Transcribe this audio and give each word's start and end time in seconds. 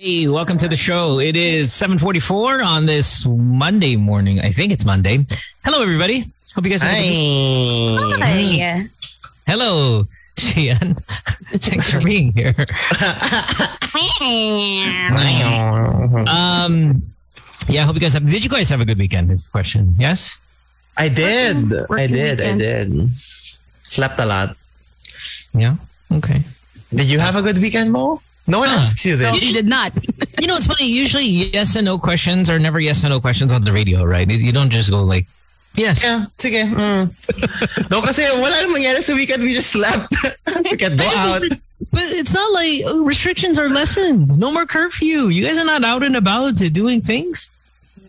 Hey, 0.00 0.26
welcome 0.28 0.56
to 0.56 0.66
the 0.66 0.76
show. 0.80 1.20
It 1.20 1.36
is 1.36 1.74
744 1.74 2.62
on 2.62 2.86
this 2.86 3.26
Monday 3.26 3.96
morning. 3.96 4.40
I 4.40 4.50
think 4.50 4.72
it's 4.72 4.86
Monday. 4.86 5.26
Hello, 5.62 5.82
everybody. 5.82 6.24
Hope 6.54 6.64
you 6.64 6.70
guys 6.70 6.80
have 6.80 6.96
a 6.96 7.98
good. 8.08 8.20
Hi. 8.22 8.88
Hello, 9.46 10.06
Sian. 10.38 10.94
Thanks 11.60 11.90
for 11.92 12.00
being 12.00 12.32
here. 12.32 12.54
Um, 16.24 17.02
yeah, 17.68 17.82
I 17.82 17.84
hope 17.84 17.92
you 17.92 18.00
guys 18.00 18.14
have. 18.14 18.24
Did 18.24 18.42
you 18.42 18.48
guys 18.48 18.70
have 18.70 18.80
a 18.80 18.86
good 18.86 18.96
weekend? 18.96 19.30
Is 19.30 19.44
the 19.44 19.50
question. 19.50 19.94
Yes. 19.98 20.40
I 20.96 21.10
did. 21.10 21.68
Working- 21.68 21.76
I 21.76 21.84
working 21.90 22.14
did. 22.16 22.40
I 22.40 22.54
weekend. 22.54 22.60
did. 22.96 23.10
Slept 23.84 24.18
a 24.18 24.24
lot. 24.24 24.56
Yeah. 25.52 25.76
Okay. 26.10 26.40
Did 26.88 27.04
you 27.06 27.18
have 27.18 27.36
a 27.36 27.42
good 27.42 27.58
weekend, 27.58 27.92
Mo? 27.92 28.22
No 28.50 28.58
one 28.58 28.68
asks 28.68 29.06
you 29.06 29.16
No, 29.16 29.30
this. 29.32 29.42
she 29.44 29.52
did 29.52 29.66
not. 29.66 29.94
You 30.40 30.48
know, 30.48 30.56
it's 30.56 30.66
funny. 30.66 30.90
Usually, 30.90 31.24
yes 31.24 31.76
and 31.76 31.84
no 31.84 31.98
questions 31.98 32.50
are 32.50 32.58
never 32.58 32.80
yes 32.80 33.04
and 33.04 33.10
no 33.10 33.20
questions 33.20 33.52
on 33.52 33.62
the 33.62 33.72
radio, 33.72 34.02
right? 34.02 34.28
You 34.28 34.50
don't 34.50 34.70
just 34.70 34.90
go 34.90 35.02
like, 35.02 35.26
yes. 35.76 36.02
Yeah, 36.02 36.26
sige. 36.36 36.66
Mm. 36.66 37.06
no, 37.90 38.02
kasi 38.02 38.26
wala 38.34 38.58
namang 38.58 38.82
mangyari 38.82 39.02
sa 39.06 39.14
weekend. 39.14 39.46
We 39.46 39.54
just 39.54 39.70
slept. 39.70 40.10
we 40.66 40.76
can 40.76 40.96
go 40.98 41.06
out. 41.06 41.46
But 41.94 42.06
it's 42.18 42.34
not 42.34 42.50
like 42.52 42.82
oh, 42.90 43.04
restrictions 43.06 43.54
are 43.56 43.70
lessened. 43.70 44.26
No 44.36 44.50
more 44.50 44.66
curfew. 44.66 45.30
You 45.30 45.46
guys 45.46 45.56
are 45.56 45.64
not 45.64 45.84
out 45.86 46.02
and 46.02 46.16
about 46.18 46.58
doing 46.74 47.00
things. 47.00 47.48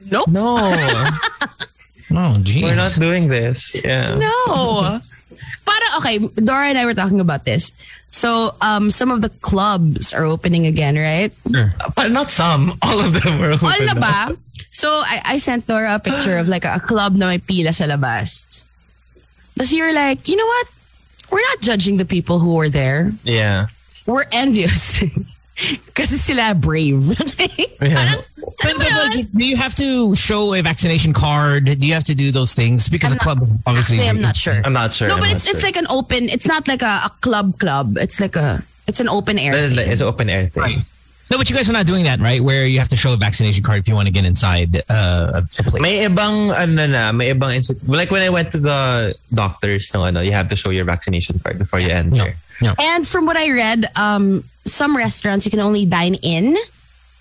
Nope. 0.10 0.28
No, 0.28 0.74
no, 2.10 2.42
geez. 2.42 2.64
we're 2.66 2.76
not 2.76 2.98
doing 3.00 3.30
this. 3.30 3.78
Yeah. 3.78 4.18
No. 4.18 5.00
Para, 5.66 5.88
okay, 6.02 6.18
Dora 6.18 6.68
and 6.68 6.78
I 6.78 6.86
were 6.90 6.98
talking 6.98 7.22
about 7.22 7.46
this. 7.46 7.72
So, 8.12 8.56
um, 8.60 8.92
some 8.92 9.10
of 9.10 9.22
the 9.22 9.30
clubs 9.40 10.14
are 10.14 10.26
opening 10.26 10.68
again, 10.68 10.96
right? 10.96 11.32
But 11.96 12.12
not 12.12 12.30
some. 12.30 12.74
All 12.84 13.00
of 13.00 13.24
them 13.24 13.40
were 13.40 13.52
open. 13.52 13.68
All 13.68 13.86
na 13.88 13.96
ba? 13.96 14.38
So, 14.70 14.92
I, 14.92 15.22
I 15.26 15.38
sent 15.38 15.66
Dora 15.66 15.96
a 15.96 16.00
picture 16.00 16.38
of 16.38 16.48
like 16.48 16.66
a, 16.66 16.80
club 16.80 17.16
na 17.16 17.28
may 17.28 17.40
pila 17.40 17.72
sa 17.72 17.86
labas. 17.86 18.68
Tapos 19.56 19.72
you're 19.72 19.94
like, 19.94 20.28
you 20.28 20.36
know 20.36 20.46
what? 20.46 20.68
We're 21.32 21.48
not 21.56 21.62
judging 21.62 21.98
the 21.98 22.06
people 22.06 22.40
who 22.40 22.56
were 22.56 22.70
there. 22.70 23.12
Yeah. 23.24 23.68
We're 24.06 24.26
envious. 24.32 25.00
Kasi 25.94 26.18
sila 26.18 26.54
brave. 26.54 27.18
Yeah. 27.82 28.22
But, 28.62 28.78
but 28.78 28.92
like, 28.92 29.32
do 29.32 29.44
you 29.44 29.58
have 29.58 29.74
to 29.76 30.14
show 30.14 30.54
a 30.54 30.62
vaccination 30.62 31.14
card? 31.14 31.66
Do 31.66 31.88
you 31.88 31.94
have 31.94 32.04
to 32.06 32.14
do 32.14 32.30
those 32.30 32.54
things? 32.54 32.90
Because 32.90 33.12
I'm 33.12 33.18
a 33.18 33.20
club 33.20 33.42
is 33.42 33.58
obviously. 33.66 33.98
Actually, 33.98 34.10
I'm 34.10 34.22
not 34.22 34.38
sure. 34.38 34.62
I'm 34.64 34.74
not 34.74 34.94
sure. 34.94 35.08
No, 35.08 35.16
I'm 35.16 35.20
but 35.20 35.28
not 35.28 35.36
it's 35.38 35.48
it's 35.48 35.64
like 35.64 35.78
an 35.78 35.88
open. 35.90 36.30
It's 36.30 36.46
not 36.46 36.68
like 36.68 36.84
a, 36.84 37.10
a 37.10 37.12
club 37.22 37.58
club. 37.58 37.98
It's 37.98 38.20
like 38.20 38.36
a 38.36 38.62
it's 38.88 39.00
an 39.00 39.10
open 39.10 39.40
air. 39.40 39.54
It's 39.56 39.74
thing. 39.74 39.90
it's 39.92 40.02
an 40.02 40.08
open 40.08 40.30
air 40.30 40.48
thing. 40.48 40.62
Right. 40.62 40.78
No, 41.32 41.38
but 41.38 41.50
you 41.50 41.56
guys 41.56 41.70
are 41.70 41.74
not 41.74 41.86
doing 41.88 42.04
that, 42.04 42.20
right? 42.20 42.44
Where 42.44 42.68
you 42.68 42.78
have 42.80 42.90
to 42.90 42.98
show 42.98 43.14
a 43.14 43.18
vaccination 43.18 43.64
card 43.64 43.80
if 43.80 43.88
you 43.88 43.96
want 43.96 44.08
to 44.08 44.12
get 44.12 44.26
inside 44.26 44.76
uh, 44.90 45.42
a, 45.42 45.48
a 45.60 45.64
place. 45.64 45.82
May 45.82 46.06
ibang 46.06 46.54
ano 46.54 46.88
na, 46.88 47.12
may 47.14 47.34
ibang 47.34 47.56
like 47.88 48.12
when 48.12 48.22
I 48.22 48.30
went 48.30 48.52
to 48.52 48.60
the 48.60 49.16
doctors, 49.34 49.94
no 49.94 50.04
ano, 50.04 50.20
you 50.20 50.34
have 50.34 50.50
to 50.50 50.58
show 50.58 50.72
your 50.72 50.84
vaccination 50.84 51.40
card 51.40 51.58
before 51.58 51.80
you 51.80 51.88
enter. 51.88 52.16
no, 52.16 52.28
no. 52.62 52.74
And 52.78 53.08
from 53.08 53.26
what 53.26 53.38
I 53.38 53.50
read, 53.50 53.90
um, 53.96 54.44
some 54.66 54.96
restaurants 54.96 55.46
you 55.46 55.52
can 55.52 55.60
only 55.60 55.86
dine 55.86 56.16
in 56.22 56.56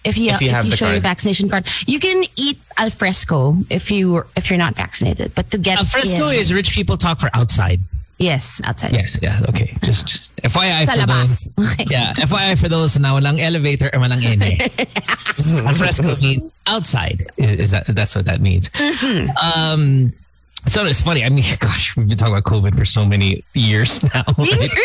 if 0.05 0.17
you 0.17 0.31
If 0.33 0.41
you 0.41 0.51
have 0.51 0.69
the 0.69 0.77
show 0.77 0.91
your 0.91 1.01
vaccination 1.01 1.49
card. 1.49 1.67
You 1.87 1.99
can 2.01 2.25
eat 2.37 2.59
al 2.79 2.91
fresco 2.91 3.57
if 3.69 3.91
you 3.91 4.25
if 4.37 4.49
you're 4.49 4.59
not 4.59 4.75
vaccinated, 4.75 5.35
but 5.35 5.51
to 5.51 5.59
get 5.59 5.79
Al 5.79 5.85
fresco 5.85 6.29
in- 6.29 6.41
is 6.41 6.53
rich 6.53 6.73
people 6.73 6.97
talk 6.97 7.21
for 7.21 7.29
outside. 7.35 7.81
yes 8.21 8.61
outside. 8.65 8.93
Yes, 8.93 9.17
yes, 9.21 9.41
okay. 9.49 9.73
Just 9.85 10.21
FYI 10.45 10.85
for 10.89 10.97
those. 10.97 11.07
labas. 11.07 11.33
Okay. 11.73 11.87
Yeah, 11.97 12.13
FYI 12.17 12.57
for 12.61 12.69
those 12.69 12.99
na 13.01 13.17
walang 13.17 13.41
elevator 13.41 13.89
or 13.93 14.01
walang 14.01 14.21
ene. 14.25 14.61
Al 15.69 15.75
fresco 15.75 16.17
means 16.17 16.53
outside. 16.67 17.25
Is 17.37 17.71
that 17.73 17.87
that's 17.89 18.15
what 18.17 18.25
that 18.29 18.41
means? 18.41 18.69
Mm-hmm. 18.77 19.33
Um, 19.41 20.13
so 20.67 20.85
it's 20.85 21.01
funny. 21.01 21.25
I 21.25 21.29
mean, 21.29 21.45
gosh, 21.59 21.97
we've 21.97 22.09
been 22.09 22.19
talking 22.19 22.35
about 22.35 22.45
COVID 22.45 22.77
for 22.77 22.85
so 22.85 23.05
many 23.05 23.45
years 23.55 24.03
now. 24.15 24.25
right? 24.39 24.71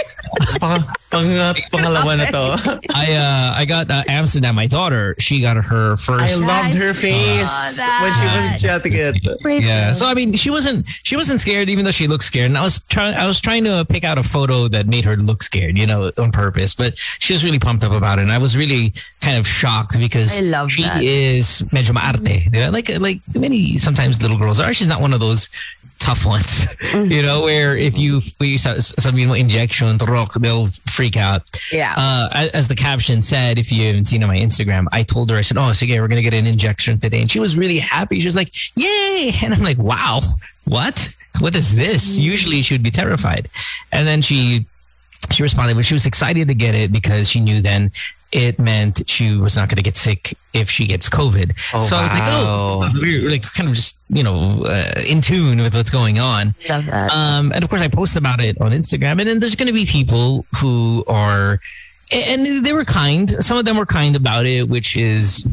Pang, 0.59 0.83
pang, 1.11 1.55
pangalawa 1.71 2.17
na 2.17 2.25
to. 2.31 2.79
I 2.93 3.13
uh, 3.13 3.53
I 3.55 3.65
got 3.65 3.89
uh, 3.89 4.03
Amsterdam. 4.07 4.55
My 4.55 4.67
daughter, 4.67 5.15
she 5.19 5.41
got 5.41 5.55
her 5.57 5.95
first. 5.95 6.41
I 6.41 6.45
loved 6.45 6.75
her 6.75 6.93
face 6.93 7.79
when 8.01 8.13
she 8.13 8.23
was 8.23 8.61
chatting 8.61 8.93
it. 8.93 9.41
Brave 9.41 9.63
Yeah. 9.63 9.93
So 9.93 10.05
I 10.05 10.13
mean, 10.13 10.33
she 10.33 10.49
wasn't 10.49 10.87
she 11.03 11.15
wasn't 11.15 11.39
scared, 11.39 11.69
even 11.69 11.85
though 11.85 11.91
she 11.91 12.07
looked 12.07 12.23
scared. 12.23 12.47
And 12.51 12.57
I 12.57 12.63
was 12.63 12.83
trying 12.85 13.15
I 13.15 13.27
was 13.27 13.39
trying 13.39 13.63
to 13.65 13.85
pick 13.87 14.03
out 14.03 14.17
a 14.17 14.23
photo 14.23 14.67
that 14.69 14.87
made 14.87 15.05
her 15.05 15.15
look 15.15 15.43
scared, 15.43 15.77
you 15.77 15.85
know, 15.87 16.11
on 16.17 16.31
purpose. 16.31 16.75
But 16.75 16.97
she 16.97 17.33
was 17.33 17.43
really 17.45 17.59
pumped 17.59 17.83
up 17.83 17.91
about 17.91 18.19
it, 18.19 18.23
and 18.23 18.31
I 18.31 18.37
was 18.37 18.57
really 18.57 18.93
kind 19.21 19.37
of 19.37 19.47
shocked 19.47 19.97
because 19.99 20.37
I 20.37 20.41
love 20.41 20.71
she 20.71 20.83
that. 20.83 21.03
is 21.03 21.63
medyo 21.71 21.93
maarte. 21.93 22.49
di 22.51 22.59
ba? 22.65 22.71
Like 22.71 22.89
like 22.99 23.19
many 23.35 23.77
sometimes 23.77 24.21
little 24.21 24.37
girls 24.37 24.59
are. 24.59 24.73
She's 24.73 24.87
not 24.89 25.01
one 25.01 25.13
of 25.13 25.19
those 25.19 25.49
tough 26.05 26.25
ones, 26.25 26.65
Mm-hmm. 26.85 27.11
you 27.11 27.21
know, 27.23 27.41
where 27.41 27.75
if 27.75 27.97
you 27.97 28.21
we 28.39 28.57
sabihin 28.57 29.27
mo 29.27 29.33
injection, 29.33 29.97
rock, 30.05 30.33
they'll 30.43 30.67
freak 30.97 31.17
out. 31.17 31.41
Yeah. 31.71 31.93
Uh, 31.97 32.49
as- 32.53 32.67
the 32.67 32.75
caption 32.75 33.21
said, 33.21 33.57
if 33.57 33.71
you 33.71 33.87
haven't 33.87 34.05
seen 34.05 34.21
on 34.23 34.29
my 34.29 34.37
Instagram, 34.37 34.85
I 34.91 35.01
told 35.03 35.29
her, 35.31 35.37
I 35.37 35.41
said, 35.41 35.57
Oh, 35.57 35.73
so 35.73 35.85
yeah, 35.85 35.99
we're 35.99 36.07
going 36.07 36.23
to 36.23 36.27
get 36.29 36.33
an 36.37 36.45
injection 36.45 36.99
today. 36.99 37.21
And 37.21 37.29
she 37.29 37.39
was 37.39 37.57
really 37.57 37.79
happy. 37.79 38.19
She 38.21 38.27
was 38.27 38.35
like, 38.35 38.51
Yay. 38.77 39.31
And 39.43 39.53
I'm 39.53 39.63
like, 39.63 39.77
Wow, 39.79 40.21
what? 40.65 41.09
What 41.39 41.55
is 41.55 41.75
this? 41.75 42.17
Usually 42.19 42.61
she 42.61 42.73
would 42.75 42.83
be 42.83 42.91
terrified. 42.91 43.49
And 43.91 44.05
then 44.07 44.21
she, 44.21 44.65
she 45.31 45.41
responded, 45.43 45.75
but 45.75 45.85
she 45.85 45.93
was 45.95 46.05
excited 46.05 46.47
to 46.47 46.53
get 46.55 46.75
it 46.75 46.91
because 46.91 47.27
she 47.29 47.39
knew 47.41 47.61
then 47.61 47.91
it 48.35 48.59
meant 48.59 49.01
she 49.09 49.37
was 49.37 49.55
not 49.55 49.69
going 49.69 49.77
to 49.77 49.81
get 49.81 49.95
sick 49.95 50.37
if 50.53 50.69
she 50.69 50.85
gets 50.85 51.09
COVID. 51.09 51.57
Oh, 51.73 51.81
so 51.81 51.95
I 51.95 52.01
was 52.01 52.11
like. 52.11 52.23
Oh, 52.25 52.89
we're 52.95 53.29
like 53.29 53.43
kind 53.43 53.69
of 53.69 53.75
just, 53.75 54.01
you 54.09 54.23
know, 54.23 54.65
uh, 54.65 55.01
in 55.07 55.21
tune 55.21 55.59
with 55.59 55.73
what's 55.73 55.89
going 55.89 56.19
on. 56.19 56.53
Love 56.69 56.85
that. 56.87 57.13
Um, 57.13 57.53
and 57.53 57.63
of 57.63 57.69
course, 57.69 57.81
I 57.81 57.87
post 57.87 58.17
about 58.17 58.41
it 58.41 58.59
on 58.59 58.73
Instagram. 58.73 59.21
And 59.21 59.21
then 59.21 59.39
there's 59.39 59.55
going 59.55 59.67
to 59.67 59.73
be 59.73 59.85
people 59.85 60.45
who 60.59 61.05
are, 61.07 61.61
and 62.11 62.65
they 62.65 62.73
were 62.73 62.83
kind. 62.83 63.41
Some 63.41 63.57
of 63.57 63.63
them 63.63 63.77
were 63.77 63.85
kind 63.85 64.17
about 64.17 64.45
it, 64.45 64.67
which 64.67 64.97
is 64.97 65.47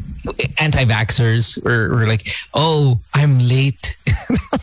anti-vaxxers 0.59 1.65
or, 1.65 1.95
or 1.95 2.09
like, 2.09 2.27
oh, 2.53 2.99
I'm 3.15 3.39
late. 3.39 3.97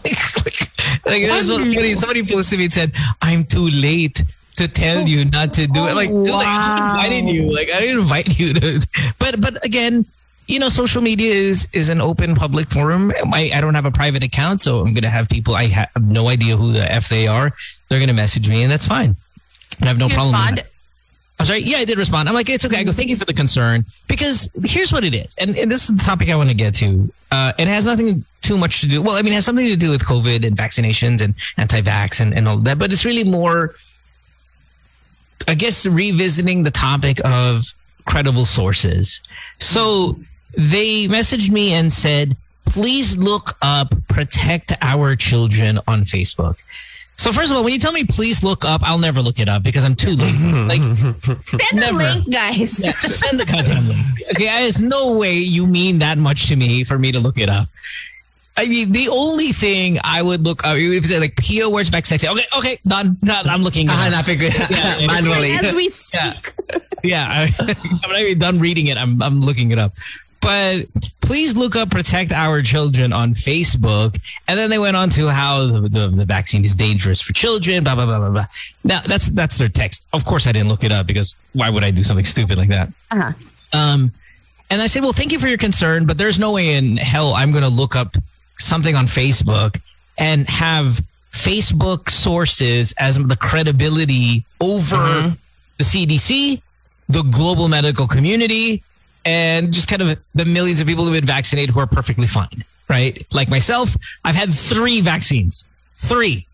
like, 0.03 0.36
like, 0.44 0.59
like 1.06 1.24
that's 1.24 1.50
what 1.50 1.62
somebody, 1.62 1.96
somebody 1.96 2.25
posted 2.25 2.59
me 2.59 2.66
and 2.66 2.74
said, 2.74 2.91
I'm 3.22 3.46
too 3.46 3.69
late 3.69 4.25
to 4.59 4.68
tell 4.68 5.08
you 5.08 5.25
not 5.25 5.53
to 5.53 5.68
do 5.68 5.88
it. 5.88 5.96
Like, 5.96 6.09
dude, 6.09 6.28
like, 6.28 6.46
wow. 6.46 6.78
who 6.78 7.08
invited 7.08 7.36
you? 7.36 7.53
Like, 7.53 7.70
I 7.72 7.80
didn't 7.80 8.00
invite 8.00 8.40
you 8.40 8.53
to. 8.53 8.88
But 9.20 9.42
but 9.42 9.64
again, 9.66 10.06
you 10.47 10.59
know, 10.59 10.70
social 10.70 11.02
media 11.02 11.34
is 11.34 11.68
is 11.74 11.90
an 11.90 12.02
open 12.02 12.36
public 12.36 12.68
forum. 12.69 13.14
I, 13.34 13.52
I 13.53 13.62
don't 13.62 13.75
have 13.75 13.86
a 13.86 13.92
private 13.92 14.24
account, 14.24 14.62
so 14.62 14.81
I'm 14.81 14.94
gonna 14.94 15.09
have 15.09 15.30
people. 15.30 15.56
I 15.56 15.66
have 15.68 15.90
no 16.02 16.30
idea 16.30 16.56
who 16.58 16.72
the 16.72 16.92
f 16.92 17.09
they 17.09 17.28
are. 17.28 17.52
They're 17.88 18.00
gonna 18.00 18.14
message 18.14 18.50
me, 18.50 18.64
and 18.64 18.72
that's 18.72 18.88
fine. 18.88 19.16
I 19.81 19.88
have 19.88 19.98
no 19.98 20.08
You 20.08 20.14
problem. 20.14 20.36
respond? 20.36 20.64
I'm 21.40 21.46
sorry. 21.46 21.59
Yeah, 21.62 21.78
I 21.78 21.86
did 21.86 21.98
respond. 21.98 22.28
I'm 22.28 22.36
like, 22.36 22.50
it's 22.50 22.66
okay. 22.66 22.80
I 22.80 22.84
go, 22.84 22.92
thank 22.92 23.09
you 23.09 23.16
for 23.16 23.25
the 23.25 23.34
concern 23.34 23.86
because 24.08 24.50
here's 24.66 24.92
what 24.92 25.03
it 25.06 25.16
is, 25.16 25.36
and, 25.40 25.56
and 25.56 25.72
this 25.72 25.90
is 25.90 25.96
the 25.96 26.03
topic 26.03 26.30
I 26.30 26.36
want 26.36 26.50
to 26.50 26.56
get 26.56 26.74
to. 26.75 27.09
Uh, 27.31 27.53
it 27.58 27.68
has 27.68 27.86
nothing 27.86 28.25
too 28.42 28.58
much 28.58 28.81
to 28.81 28.88
do. 28.88 29.02
Well, 29.02 29.16
I 29.16 29.22
mean, 29.22 29.31
it 29.34 29.36
has 29.36 29.46
something 29.46 29.68
to 29.68 29.78
do 29.78 29.92
with 29.92 30.03
COVID 30.03 30.46
and 30.46 30.58
vaccinations 30.58 31.22
and 31.22 31.36
anti-vax 31.58 32.19
and, 32.19 32.34
and 32.34 32.48
all 32.48 32.58
that, 32.58 32.80
but 32.80 32.92
it's 32.92 33.06
really 33.06 33.24
more, 33.24 33.75
I 35.48 35.56
guess, 35.56 35.86
revisiting 35.86 36.64
the 36.64 36.72
topic 36.72 37.20
of 37.26 37.64
credible 38.06 38.46
sources. 38.46 39.22
So 39.60 40.16
they 40.58 41.08
messaged 41.08 41.52
me 41.52 41.74
and 41.74 41.92
said, 41.92 42.36
please 42.66 43.18
look 43.18 43.52
up 43.62 43.94
Protect 44.10 44.74
Our 44.82 45.16
Children 45.16 45.80
on 45.88 46.02
Facebook. 46.02 46.62
So 47.18 47.34
first 47.34 47.52
of 47.52 47.58
all, 47.58 47.64
when 47.66 47.74
you 47.74 47.80
tell 47.80 47.92
me 47.92 48.06
please 48.06 48.44
look 48.46 48.64
up, 48.64 48.82
I'll 48.84 48.98
never 48.98 49.22
look 49.22 49.40
it 49.40 49.50
up 49.50 49.62
because 49.62 49.84
I'm 49.84 49.96
too 49.96 50.12
lazy. 50.12 50.48
Like 50.52 50.80
Send 50.98 51.18
the 51.24 51.68
never. 51.76 51.98
link, 51.98 52.32
guys. 52.32 52.82
yeah, 52.84 52.94
send 53.02 53.40
the 53.40 53.46
goddamn 53.46 53.90
link. 53.90 54.06
Okay, 54.32 54.46
there's 54.46 54.82
no 54.82 55.18
way 55.18 55.34
you 55.36 55.68
mean 55.68 56.00
that 56.00 56.18
much 56.18 56.48
to 56.48 56.56
me 56.56 56.84
for 56.86 56.98
me 56.98 57.12
to 57.12 57.19
look 57.19 57.38
it 57.38 57.50
up. 57.50 57.68
I 58.60 58.68
mean, 58.68 58.92
the 58.92 59.08
only 59.08 59.54
thing 59.54 60.00
I 60.04 60.22
would 60.22 60.44
look 60.44 60.66
up, 60.66 60.76
if 60.76 61.06
it's 61.06 61.18
like 61.18 61.38
Pia 61.38 61.64
Wurtzbach 61.64 62.06
sexy. 62.06 62.28
Okay, 62.28 62.44
okay, 62.58 62.80
done. 62.86 63.16
done. 63.24 63.48
I'm 63.48 63.62
looking 63.62 63.88
it 63.88 63.92
up. 63.92 63.96
Hahanapin 63.96 64.38
ko 64.38 64.76
Yeah, 64.76 65.08
manually. 65.08 65.52
As 65.52 65.72
we 65.72 65.88
speak. 66.04 66.54
Yeah, 66.70 66.80
yeah. 67.04 67.48
I, 67.58 67.76
I'm 68.04 68.12
not 68.12 68.20
even 68.20 68.38
done 68.38 68.60
reading 68.60 68.88
it. 68.88 68.98
I'm 68.98 69.24
I'm 69.24 69.40
looking 69.40 69.72
it 69.72 69.80
up. 69.80 69.94
But 70.42 70.88
please 71.22 71.56
look 71.56 71.78
up 71.78 71.90
"Protect 71.90 72.34
Our 72.34 72.62
Children" 72.62 73.14
on 73.14 73.34
Facebook, 73.34 74.20
and 74.50 74.60
then 74.60 74.70
they 74.70 74.80
went 74.80 74.98
on 74.98 75.10
to 75.12 75.30
how 75.30 75.66
the, 75.66 75.88
the, 75.88 76.10
the 76.10 76.26
vaccine 76.26 76.66
is 76.66 76.76
dangerous 76.76 77.22
for 77.22 77.32
children. 77.32 77.86
Blah 77.86 77.96
blah 77.96 78.08
blah 78.08 78.20
blah 78.20 78.30
blah. 78.30 78.46
Now 78.84 79.00
that's 79.06 79.30
that's 79.30 79.58
their 79.58 79.70
text. 79.70 80.10
Of 80.12 80.26
course, 80.26 80.48
I 80.48 80.52
didn't 80.52 80.68
look 80.68 80.84
it 80.84 80.92
up 80.92 81.08
because 81.08 81.38
why 81.54 81.70
would 81.70 81.86
I 81.86 81.92
do 81.92 82.04
something 82.04 82.26
stupid 82.26 82.58
like 82.58 82.70
that? 82.70 82.90
Uh-huh. 83.12 83.32
Um, 83.72 84.12
and 84.70 84.82
I 84.82 84.88
said, 84.88 85.02
well, 85.02 85.14
thank 85.14 85.32
you 85.32 85.40
for 85.40 85.48
your 85.48 85.58
concern, 85.58 86.06
but 86.06 86.18
there's 86.18 86.38
no 86.38 86.52
way 86.54 86.76
in 86.76 86.98
hell 86.98 87.34
I'm 87.34 87.52
going 87.52 87.64
to 87.64 87.70
look 87.70 87.96
up 87.96 88.16
something 88.60 88.96
on 88.96 89.06
Facebook 89.08 89.80
and 90.18 90.48
have 90.50 91.00
Facebook 91.32 92.10
sources 92.10 92.94
as 92.98 93.18
the 93.18 93.36
credibility 93.38 94.44
over 94.60 94.98
Mhm. 94.98 95.38
the 95.78 95.84
CDC, 95.84 96.62
the 97.08 97.24
global 97.24 97.68
medical 97.68 98.08
community, 98.08 98.84
and 99.26 99.72
just 99.74 99.88
kind 99.88 100.02
of 100.02 100.18
the 100.36 100.46
millions 100.46 100.80
of 100.80 100.88
people 100.88 101.04
who've 101.06 101.14
been 101.14 101.26
vaccinated 101.26 101.74
who 101.74 101.80
are 101.80 101.88
perfectly 101.88 102.28
fine, 102.28 102.64
right? 102.90 103.26
Like 103.34 103.50
myself, 103.50 103.96
I've 104.24 104.36
had 104.36 104.52
three 104.54 105.02
vaccines, 105.02 105.64
three, 105.98 106.46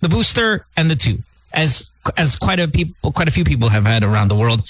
the 0.00 0.08
booster 0.08 0.64
and 0.76 0.90
the 0.90 0.96
two, 0.96 1.18
as 1.52 1.90
as 2.16 2.36
quite 2.36 2.60
a 2.60 2.66
people, 2.68 3.12
quite 3.12 3.28
a 3.28 3.30
few 3.30 3.44
people 3.44 3.68
have 3.68 3.84
had 3.86 4.02
around 4.02 4.28
the 4.28 4.36
world. 4.36 4.62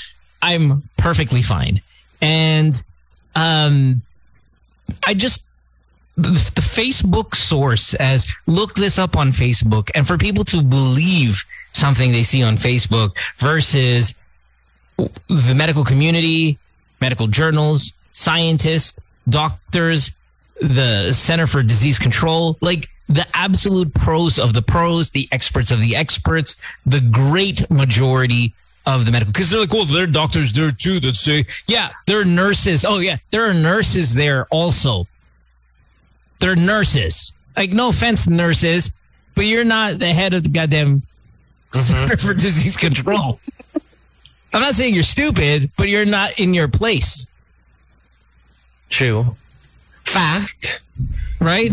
I'm 0.42 0.82
perfectly 0.96 1.42
fine, 1.42 1.80
and 2.22 2.80
um, 3.36 4.02
I 5.06 5.14
just 5.14 5.42
the, 6.22 6.60
Facebook 6.60 7.34
source 7.34 7.94
as 7.94 8.32
look 8.46 8.74
this 8.74 8.98
up 8.98 9.16
on 9.16 9.32
Facebook, 9.32 9.90
and 9.94 10.06
for 10.06 10.16
people 10.16 10.44
to 10.44 10.62
believe 10.62 11.42
something 11.72 12.12
they 12.12 12.22
see 12.22 12.42
on 12.42 12.56
Facebook 12.56 13.16
versus 13.36 14.14
the 14.96 15.54
medical 15.56 15.84
community, 15.84 16.58
medical 17.00 17.26
journals, 17.26 17.92
scientists, 18.12 18.98
doctors, 19.28 20.12
the 20.60 21.12
Center 21.12 21.46
for 21.46 21.62
Disease 21.62 21.98
Control, 21.98 22.56
like 22.60 22.88
the 23.08 23.26
absolute 23.34 23.92
pros 23.94 24.38
of 24.38 24.54
the 24.54 24.62
pros, 24.62 25.10
the 25.10 25.28
experts 25.32 25.70
of 25.70 25.80
the 25.80 25.96
experts, 25.96 26.76
the 26.86 27.00
great 27.00 27.68
majority 27.70 28.52
of 28.86 29.04
the 29.04 29.12
medical 29.12 29.32
because 29.32 29.50
they're 29.50 29.60
like, 29.60 29.74
oh, 29.74 29.84
there 29.84 30.04
are 30.04 30.06
doctors 30.06 30.52
there 30.52 30.72
too 30.72 31.00
that 31.00 31.16
say, 31.16 31.44
yeah, 31.66 31.90
there 32.06 32.20
are 32.20 32.24
nurses. 32.24 32.84
Oh 32.84 32.98
yeah, 32.98 33.18
there 33.30 33.48
are 33.48 33.54
nurses 33.54 34.14
there 34.14 34.46
also. 34.50 35.06
They're 36.40 36.56
nurses. 36.56 37.32
Like, 37.56 37.70
no 37.70 37.90
offense, 37.90 38.28
nurses, 38.28 38.92
but 39.34 39.44
you're 39.46 39.64
not 39.64 39.98
the 39.98 40.06
head 40.08 40.34
of 40.34 40.42
the 40.44 40.48
goddamn 40.48 41.02
Center 41.72 42.16
for 42.16 42.34
Disease 42.34 42.76
Control. 42.76 43.38
I'm 44.52 44.62
not 44.62 44.74
saying 44.74 44.94
you're 44.94 45.02
stupid, 45.04 45.70
but 45.76 45.88
you're 45.88 46.04
not 46.06 46.40
in 46.40 46.52
your 46.54 46.66
place, 46.68 47.26
True. 48.88 49.24
Fact. 50.04 50.80
right? 51.40 51.70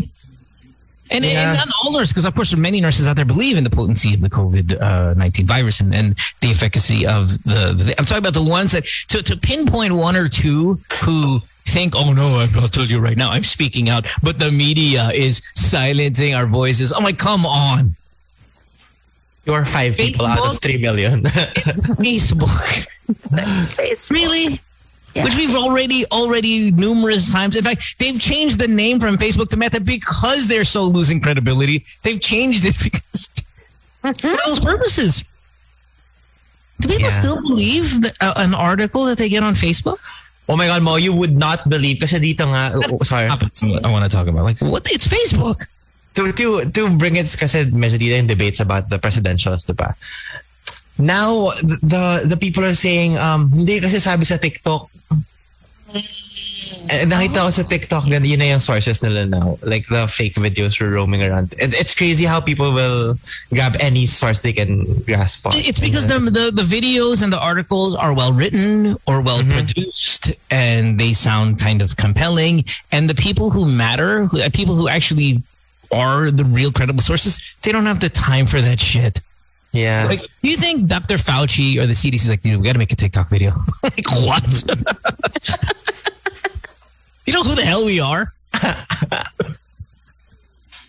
And, 1.09 1.23
Yeah. 1.25 1.49
and 1.51 1.57
not 1.57 1.67
all 1.81 1.91
nurses, 1.91 2.11
because 2.11 2.25
of 2.25 2.35
course, 2.35 2.51
there 2.51 2.59
are 2.59 2.61
many 2.61 2.79
nurses 2.81 3.07
out 3.07 3.15
there 3.15 3.25
believe 3.25 3.57
in 3.57 3.63
the 3.63 3.69
potency 3.69 4.13
of 4.13 4.21
the 4.21 4.29
COVID 4.29 4.79
uh, 4.81 5.13
19 5.15 5.45
virus 5.45 5.79
and, 5.79 5.95
and 5.95 6.15
the 6.41 6.49
efficacy 6.51 7.07
of 7.07 7.29
the, 7.43 7.73
the. 7.75 7.95
I'm 7.97 8.05
talking 8.05 8.19
about 8.19 8.33
the 8.35 8.43
ones 8.43 8.73
that 8.73 8.85
to, 9.07 9.23
to 9.23 9.37
pinpoint 9.37 9.93
one 9.93 10.15
or 10.15 10.27
two 10.29 10.79
who 11.03 11.41
think, 11.67 11.93
oh 11.95 12.13
no, 12.13 12.39
I'm- 12.39 12.49
I'll 12.59 12.67
tell 12.67 12.85
you 12.85 12.99
right 12.99 13.17
now, 13.17 13.29
I'm 13.31 13.43
speaking 13.43 13.89
out, 13.89 14.05
but 14.23 14.39
the 14.39 14.51
media 14.51 15.09
is 15.13 15.41
silencing 15.55 16.33
our 16.33 16.45
voices. 16.47 16.91
I'm 16.93 17.03
like, 17.03 17.17
come 17.17 17.45
on, 17.45 17.95
You 19.45 19.53
are 19.53 19.65
five 19.65 19.95
people 19.97 20.25
out 20.25 20.39
of 20.39 20.59
three 20.59 20.77
million. 20.77 21.23
Facebook. 22.03 22.87
Facebook. 23.75 24.11
Really? 24.11 24.59
Yeah. 25.15 25.23
Which 25.23 25.35
we've 25.37 25.55
already 25.55 26.05
already 26.11 26.69
numerous 26.71 27.31
times. 27.31 27.55
In 27.55 27.63
fact, 27.63 27.97
they've 27.97 28.19
changed 28.19 28.59
the 28.59 28.67
name 28.67 28.99
from 28.99 29.17
Facebook 29.17 29.49
to 29.49 29.57
Meta 29.57 29.79
because 29.81 30.47
they're 30.47 30.65
so 30.65 30.83
losing 30.83 31.19
credibility. 31.21 31.83
They've 32.03 32.19
changed 32.21 32.65
it 32.65 32.75
because 32.83 33.29
for 34.01 34.13
those 34.45 34.59
purposes. 34.59 35.23
Do 36.81 36.87
people 36.89 37.03
Yeah. 37.09 37.19
still 37.19 37.41
believe 37.41 38.01
that, 38.03 38.15
uh, 38.21 38.33
an 38.37 38.53
article 38.53 39.05
that 39.05 39.17
they 39.17 39.29
get 39.29 39.41
on 39.43 39.55
Facebook? 39.55 39.97
Oh 40.47 40.55
my 40.55 40.67
God, 40.67 40.81
Mo, 40.81 40.95
you 40.95 41.13
would 41.13 41.35
not 41.35 41.67
believe 41.69 41.99
kasi 41.99 42.19
dito 42.19 42.47
nga, 42.47 42.71
oh, 42.73 43.03
sorry. 43.03 43.27
I 43.83 43.89
want 43.91 44.03
to 44.03 44.11
talk 44.11 44.27
about 44.27 44.43
like 44.43 44.59
what 44.59 44.87
it's 44.91 45.07
Facebook. 45.07 45.67
to 46.17 46.33
to 46.33 46.65
to 46.73 46.89
bring 46.97 47.15
it 47.15 47.29
kasi 47.29 47.69
medyo 47.69 48.01
dito 48.01 48.17
yung 48.17 48.25
debates 48.25 48.57
about 48.57 48.89
the 48.89 48.97
presidentials, 48.97 49.69
diba? 49.69 49.93
Now 50.97 51.53
the 51.61 52.25
the 52.25 52.37
people 52.41 52.65
are 52.65 52.73
saying 52.73 53.21
um 53.21 53.53
hindi 53.53 53.77
kasi 53.77 54.01
sabi 54.01 54.25
sa 54.25 54.41
TikTok 54.41 54.89
eh, 56.89 57.05
nakita 57.05 57.45
ko 57.45 57.49
sa 57.49 57.63
TikTok 57.63 58.07
yun 58.07 58.23
na 58.39 58.47
yung 58.55 58.63
sources 58.63 59.03
nila 59.03 59.25
now 59.25 59.57
like 59.63 59.85
the 59.87 60.07
fake 60.07 60.35
videos 60.35 60.79
were 60.79 60.89
roaming 60.89 61.23
around 61.23 61.53
it, 61.59 61.73
it's 61.75 61.93
crazy 61.93 62.25
how 62.25 62.39
people 62.39 62.73
will 62.73 63.15
grab 63.53 63.75
any 63.79 64.05
source 64.05 64.39
they 64.39 64.53
can 64.53 64.85
grasp 65.03 65.45
on 65.45 65.53
It's 65.55 65.79
because 65.79 66.07
the, 66.07 66.19
the 66.19 66.51
the 66.51 66.63
videos 66.63 67.23
and 67.23 67.31
the 67.31 67.39
articles 67.39 67.95
are 67.95 68.13
well 68.13 68.31
written 68.33 68.95
or 69.07 69.21
well 69.21 69.43
produced, 69.43 70.31
and 70.49 70.97
they 70.97 71.13
sound 71.13 71.59
kind 71.59 71.81
of 71.81 71.97
compelling. 71.97 72.65
And 72.91 73.09
the 73.09 73.15
people 73.15 73.49
who 73.49 73.65
matter, 73.65 74.29
uh, 74.33 74.49
people 74.53 74.75
who 74.75 74.87
actually 74.87 75.41
are 75.91 76.31
the 76.31 76.45
real 76.45 76.71
credible 76.71 77.01
sources, 77.01 77.41
they 77.63 77.71
don't 77.71 77.85
have 77.85 77.99
the 77.99 78.09
time 78.09 78.45
for 78.45 78.61
that 78.61 78.79
shit. 78.79 79.19
yeah 79.73 80.05
Like, 80.07 80.21
do 80.21 80.49
you 80.49 80.57
think 80.57 80.87
Dr. 80.87 81.15
Fauci 81.15 81.77
or 81.77 81.85
the 81.85 81.93
CDC 81.93 82.15
is 82.15 82.29
like, 82.29 82.41
dude, 82.41 82.59
we 82.59 82.65
got 82.65 82.73
to 82.73 82.79
make 82.79 82.91
a 82.91 82.95
TikTok 82.95 83.29
video? 83.29 83.51
like, 83.83 84.09
what? 84.11 84.43
you 87.27 87.33
know 87.33 87.43
who 87.43 87.53
the 87.53 87.61
hell 87.61 87.85
we 87.85 87.99
are? 87.99 88.31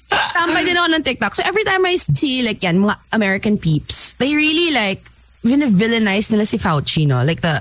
Tambay 0.09 0.65
din 0.65 0.79
ako 0.79 0.89
ng 0.95 1.05
TikTok. 1.05 1.35
So 1.35 1.43
every 1.45 1.65
time 1.69 1.85
I 1.85 1.97
see 2.01 2.41
like 2.41 2.63
yan, 2.63 2.79
mga 2.81 2.97
American 3.13 3.59
peeps, 3.59 4.15
they 4.15 4.33
really 4.33 4.73
like 4.73 5.05
villainize 5.45 6.31
nila 6.31 6.47
si 6.47 6.57
Fauci, 6.57 7.07
no? 7.07 7.21
Like 7.21 7.43
the 7.43 7.61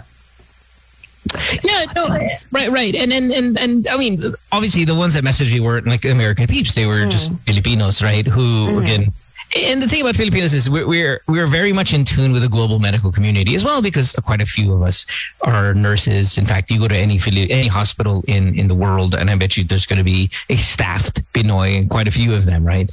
Yeah, 1.63 1.85
no, 1.95 2.07
right, 2.51 2.71
right, 2.71 2.95
and 2.95 3.11
and 3.11 3.31
and 3.31 3.59
and 3.59 3.87
I 3.89 3.97
mean, 3.97 4.21
obviously, 4.51 4.85
the 4.85 4.95
ones 4.95 5.13
that 5.13 5.23
messaged 5.23 5.51
me 5.51 5.59
weren't 5.59 5.85
like 5.85 6.05
American 6.05 6.47
peeps; 6.47 6.73
they 6.73 6.85
were 6.85 7.05
just 7.05 7.33
mm. 7.33 7.39
Filipinos, 7.43 8.01
right? 8.01 8.25
Who 8.25 8.79
mm. 8.79 8.81
again, 8.81 9.11
and 9.55 9.81
the 9.81 9.87
thing 9.87 10.01
about 10.01 10.15
Filipinos 10.15 10.53
is 10.53 10.69
we're 10.69 10.87
we're 10.87 11.21
we're 11.27 11.47
very 11.47 11.71
much 11.71 11.93
in 11.93 12.03
tune 12.03 12.31
with 12.31 12.41
the 12.41 12.49
global 12.49 12.79
medical 12.79 13.11
community 13.11 13.55
as 13.55 13.63
well, 13.63 13.81
because 13.81 14.13
quite 14.23 14.41
a 14.41 14.45
few 14.45 14.73
of 14.73 14.81
us 14.81 15.05
are 15.41 15.73
nurses. 15.73 16.37
In 16.37 16.45
fact, 16.45 16.69
you 16.71 16.79
go 16.79 16.87
to 16.87 16.95
any 16.95 17.19
any 17.49 17.67
hospital 17.67 18.23
in 18.27 18.57
in 18.59 18.67
the 18.67 18.75
world, 18.75 19.15
and 19.15 19.29
I 19.29 19.35
bet 19.35 19.55
you 19.57 19.63
there's 19.63 19.85
going 19.85 19.99
to 19.99 20.03
be 20.03 20.29
a 20.49 20.55
staffed 20.57 21.21
Pinoy, 21.33 21.77
and 21.77 21.89
quite 21.89 22.07
a 22.07 22.11
few 22.11 22.33
of 22.35 22.45
them, 22.45 22.65
right? 22.65 22.89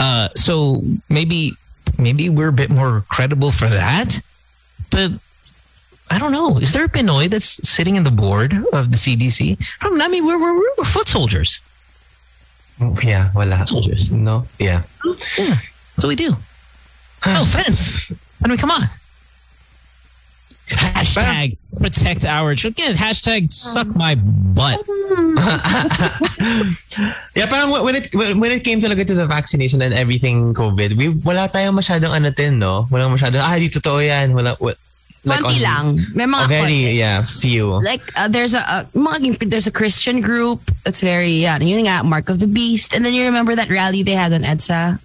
Uh, 0.00 0.28
so 0.34 0.82
maybe 1.08 1.52
maybe 1.98 2.28
we're 2.30 2.48
a 2.48 2.52
bit 2.52 2.70
more 2.70 3.04
credible 3.08 3.50
for 3.50 3.68
that, 3.68 4.18
but 4.90 5.10
I 6.10 6.18
don't 6.18 6.32
know. 6.32 6.58
Is 6.58 6.72
there 6.72 6.84
a 6.84 6.88
Pinoy 6.88 7.28
that's 7.28 7.68
sitting 7.68 7.96
in 7.96 8.04
the 8.04 8.10
board 8.10 8.52
of 8.72 8.90
the 8.90 8.96
CDC? 8.96 9.60
Know. 9.82 10.04
I 10.04 10.08
mean, 10.08 10.24
we're, 10.24 10.40
we're, 10.40 10.58
we're 10.78 10.84
foot 10.84 11.08
soldiers. 11.08 11.60
yeah 13.02 13.30
wala 13.34 13.66
Soldiers. 13.66 14.10
no 14.10 14.46
yeah 14.58 14.82
Yeah. 15.36 15.56
That's 15.98 16.06
what 16.06 16.14
we 16.14 16.30
do. 16.30 16.30
No 17.26 17.42
offense. 17.42 18.12
I 18.38 18.46
mean, 18.46 18.56
come 18.56 18.70
on. 18.70 18.82
Hashtag 20.70 21.58
protect 21.82 22.24
our 22.24 22.54
children. 22.54 22.86
Again, 22.86 22.96
hashtag 22.96 23.50
suck 23.50 23.88
my 23.98 24.14
butt. 24.14 24.78
Yeah, 27.34 27.46
parang 27.50 27.70
when 27.82 27.94
it 27.98 28.14
when 28.14 28.38
when 28.38 28.50
it 28.54 28.62
came 28.62 28.78
talaga 28.78 29.06
to 29.06 29.14
the 29.14 29.26
vaccination 29.26 29.82
and 29.82 29.90
everything 29.92 30.54
COVID, 30.54 30.94
we 30.94 31.08
wala 31.10 31.50
tayong 31.50 31.74
masyadong 31.74 32.14
ano 32.14 32.30
din, 32.30 32.62
no? 32.62 32.86
Walang 32.94 33.18
masyadong 33.18 33.42
ah, 33.42 33.58
di 33.58 33.66
totoo 33.66 33.98
yan. 33.98 34.34
Wala, 34.38 34.54
wa- 34.62 34.78
konti 35.26 35.58
on- 35.58 35.62
lang. 35.62 35.86
May 36.14 36.30
mga 36.30 36.44
a 36.44 36.48
very, 36.48 36.78
konti. 36.94 36.98
yeah, 36.98 37.22
few. 37.26 37.74
Like 37.82 38.06
uh, 38.14 38.30
there's 38.30 38.54
a, 38.54 38.62
a 38.62 38.86
mga, 38.94 39.50
there's 39.50 39.66
a 39.66 39.74
Christian 39.74 40.20
group 40.22 40.62
It's 40.86 41.02
very 41.02 41.42
yeah, 41.42 41.58
yun 41.58 41.90
nga, 41.90 42.06
Mark 42.06 42.30
of 42.30 42.38
the 42.38 42.46
Beast. 42.46 42.94
And 42.94 43.02
then 43.02 43.14
you 43.14 43.26
remember 43.26 43.58
that 43.58 43.66
rally 43.70 44.02
they 44.06 44.14
had 44.14 44.30
on 44.32 44.42
EDSA 44.46 45.02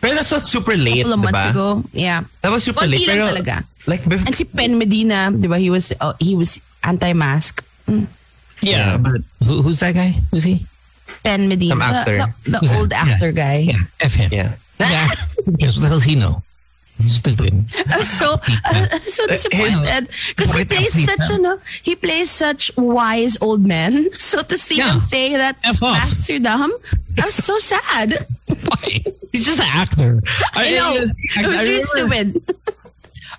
Pero 0.00 0.14
that's 0.14 0.30
not 0.32 0.46
super 0.46 0.76
late. 0.76 1.02
a 1.02 1.08
couple 1.08 1.12
of 1.14 1.20
months 1.20 1.40
diba? 1.40 1.50
ago. 1.50 1.68
Yeah. 1.92 2.24
That 2.42 2.50
was 2.50 2.64
super 2.64 2.80
Konti 2.86 2.90
late. 3.02 3.06
lang 3.08 3.16
Pero, 3.18 3.24
talaga. 3.34 3.56
like, 3.86 4.02
bef- 4.04 4.26
And 4.26 4.34
si 4.34 4.44
Pen 4.44 4.78
Medina, 4.78 5.30
di 5.30 5.46
ba, 5.48 5.58
he 5.58 5.70
was 5.70 5.92
oh, 6.00 6.14
he 6.20 6.34
was 6.34 6.60
anti-mask. 6.84 7.62
Mm. 7.86 8.06
Yeah. 8.62 8.96
but 8.98 9.20
who, 9.44 9.62
who's 9.62 9.80
that 9.80 9.94
guy? 9.94 10.14
Who's 10.30 10.44
he? 10.44 10.64
Pen 11.24 11.48
Medina. 11.48 11.70
Some 11.74 11.78
the- 11.80 11.84
actor. 11.86 12.16
The, 12.46 12.50
the 12.50 12.58
Who's 12.58 12.70
that? 12.72 12.78
old 12.78 12.90
Yeah. 12.92 13.04
actor 13.10 13.30
guy. 13.32 13.56
Yeah, 13.70 13.82
F 14.00 14.14
him. 14.14 14.30
yeah. 14.32 14.52
Yeah. 14.78 15.08
yes, 15.58 15.74
what 15.78 15.82
the 15.82 15.88
hell 15.88 15.98
does 15.98 16.04
he 16.06 16.14
know? 16.14 16.42
He's 16.98 17.16
stupid. 17.18 17.50
I 17.90 17.98
was 17.98 18.06
so 18.10 18.38
I 18.62 18.86
was 18.92 19.10
so 19.14 19.26
disappointed 19.26 20.06
because 20.36 20.54
he 20.54 20.62
plays 20.64 20.94
such 20.94 21.18
kita? 21.26 21.34
a 21.34 21.38
no, 21.38 21.58
he 21.82 21.96
plays 21.96 22.30
such 22.30 22.70
wise 22.76 23.34
old 23.40 23.64
men. 23.66 24.06
So 24.18 24.42
to 24.42 24.54
see 24.58 24.78
Yeah. 24.78 24.94
him 24.94 25.00
say 25.00 25.34
that 25.34 25.58
F 25.64 25.82
off. 25.82 25.98
masks 25.98 26.30
are 26.30 26.38
dumb, 26.38 26.70
I 27.18 27.26
was 27.26 27.34
so 27.34 27.58
sad. 27.58 28.22
Why? 28.46 29.02
He's 29.32 29.44
just 29.44 29.60
an 29.60 29.66
actor. 29.68 30.20
I 30.54 30.74
know 30.74 30.92
I, 30.92 30.96
it 30.96 31.00
was 31.00 31.14
I 31.36 31.62
really 31.64 31.82
remember- 32.02 32.38
stupid. 32.38 32.56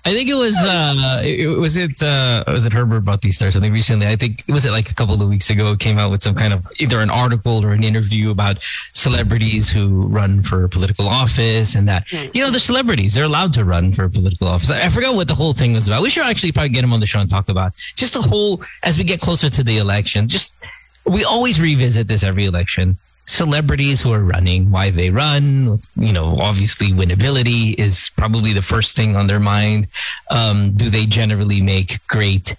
I 0.06 0.12
think 0.12 0.28
it 0.28 0.34
was 0.34 0.54
uh 0.58 1.22
it, 1.24 1.40
it- 1.40 1.48
was 1.58 1.78
it 1.78 2.02
uh 2.02 2.44
was 2.48 2.66
it 2.66 2.74
Herbert 2.74 3.06
Bautista 3.06 3.46
or 3.46 3.50
something 3.50 3.72
recently? 3.72 4.06
I 4.06 4.16
think 4.16 4.42
was 4.48 4.66
it 4.66 4.70
like 4.70 4.90
a 4.90 4.94
couple 4.94 5.14
of 5.20 5.26
weeks 5.30 5.48
ago 5.48 5.72
it 5.72 5.80
came 5.80 5.98
out 5.98 6.10
with 6.10 6.20
some 6.20 6.34
kind 6.34 6.52
of 6.52 6.66
either 6.78 7.00
an 7.00 7.08
article 7.08 7.64
or 7.64 7.72
an 7.72 7.82
interview 7.82 8.30
about 8.30 8.60
celebrities 8.92 9.70
who 9.70 10.06
run 10.08 10.42
for 10.42 10.68
political 10.68 11.08
office 11.08 11.74
and 11.74 11.88
that 11.88 12.04
you 12.12 12.42
know 12.42 12.50
they're 12.50 12.60
celebrities 12.60 13.14
they're 13.14 13.24
allowed 13.24 13.54
to 13.54 13.64
run 13.64 13.92
for 13.92 14.06
political 14.10 14.46
office. 14.46 14.70
I, 14.70 14.82
I 14.84 14.88
forgot 14.90 15.14
what 15.14 15.26
the 15.26 15.34
whole 15.34 15.54
thing 15.54 15.72
was 15.72 15.88
about. 15.88 16.02
We 16.02 16.10
should 16.10 16.26
actually 16.26 16.52
probably 16.52 16.68
get 16.70 16.84
him 16.84 16.92
on 16.92 17.00
the 17.00 17.06
show 17.06 17.20
and 17.20 17.30
talk 17.30 17.48
about 17.48 17.72
just 17.96 18.12
the 18.12 18.20
whole 18.22 18.62
as 18.82 18.98
we 18.98 19.04
get 19.04 19.20
closer 19.20 19.48
to 19.48 19.62
the 19.64 19.78
election. 19.78 20.28
Just 20.28 20.58
we 21.06 21.24
always 21.24 21.58
revisit 21.58 22.08
this 22.08 22.22
every 22.22 22.44
election. 22.44 22.98
Celebrities 23.26 24.02
who 24.02 24.12
are 24.12 24.22
running, 24.22 24.70
why 24.70 24.90
they 24.90 25.08
run, 25.08 25.78
you 25.96 26.12
know, 26.12 26.38
obviously 26.40 26.88
winnability 26.88 27.74
is 27.78 28.10
probably 28.16 28.52
the 28.52 28.62
first 28.62 28.96
thing 28.96 29.16
on 29.16 29.26
their 29.26 29.40
mind. 29.40 29.86
Um, 30.30 30.72
do 30.72 30.90
they 30.90 31.06
generally 31.06 31.62
make 31.62 32.06
great 32.06 32.54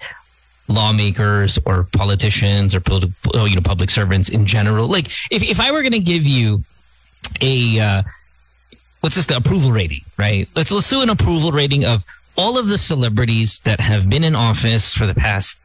lawmakers 0.67 1.59
or 1.65 1.83
politicians 1.93 2.73
or 2.73 2.81
oh, 3.33 3.45
you 3.45 3.55
know 3.55 3.61
public 3.61 3.89
servants 3.89 4.29
in 4.29 4.45
general. 4.45 4.87
Like 4.87 5.07
if 5.31 5.43
if 5.43 5.59
I 5.59 5.71
were 5.71 5.81
going 5.81 5.91
to 5.91 5.99
give 5.99 6.25
you 6.25 6.63
a 7.41 7.79
uh, 7.79 8.03
what's 9.01 9.15
this 9.15 9.25
the 9.27 9.37
approval 9.37 9.71
rating, 9.71 10.01
right? 10.17 10.47
Let's 10.55 10.71
let's 10.71 10.89
do 10.89 11.01
an 11.01 11.09
approval 11.09 11.51
rating 11.51 11.85
of 11.85 12.03
all 12.37 12.57
of 12.57 12.67
the 12.67 12.77
celebrities 12.77 13.61
that 13.61 13.79
have 13.79 14.09
been 14.09 14.23
in 14.23 14.35
office 14.35 14.93
for 14.93 15.05
the 15.05 15.15
past 15.15 15.61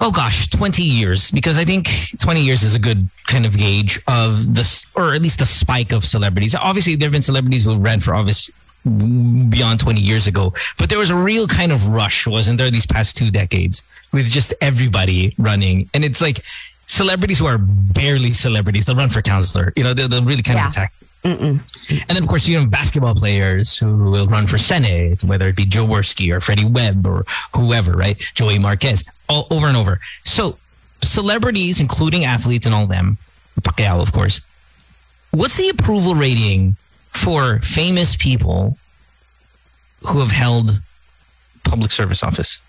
oh 0.00 0.10
gosh 0.10 0.48
20 0.48 0.82
years 0.82 1.30
because 1.30 1.56
i 1.56 1.64
think 1.64 1.88
20 2.20 2.40
years 2.42 2.62
is 2.62 2.74
a 2.74 2.78
good 2.78 3.08
kind 3.26 3.46
of 3.46 3.56
gauge 3.56 4.00
of 4.08 4.54
this 4.54 4.84
or 4.96 5.14
at 5.14 5.22
least 5.22 5.38
the 5.38 5.46
spike 5.46 5.92
of 5.92 6.04
celebrities 6.04 6.54
obviously 6.54 6.96
there 6.96 7.06
have 7.06 7.12
been 7.12 7.22
celebrities 7.22 7.64
who 7.64 7.76
ran 7.76 8.00
for 8.00 8.14
office 8.14 8.50
beyond 9.48 9.80
20 9.80 10.00
years 10.00 10.26
ago 10.26 10.52
but 10.78 10.90
there 10.90 10.98
was 10.98 11.10
a 11.10 11.16
real 11.16 11.46
kind 11.46 11.72
of 11.72 11.88
rush 11.88 12.26
wasn't 12.26 12.58
there 12.58 12.70
these 12.70 12.86
past 12.86 13.16
two 13.16 13.30
decades 13.30 13.82
with 14.12 14.28
just 14.28 14.52
everybody 14.60 15.34
running 15.38 15.88
and 15.94 16.04
it's 16.04 16.20
like 16.20 16.40
celebrities 16.86 17.38
who 17.38 17.46
are 17.46 17.58
barely 17.58 18.32
celebrities 18.32 18.84
they'll 18.84 18.96
run 18.96 19.08
for 19.08 19.22
counselor 19.22 19.72
you 19.76 19.82
know 19.82 19.94
they'll, 19.94 20.08
they'll 20.08 20.24
really 20.24 20.42
kind 20.42 20.58
Yeah. 20.58 20.66
of 20.66 20.72
attack 20.72 20.92
and 21.24 21.60
then, 22.08 22.16
of 22.22 22.26
course, 22.28 22.46
you 22.46 22.58
have 22.58 22.70
basketball 22.70 23.14
players 23.14 23.78
who 23.78 23.96
will 24.10 24.26
run 24.26 24.46
for 24.46 24.58
Senate, 24.58 25.24
whether 25.24 25.48
it 25.48 25.56
be 25.56 25.64
Jaworski 25.64 26.30
or 26.34 26.40
Freddie 26.40 26.66
Webb 26.66 27.06
or 27.06 27.24
whoever, 27.54 27.92
right? 27.92 28.18
Joey 28.34 28.58
Marquez, 28.58 29.04
all 29.28 29.46
over 29.50 29.66
and 29.66 29.76
over. 29.76 29.98
So, 30.24 30.58
celebrities, 31.02 31.80
including 31.80 32.24
athletes 32.24 32.66
and 32.66 32.74
all 32.74 32.86
them, 32.86 33.16
Pacquiao, 33.62 34.02
of 34.02 34.12
course. 34.12 34.40
What's 35.30 35.56
the 35.56 35.70
approval 35.70 36.14
rating 36.14 36.76
for 37.10 37.58
famous 37.60 38.16
people 38.16 38.76
who 40.06 40.20
have 40.20 40.30
held 40.30 40.78
public 41.64 41.90
service 41.90 42.22
office? 42.22 42.62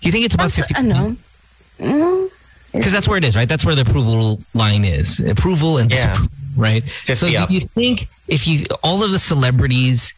Do 0.00 0.08
you 0.08 0.12
think 0.12 0.24
it's 0.24 0.34
about 0.34 0.50
That's, 0.50 0.68
50? 0.72 0.74
ano, 0.74 1.16
mm, 1.78 2.28
Because 2.72 2.92
that's 2.92 3.08
where 3.08 3.16
it 3.16 3.24
is, 3.24 3.36
right? 3.36 3.48
That's 3.48 3.64
where 3.64 3.74
the 3.74 3.82
approval 3.82 4.40
line 4.52 4.84
is. 4.84 5.20
Approval 5.20 5.78
and 5.78 5.90
Yeah. 5.90 6.08
disapproval, 6.08 6.30
right? 6.56 6.82
50 6.84 7.14
so 7.14 7.28
do 7.28 7.36
up. 7.36 7.50
you 7.50 7.60
think 7.60 8.08
if 8.28 8.46
you 8.46 8.66
all 8.82 9.04
of 9.04 9.10
the 9.12 9.18
celebrities, 9.18 10.14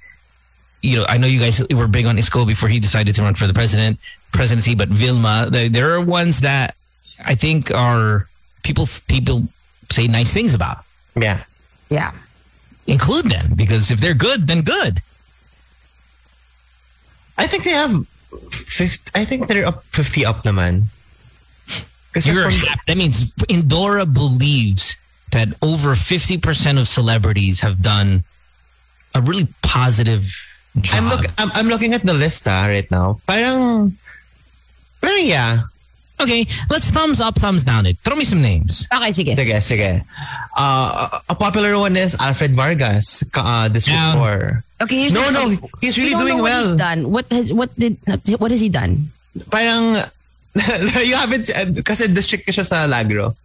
you 0.82 0.96
know, 0.98 1.06
I 1.08 1.18
know 1.18 1.26
you 1.26 1.38
guys 1.38 1.62
were 1.74 1.88
big 1.88 2.06
on 2.06 2.16
Isko 2.16 2.46
before 2.46 2.68
he 2.68 2.78
decided 2.80 3.14
to 3.16 3.22
run 3.22 3.34
for 3.34 3.46
the 3.46 3.54
president 3.54 3.98
presidency, 4.32 4.74
but 4.74 4.88
Vilma, 4.88 5.48
there, 5.50 5.68
there 5.68 5.94
are 5.94 6.00
ones 6.00 6.40
that 6.40 6.74
I 7.24 7.34
think 7.34 7.70
are 7.70 8.28
people 8.62 8.86
people 9.08 9.48
say 9.90 10.06
nice 10.06 10.32
things 10.32 10.54
about. 10.54 10.84
Yeah. 11.16 11.42
yeah. 11.90 12.12
Include 12.86 13.26
them 13.26 13.52
because 13.56 13.90
if 13.90 14.00
they're 14.00 14.14
good, 14.14 14.46
then 14.46 14.62
good. 14.62 15.02
I 17.36 17.46
think 17.46 17.64
they 17.64 17.70
have 17.70 18.06
50, 18.06 19.12
I 19.14 19.24
think 19.24 19.46
they're 19.46 19.66
up 19.66 19.82
50 19.84 20.26
up 20.26 20.42
naman. 20.44 20.84
Kasi 22.12 22.30
You're 22.30 22.50
from- 22.50 22.62
that 22.86 22.96
means 22.96 23.34
Indora 23.46 24.06
believes 24.12 24.96
that 25.32 25.48
over 25.62 25.94
50% 25.94 26.40
of 26.80 26.88
celebrities 26.88 27.60
have 27.60 27.82
done 27.82 28.24
a 29.14 29.20
really 29.20 29.48
positive 29.62 30.24
job. 30.80 30.94
I'm 30.94 31.08
look 31.08 31.26
I'm, 31.38 31.50
I'm 31.54 31.68
looking 31.68 31.92
at 31.94 32.02
the 32.02 32.14
list 32.14 32.46
ah, 32.48 32.66
right 32.66 32.88
now. 32.90 33.18
Parang 33.26 33.92
parang 35.00 35.24
yeah. 35.24 35.60
Okay, 36.20 36.46
let's 36.68 36.90
thumbs 36.90 37.20
up, 37.20 37.38
thumbs 37.38 37.62
down 37.62 37.86
it. 37.86 37.96
Throw 38.02 38.16
me 38.16 38.24
some 38.24 38.42
names. 38.42 38.88
Okay, 38.92 39.10
sige. 39.14 39.36
Sige, 39.38 39.54
sige. 39.62 40.02
Uh, 40.56 41.06
a 41.28 41.34
popular 41.34 41.78
one 41.78 41.96
is 41.96 42.18
Alfred 42.18 42.56
Vargas, 42.58 43.22
ka- 43.30 43.46
uh, 43.46 43.68
District 43.68 43.94
Down. 43.94 44.18
4. 44.18 44.64
Okay, 44.82 44.96
here's 45.06 45.14
No, 45.14 45.22
the- 45.30 45.32
no, 45.32 45.68
he's 45.80 45.94
We 45.96 46.10
really 46.10 46.18
don't 46.18 46.26
doing 46.26 46.36
know 46.38 46.42
what 46.42 46.50
well. 46.50 46.66
he's 46.66 46.74
done. 46.76 47.00
What 47.14 47.26
has 47.30 47.52
what 47.54 47.70
did 47.78 47.98
what 48.42 48.50
has 48.50 48.58
he 48.60 48.68
done? 48.68 49.14
Parang 49.50 49.94
you 51.06 51.14
haven't 51.14 51.54
uh, 51.54 51.70
kasi 51.86 52.10
district 52.10 52.46
ka 52.46 52.52
siya 52.52 52.66
sa 52.66 52.90
Lagro. 52.90 53.38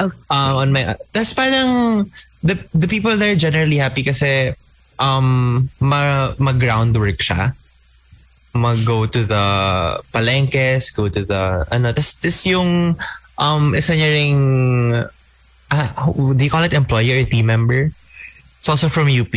Okay. 0.00 0.18
Uh, 0.28 0.60
on 0.60 0.72
my 0.72 0.96
that's 1.12 1.32
parang 1.32 2.04
the 2.44 2.54
the 2.76 2.88
people 2.88 3.16
there 3.16 3.34
generally 3.34 3.80
happy 3.80 4.04
kasi 4.04 4.52
um 5.00 5.68
ma, 5.80 6.32
mag-groundwork 6.38 7.20
siya. 7.20 7.52
Mag-go 8.56 9.04
to 9.04 9.24
the 9.24 9.44
palengkes, 10.12 10.96
go 10.96 11.08
to 11.12 11.24
the 11.24 11.68
ano, 11.68 11.92
tas, 11.92 12.16
tas 12.20 12.40
yung 12.48 12.96
um 13.36 13.62
isa 13.76 13.92
niya 13.92 14.10
ring 14.12 14.40
ah, 15.70 15.88
do 16.16 16.40
you 16.40 16.52
call 16.52 16.64
it 16.64 16.72
employer 16.72 17.20
or 17.20 17.26
team 17.28 17.46
member? 17.46 17.92
It's 18.58 18.68
also 18.68 18.88
from 18.88 19.08
UP. 19.08 19.32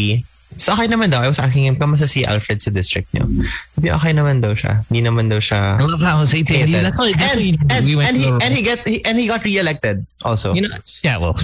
So 0.58 0.74
okay 0.74 0.90
naman 0.90 1.14
daw. 1.14 1.22
I 1.22 1.30
was 1.30 1.38
asking 1.38 1.66
him, 1.70 1.76
kamusta 1.78 2.10
si 2.10 2.26
Alfred 2.26 2.62
sa 2.62 2.74
district 2.74 3.14
niyo? 3.14 3.30
Sabi, 3.78 3.94
okay 3.94 4.12
naman 4.12 4.42
daw 4.42 4.58
siya. 4.58 4.82
Hindi 4.90 5.06
naman 5.06 5.30
daw 5.30 5.38
siya 5.38 5.78
I 5.78 5.86
love 5.86 6.02
how 6.02 6.18
Jose 6.18 6.36
hated. 6.36 6.74
That's 6.74 6.98
all, 6.98 7.12
that's 7.14 7.38
and, 7.38 7.60
and, 7.70 7.86
we 7.86 7.96
went 7.96 8.10
and 8.10 8.18
he 8.18 8.28
and 8.28 8.52
he 8.58 8.62
get 8.66 8.82
he, 8.88 9.06
and 9.06 9.16
he 9.18 9.30
got 9.30 9.46
re-elected 9.46 10.06
also. 10.26 10.54
you 10.58 10.66
know, 10.66 10.74
yeah, 11.06 11.22
well, 11.22 11.38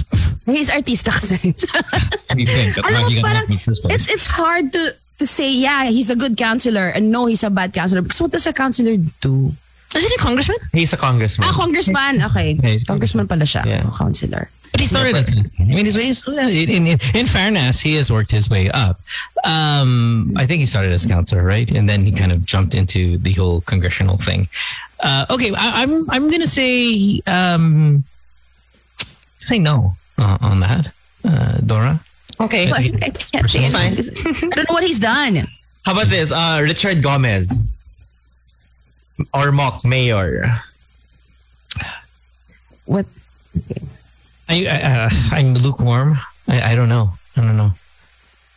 He's 0.46 0.70
artista 0.70 1.14
kasi. 1.14 1.38
Alam 2.82 3.02
mo, 3.02 3.10
got 3.14 3.24
parang, 3.24 3.46
it's 3.90 4.06
it's 4.10 4.26
hard 4.26 4.70
to 4.74 4.94
to 5.18 5.26
say 5.26 5.48
yeah 5.48 5.88
he's 5.88 6.10
a 6.12 6.18
good 6.18 6.36
counselor 6.36 6.92
and 6.92 7.08
no 7.08 7.24
he's 7.24 7.42
a 7.42 7.48
bad 7.48 7.72
counselor 7.72 8.02
because 8.02 8.20
what 8.20 8.30
does 8.30 8.46
a 8.46 8.52
counselor 8.52 8.96
do? 9.22 9.54
Isn't 9.94 10.10
he 10.12 10.18
a 10.18 10.22
congressman? 10.22 10.58
He's 10.72 10.92
a 10.92 11.00
congressman. 11.00 11.48
Ah, 11.48 11.54
congressman. 11.56 12.20
Okay, 12.20 12.58
congressman 12.84 13.26
pala 13.26 13.48
siya. 13.48 13.64
Yeah. 13.64 13.86
Oh, 13.86 13.94
counselor. 13.96 14.50
But 14.76 14.82
he 14.82 14.86
started 14.88 15.16
at 15.16 15.30
I 15.58 15.64
mean, 15.64 15.86
his 15.86 15.96
way 15.96 16.08
is, 16.08 16.28
in, 16.28 16.86
in, 16.86 16.98
in 17.14 17.24
fairness, 17.24 17.80
he 17.80 17.94
has 17.94 18.12
worked 18.12 18.30
his 18.30 18.50
way 18.50 18.68
up. 18.68 19.00
Um, 19.42 20.34
I 20.36 20.46
think 20.46 20.60
he 20.60 20.66
started 20.66 20.92
as 20.92 21.06
counselor, 21.06 21.44
right? 21.44 21.70
And 21.70 21.88
then 21.88 22.04
he 22.04 22.12
kind 22.12 22.30
of 22.30 22.44
jumped 22.44 22.74
into 22.74 23.16
the 23.16 23.32
whole 23.32 23.62
congressional 23.62 24.18
thing. 24.18 24.48
Uh, 25.00 25.24
okay, 25.30 25.50
I, 25.56 25.82
I'm 25.82 26.10
I'm 26.10 26.30
gonna 26.30 26.46
say 26.46 27.22
um, 27.26 28.04
say 29.40 29.58
no 29.58 29.94
uh, 30.18 30.36
on 30.42 30.60
that, 30.60 30.92
uh, 31.24 31.56
Dora. 31.64 31.98
Okay. 32.38 32.68
But 32.68 32.80
I 33.02 33.08
can't 33.08 33.48
say 33.48 33.60
It's 33.60 33.72
fine. 33.72 33.92
anything. 33.94 34.52
I 34.52 34.56
don't 34.56 34.68
know 34.68 34.74
what 34.74 34.84
he's 34.84 34.98
done. 34.98 35.46
How 35.86 35.92
about 35.92 36.08
this? 36.08 36.32
Uh, 36.32 36.60
Richard 36.62 37.02
Gomez. 37.02 37.66
Ormoc 39.32 39.86
Mayor. 39.86 40.60
What? 42.84 43.06
I, 43.70 43.80
I 44.48 44.66
uh, 44.66 45.10
I'm 45.32 45.54
lukewarm. 45.54 46.18
I, 46.48 46.72
I 46.72 46.74
don't 46.74 46.88
know. 46.88 47.10
I 47.36 47.40
don't 47.42 47.56
know. 47.56 47.72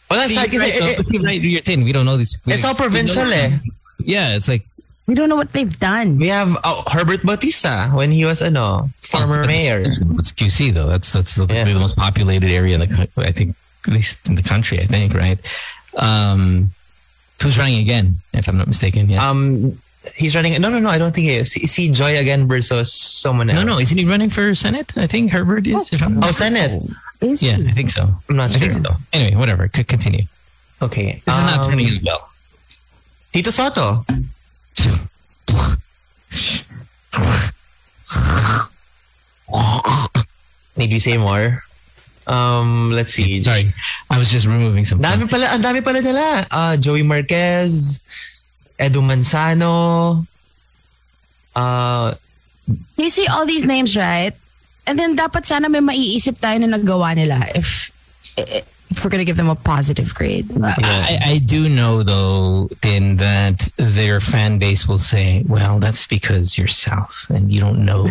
Well, 0.10 0.20
that's 0.20 0.30
See, 0.30 0.36
like, 0.38 0.52
you're 0.52 0.62
right, 0.62 0.74
it- 0.76 0.80
though. 0.98 1.18
it- 1.18 1.24
right, 1.24 1.42
you're 1.42 1.62
tin. 1.62 1.84
We 1.84 1.92
don't 1.92 2.06
know 2.06 2.18
this. 2.18 2.38
it's 2.48 2.64
all 2.66 2.76
provincial 2.76 3.24
eh. 3.32 3.58
Yeah, 4.00 4.36
it's 4.36 4.48
like 4.48 4.64
We 5.08 5.14
don't 5.16 5.30
know 5.30 5.36
what 5.36 5.52
they've 5.52 5.78
done. 5.80 6.18
We 6.18 6.28
have 6.30 6.56
uh, 6.64 6.84
Herbert 6.90 7.24
Bautista 7.24 7.90
when 7.94 8.12
he 8.12 8.26
was 8.26 8.42
ano, 8.42 8.90
former 9.02 9.42
Oh, 9.44 9.46
that's- 9.46 9.48
mayor. 9.48 9.82
It's 10.18 10.32
QC 10.32 10.74
though. 10.74 10.88
That's 10.88 11.12
that's 11.14 11.36
the, 11.36 11.48
Yeah. 11.54 11.64
the 11.66 11.76
most 11.80 11.98
populated 11.98 12.52
area 12.52 12.76
in 12.76 12.82
the 12.82 13.10
I 13.18 13.32
think 13.32 13.56
at 13.88 13.94
least 13.94 14.28
in 14.30 14.36
the 14.36 14.44
country. 14.44 14.80
I 14.80 14.86
think 14.86 15.14
right. 15.14 15.40
Um, 15.98 16.70
who's 17.42 17.58
running 17.58 17.80
again? 17.82 18.16
If 18.34 18.48
I'm 18.48 18.58
not 18.58 18.68
mistaken. 18.68 19.10
Yeah. 19.10 19.28
Um, 19.28 19.78
he's 20.16 20.36
running. 20.36 20.60
No, 20.62 20.70
no, 20.70 20.80
no. 20.80 20.90
I 20.90 20.98
don't 20.98 21.14
think 21.14 21.28
he 21.28 21.36
is. 21.36 21.52
See, 21.52 21.68
see 21.68 21.92
Joy 21.92 22.18
again 22.18 22.48
versus 22.48 22.92
someone 22.94 23.50
else. 23.50 23.64
no, 23.66 23.74
no. 23.74 23.80
Isn't 23.80 23.98
he 23.98 24.06
running 24.06 24.30
for 24.30 24.54
Senate? 24.56 24.92
I 24.98 25.08
think 25.08 25.32
Herbert 25.32 25.68
is. 25.68 25.92
If 25.94 26.02
I'm 26.04 26.22
Oh, 26.24 26.32
Senate. 26.32 26.82
Is 27.22 27.44
yeah, 27.44 27.58
he? 27.58 27.68
I 27.68 27.72
think 27.74 27.92
so. 27.92 28.08
I'm 28.30 28.36
not 28.36 28.56
I 28.56 28.60
think 28.60 28.74
sure. 28.74 28.82
so. 28.84 28.96
Anyway, 29.12 29.36
whatever. 29.36 29.70
C- 29.74 29.84
continue. 29.84 30.24
Okay. 30.82 31.22
This 31.26 31.36
is 31.36 31.44
not 31.44 31.60
Um, 31.60 31.72
turning 31.72 31.88
into 31.88 32.04
bell. 32.04 32.30
Tito 33.34 33.52
Sotto. 33.52 34.06
Need 40.78 40.92
we 40.92 41.00
say 41.00 41.18
more? 41.18 41.64
Um, 42.28 42.92
let's 42.92 43.14
see. 43.14 43.44
Sorry, 43.44 43.74
I 44.10 44.18
was 44.18 44.32
just 44.32 44.46
removing 44.46 44.86
some. 44.86 45.00
Dami 45.00 45.28
pala, 45.28 45.48
ang 45.52 45.62
dami 45.62 45.84
pala 45.84 46.00
nila. 46.00 46.46
Uh, 46.52 46.78
Joey 46.78 47.02
Marquez, 47.04 48.00
Edu 48.80 49.02
Manzano, 49.04 50.26
uh, 51.56 52.16
You 52.98 53.10
see 53.10 53.28
all 53.28 53.46
these 53.46 53.64
names, 53.66 53.96
right? 53.98 54.34
And 54.88 54.98
then 54.98 55.18
dapat 55.18 55.46
sana 55.46 55.70
may 55.70 55.80
maiisip 55.80 56.38
tayo 56.40 56.62
na 56.62 56.78
nagawa 56.78 57.14
nila 57.16 57.46
if 57.54 57.92
if 58.38 59.04
we're 59.04 59.10
gonna 59.12 59.26
give 59.26 59.38
them 59.38 59.50
a 59.50 59.56
positive 59.56 60.14
grade. 60.16 60.50
I, 60.64 61.20
I 61.22 61.38
do 61.38 61.70
know 61.70 62.02
though, 62.02 62.70
Din, 62.82 63.18
that 63.18 63.68
their 63.78 64.20
fan 64.22 64.58
base 64.58 64.88
will 64.88 64.98
say, 64.98 65.44
"Well, 65.46 65.78
that's 65.80 66.08
because 66.08 66.58
you're 66.58 66.70
South 66.72 67.26
and 67.30 67.52
you 67.52 67.60
don't 67.60 67.86
know, 67.86 68.10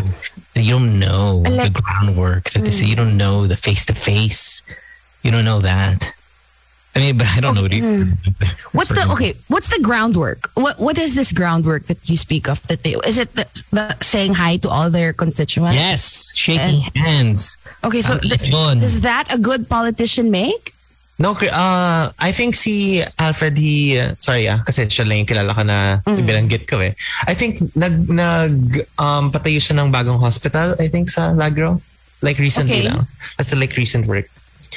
you 0.54 0.72
don't 0.78 0.98
know 0.98 1.42
the 1.42 1.50
Like- 1.66 1.72
groundwork 1.74 2.50
that 2.54 2.62
they 2.64 2.70
say. 2.70 2.86
You 2.86 2.94
don't 2.94 3.16
know 3.16 3.46
the 3.46 3.56
face 3.58 3.84
to 3.86 3.94
face. 3.94 4.62
You 5.22 5.30
don't 5.30 5.44
know 5.46 5.60
that." 5.62 6.14
I 6.98 7.00
mean, 7.00 7.16
but 7.16 7.28
I 7.30 7.38
don't 7.38 7.54
know. 7.54 7.62
What 7.62 8.74
What's 8.74 8.90
the 8.90 9.06
okay? 9.14 9.34
What's 9.46 9.68
the 9.70 9.78
groundwork? 9.78 10.50
What 10.54 10.82
what 10.82 10.98
is 10.98 11.14
this 11.14 11.30
groundwork 11.30 11.86
that 11.86 12.10
you 12.10 12.16
speak 12.18 12.50
of? 12.50 12.58
That 12.66 12.82
they 12.82 12.98
is 13.06 13.18
it 13.22 13.30
the, 13.38 13.46
the 13.70 13.94
saying 14.02 14.34
hi 14.34 14.58
to 14.58 14.68
all 14.68 14.90
their 14.90 15.14
constituents? 15.14 15.78
Yes, 15.78 16.34
shaking 16.34 16.82
hands. 16.98 17.56
Okay, 17.86 18.02
so 18.02 18.18
th- 18.18 18.50
does 18.50 19.02
that 19.02 19.30
a 19.30 19.38
good 19.38 19.68
politician 19.70 20.34
make? 20.34 20.74
No, 21.18 21.34
uh, 21.34 22.12
I 22.18 22.30
think 22.30 22.54
si 22.54 23.02
Alfred, 23.18 23.58
he, 23.58 23.98
uh, 23.98 24.14
sorry 24.22 24.46
ah, 24.46 24.62
kasi 24.62 24.86
siya 24.86 25.02
lang 25.02 25.26
yung 25.26 25.26
kilala 25.26 25.50
ko 25.50 25.62
na 25.66 25.98
si 26.14 26.22
binanggit 26.22 26.70
ko 26.70 26.78
eh. 26.78 26.94
I 27.26 27.34
think 27.34 27.58
nag, 27.74 28.06
nag, 28.06 28.86
um, 29.02 29.34
patayo 29.34 29.58
siya 29.58 29.82
ng 29.82 29.90
bagong 29.90 30.22
hospital, 30.22 30.78
I 30.78 30.86
think 30.86 31.10
sa 31.10 31.34
Lagro. 31.34 31.82
Like 32.22 32.38
recently 32.38 32.86
Okay. 32.86 32.90
lang. 32.90 33.06
That's 33.34 33.50
like 33.50 33.74
recent 33.74 34.06
work. 34.06 34.30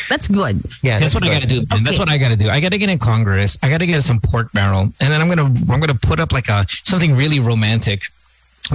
That's 0.09 0.27
good. 0.27 0.61
Yeah, 0.81 0.99
That's 0.99 1.13
what 1.13 1.23
I 1.23 1.29
gotta 1.29 1.47
do. 1.47 1.65
man. 1.69 1.83
That's 1.83 1.99
what 1.99 2.09
I 2.09 2.17
gotta 2.17 2.35
do. 2.35 2.49
I 2.49 2.59
gotta 2.59 2.77
get 2.77 2.89
in 2.89 2.97
Congress. 2.99 3.57
I 3.63 3.69
gotta 3.69 3.85
get 3.85 4.01
some 4.03 4.19
pork 4.19 4.51
barrel, 4.51 4.81
and 4.81 4.93
then 5.11 5.21
I'm 5.21 5.27
gonna 5.29 5.45
I'm 5.71 5.79
gonna 5.79 5.95
put 5.95 6.19
up 6.19 6.31
like 6.31 6.47
a 6.49 6.65
something 6.83 7.15
really 7.15 7.39
romantic, 7.39 8.03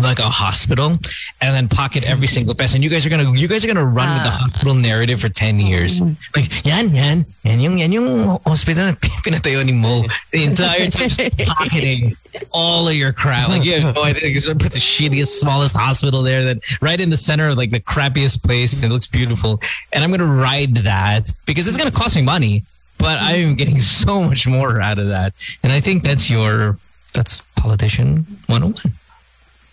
like 0.02 0.18
a 0.18 0.22
hospital, 0.28 0.98
and 1.40 1.50
then 1.54 1.68
pocket 1.68 2.08
every 2.08 2.26
single 2.26 2.54
peso. 2.54 2.74
And 2.76 2.84
you 2.84 2.90
guys 2.90 3.06
are 3.06 3.10
gonna 3.10 3.32
you 3.38 3.48
guys 3.48 3.64
are 3.64 3.68
gonna 3.68 3.84
run 3.84 4.12
with 4.14 4.24
the 4.24 4.30
Ah. 4.30 4.38
hospital 4.50 4.74
narrative 4.74 5.20
for 5.20 5.28
ten 5.28 5.58
years. 5.60 6.00
Like 6.34 6.64
yan 6.66 6.94
yan 6.94 7.24
yan 7.44 7.60
yung 7.60 7.78
yan 7.78 7.92
yung 7.92 8.38
hospital 8.44 8.86
na 8.86 8.92
pinatayo 9.24 9.64
ni 9.64 9.72
Mo 9.72 10.04
the 10.32 10.44
entire 10.44 10.88
time 10.90 11.08
just 11.08 11.38
pocketing 11.56 12.16
all 12.52 12.88
of 12.88 12.94
your 12.94 13.12
crap. 13.12 13.48
Like 13.48 13.64
you 13.64 13.80
have 13.80 13.94
no 13.94 14.02
idea. 14.04 14.28
You're 14.28 14.42
gonna 14.42 14.58
put 14.58 14.72
the 14.72 14.80
shittiest, 14.80 15.40
smallest 15.40 15.76
hospital 15.76 16.22
there 16.22 16.44
that 16.44 16.58
right 16.82 17.00
in 17.00 17.08
the 17.10 17.16
center 17.16 17.48
of 17.48 17.56
like 17.56 17.70
the 17.70 17.80
crappiest 17.80 18.44
place 18.44 18.72
and 18.74 18.84
it 18.84 18.92
looks 18.92 19.06
beautiful. 19.06 19.60
And 19.92 20.04
I'm 20.04 20.10
gonna 20.10 20.26
ride 20.26 20.74
that 20.84 21.32
because 21.46 21.66
it's 21.68 21.76
gonna 21.76 21.90
cost 21.90 22.16
me 22.16 22.22
money, 22.22 22.64
but 22.98 23.18
I 23.18 23.34
am 23.40 23.54
getting 23.54 23.78
so 23.78 24.22
much 24.22 24.46
more 24.46 24.80
out 24.80 24.98
of 24.98 25.08
that. 25.08 25.32
And 25.62 25.72
I 25.72 25.80
think 25.80 26.02
that's 26.04 26.28
your 26.30 26.78
that's 27.14 27.40
politician 27.56 28.26
101. 28.46 28.92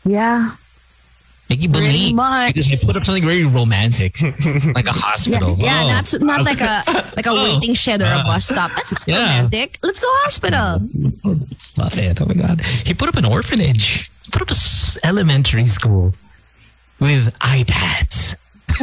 Yeah. 0.05 0.55
Make 1.49 1.61
you 1.61 1.69
believe 1.69 2.15
because 2.15 2.71
I 2.71 2.77
put 2.81 2.95
up 2.95 3.05
something 3.05 3.23
very 3.25 3.43
romantic, 3.43 4.15
like 4.73 4.87
a 4.87 4.91
hospital. 4.95 5.55
yeah 5.59 5.83
Oh. 5.83 5.87
that's 5.87 6.13
not 6.19 6.41
like 6.43 6.61
a 6.61 6.81
like 7.17 7.27
a 7.27 7.31
Oh. 7.31 7.43
waiting 7.43 7.73
shed 7.75 8.01
or 8.01 8.05
a 8.05 8.23
bus 8.23 8.45
stop. 8.47 8.71
That's 8.75 8.91
not 8.93 9.03
Yeah. 9.07 9.19
romantic. 9.43 9.77
Let's 9.83 9.99
go 9.99 10.07
hospital. 10.23 10.79
Love 11.77 11.97
it. 11.97 12.21
Oh 12.21 12.25
my 12.25 12.33
god. 12.33 12.61
He 12.87 12.93
put 12.93 13.09
up 13.09 13.17
an 13.17 13.25
orphanage. 13.25 14.09
Put 14.31 14.41
up 14.41 14.49
a 14.49 14.57
s- 14.57 14.97
elementary 15.03 15.67
school 15.67 16.13
with 16.99 17.33
iPads. 17.39 18.35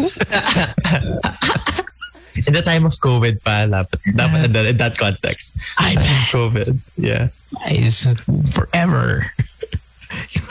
In 2.46 2.54
the 2.54 2.62
time 2.62 2.86
of 2.86 2.92
COVID 3.02 3.42
pa, 3.42 3.66
dapat, 3.68 4.00
dapat 4.16 4.54
in 4.70 4.76
that- 4.78 4.96
context. 4.96 5.58
iPad 5.76 6.30
COVID. 6.30 6.78
Yeah. 6.96 7.28
is 7.68 8.06
forever. 8.54 9.26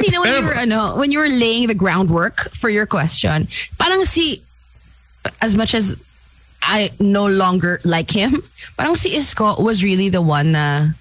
You 0.02 0.12
know 0.12 0.22
when 0.22 0.34
you 0.34 0.46
were 0.46 0.56
ano, 0.56 0.98
when 0.98 1.12
you 1.12 1.20
were 1.20 1.30
laying 1.30 1.68
the 1.68 1.76
groundwork 1.76 2.52
for 2.52 2.70
your 2.70 2.86
question, 2.86 3.48
parang 3.78 4.04
si 4.06 4.42
as 5.42 5.56
much 5.56 5.76
as 5.76 5.96
I 6.62 6.92
no 7.00 7.28
longer 7.28 7.80
like 7.84 8.12
him, 8.12 8.44
parang 8.78 8.96
si 8.96 9.16
Isko 9.16 9.62
was 9.62 9.84
really 9.84 10.10
the 10.10 10.22
one 10.22 10.54
na 10.54 10.92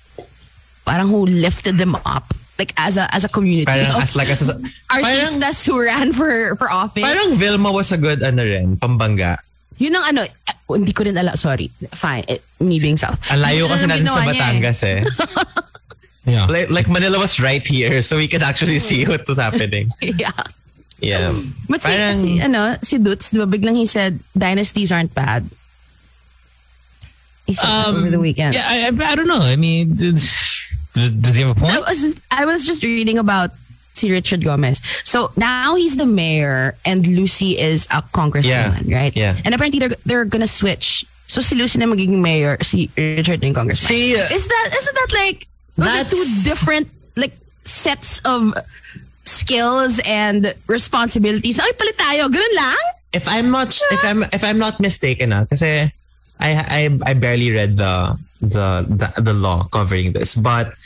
parang 0.86 1.08
who 1.08 1.26
lifted 1.26 1.76
them 1.76 1.94
up 2.06 2.32
like 2.58 2.74
as 2.76 2.96
a 2.98 3.06
as 3.14 3.22
a 3.22 3.30
community 3.30 3.66
Parang 3.66 3.94
of 3.94 4.02
as 4.02 4.16
like 4.16 4.28
as, 4.28 4.42
parang, 4.42 4.66
artistas 4.90 5.62
who 5.66 5.78
ran 5.78 6.12
for 6.12 6.56
for 6.56 6.70
office. 6.70 7.02
parang 7.06 7.34
Vilma 7.38 7.70
was 7.70 7.92
a 7.92 7.98
good 7.98 8.22
ano 8.22 8.42
rin, 8.42 8.76
pambangga. 8.76 9.38
Yun 9.78 9.94
ang 9.94 10.04
ano, 10.10 10.20
eh, 10.26 10.34
hindi 10.74 10.90
ko 10.90 11.06
rin 11.06 11.14
alam, 11.14 11.38
sorry. 11.38 11.70
Fine, 11.94 12.26
it, 12.26 12.42
me 12.58 12.82
being 12.82 12.98
South. 12.98 13.22
Ang 13.30 13.46
layo 13.46 13.70
Yun 13.70 13.70
kasi 13.70 13.84
natin 13.86 14.10
sa 14.10 14.22
eh. 14.22 14.26
Batangas 14.26 14.80
eh. 14.82 15.00
Yeah. 16.28 16.46
Like, 16.46 16.70
like 16.70 16.88
Manila 16.88 17.18
was 17.18 17.40
right 17.40 17.64
here 17.66 18.02
so 18.02 18.16
we 18.16 18.28
could 18.28 18.42
actually 18.42 18.78
see 18.78 19.04
what 19.06 19.26
was 19.28 19.38
happening. 19.38 19.90
Yeah. 20.00 20.32
Yeah. 21.00 21.30
But 21.68 21.80
si, 21.82 21.88
Parang- 21.88 22.16
si, 22.20 22.40
ano, 22.40 22.76
si 22.82 22.98
Dutz, 22.98 23.30
di 23.30 23.38
ba, 23.38 23.46
biglang 23.46 23.76
he 23.76 23.86
said, 23.86 24.18
dynasties 24.36 24.90
aren't 24.90 25.14
bad. 25.14 25.46
He 27.46 27.54
said 27.54 27.64
that 27.66 27.88
over 27.88 28.10
the 28.10 28.20
weekend. 28.20 28.54
Um, 28.56 28.60
Yeah, 28.60 28.68
I, 28.68 28.76
I, 28.90 29.12
I 29.12 29.14
don't 29.14 29.28
know. 29.28 29.38
I 29.40 29.56
mean, 29.56 29.94
does, 29.96 30.28
does 30.94 31.34
he 31.34 31.42
have 31.42 31.56
a 31.56 31.58
point? 31.60 31.80
was 31.86 32.02
just, 32.02 32.18
I 32.30 32.44
was 32.44 32.66
just 32.66 32.82
reading 32.84 33.16
about 33.16 33.50
si 33.94 34.10
Richard 34.12 34.44
Gomez. 34.44 34.82
So 35.04 35.30
now 35.36 35.74
he's 35.76 35.96
the 35.96 36.04
mayor 36.06 36.76
and 36.84 37.06
Lucy 37.06 37.58
is 37.58 37.86
a 37.90 38.02
congresswoman, 38.02 38.84
Yeah, 38.86 38.96
right? 38.98 39.16
yeah. 39.16 39.36
And 39.44 39.54
apparently 39.54 39.80
they're, 39.80 39.96
they're 40.04 40.24
gonna 40.24 40.46
switch. 40.46 41.04
So 41.26 41.40
si 41.40 41.54
Lucy 41.56 41.78
na 41.78 41.86
magiging 41.86 42.20
mayor, 42.20 42.58
si 42.62 42.90
Richard 42.96 43.40
na 43.40 43.48
yung 43.48 43.54
congressman. 43.54 43.88
See, 43.88 44.14
uh, 44.16 44.28
Is 44.30 44.46
that 44.46 44.68
isn't 44.76 44.94
that 44.94 45.10
like 45.14 45.46
those 45.78 45.88
are 45.88 46.04
two 46.10 46.18
That's- 46.18 46.44
different 46.44 46.90
like 47.14 47.38
sets 47.62 48.18
of 48.26 48.52
skills 49.24 50.02
and 50.04 50.52
responsibilities? 50.66 51.62
Ay, 51.62 51.72
palit 51.78 51.96
tayo. 51.96 52.26
Ganun 52.28 52.54
lang? 52.58 52.98
if 53.12 53.24
I'm 53.28 53.50
not 53.50 53.72
if 53.90 54.04
I'm 54.04 54.22
if 54.32 54.42
I'm 54.44 54.58
not 54.60 54.80
mistaken 54.80 55.32
ah, 55.32 55.48
kasi 55.48 55.88
I 56.38 56.50
I 56.52 56.80
I 57.08 57.12
barely 57.16 57.50
read 57.50 57.76
the 57.76 58.14
the 58.40 58.84
the, 58.84 59.08
the 59.22 59.34
law 59.34 59.64
covering 59.72 60.12
this, 60.12 60.36
but 60.36 60.76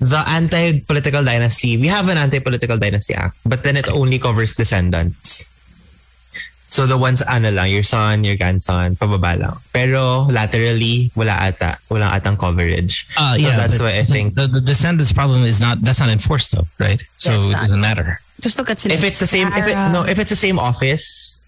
the 0.00 0.20
anti-political 0.28 1.24
dynasty, 1.24 1.78
we 1.78 1.88
have 1.88 2.08
an 2.12 2.18
anti-political 2.18 2.76
dynasty 2.78 3.14
act, 3.14 3.38
but 3.46 3.62
then 3.62 3.76
it 3.76 3.88
only 3.88 4.18
covers 4.18 4.52
descendants. 4.52 5.48
So 6.74 6.90
the 6.90 6.98
ones 6.98 7.22
ano 7.22 7.54
lang, 7.54 7.70
your 7.70 7.86
son, 7.86 8.26
your 8.26 8.34
grandson, 8.34 8.98
pababa 8.98 9.38
lang. 9.38 9.54
Pero 9.70 10.26
laterally, 10.26 11.14
wala 11.14 11.38
ata. 11.38 11.78
Walang 11.86 12.10
atang 12.10 12.34
coverage. 12.34 13.06
Uh, 13.14 13.38
so 13.38 13.46
yeah, 13.46 13.54
that's 13.54 13.78
but 13.78 13.86
why 13.86 14.02
I 14.02 14.02
think 14.02 14.34
the, 14.34 14.50
the 14.50 14.58
descendants 14.58 15.14
problem 15.14 15.46
is 15.46 15.62
not 15.62 15.78
that's 15.86 16.02
not 16.02 16.10
enforced 16.10 16.50
though, 16.50 16.66
right? 16.82 16.98
So 17.22 17.30
That's 17.30 17.46
it 17.46 17.70
doesn't 17.70 17.78
matter. 17.78 18.18
Just 18.42 18.58
look 18.58 18.74
at 18.74 18.82
sila. 18.82 18.98
if 18.98 19.06
it's 19.06 19.22
the 19.22 19.30
same 19.30 19.54
if 19.54 19.70
it 19.70 19.78
no 19.94 20.02
if 20.02 20.18
it's 20.18 20.34
the 20.34 20.42
same 20.42 20.58
office 20.58 21.38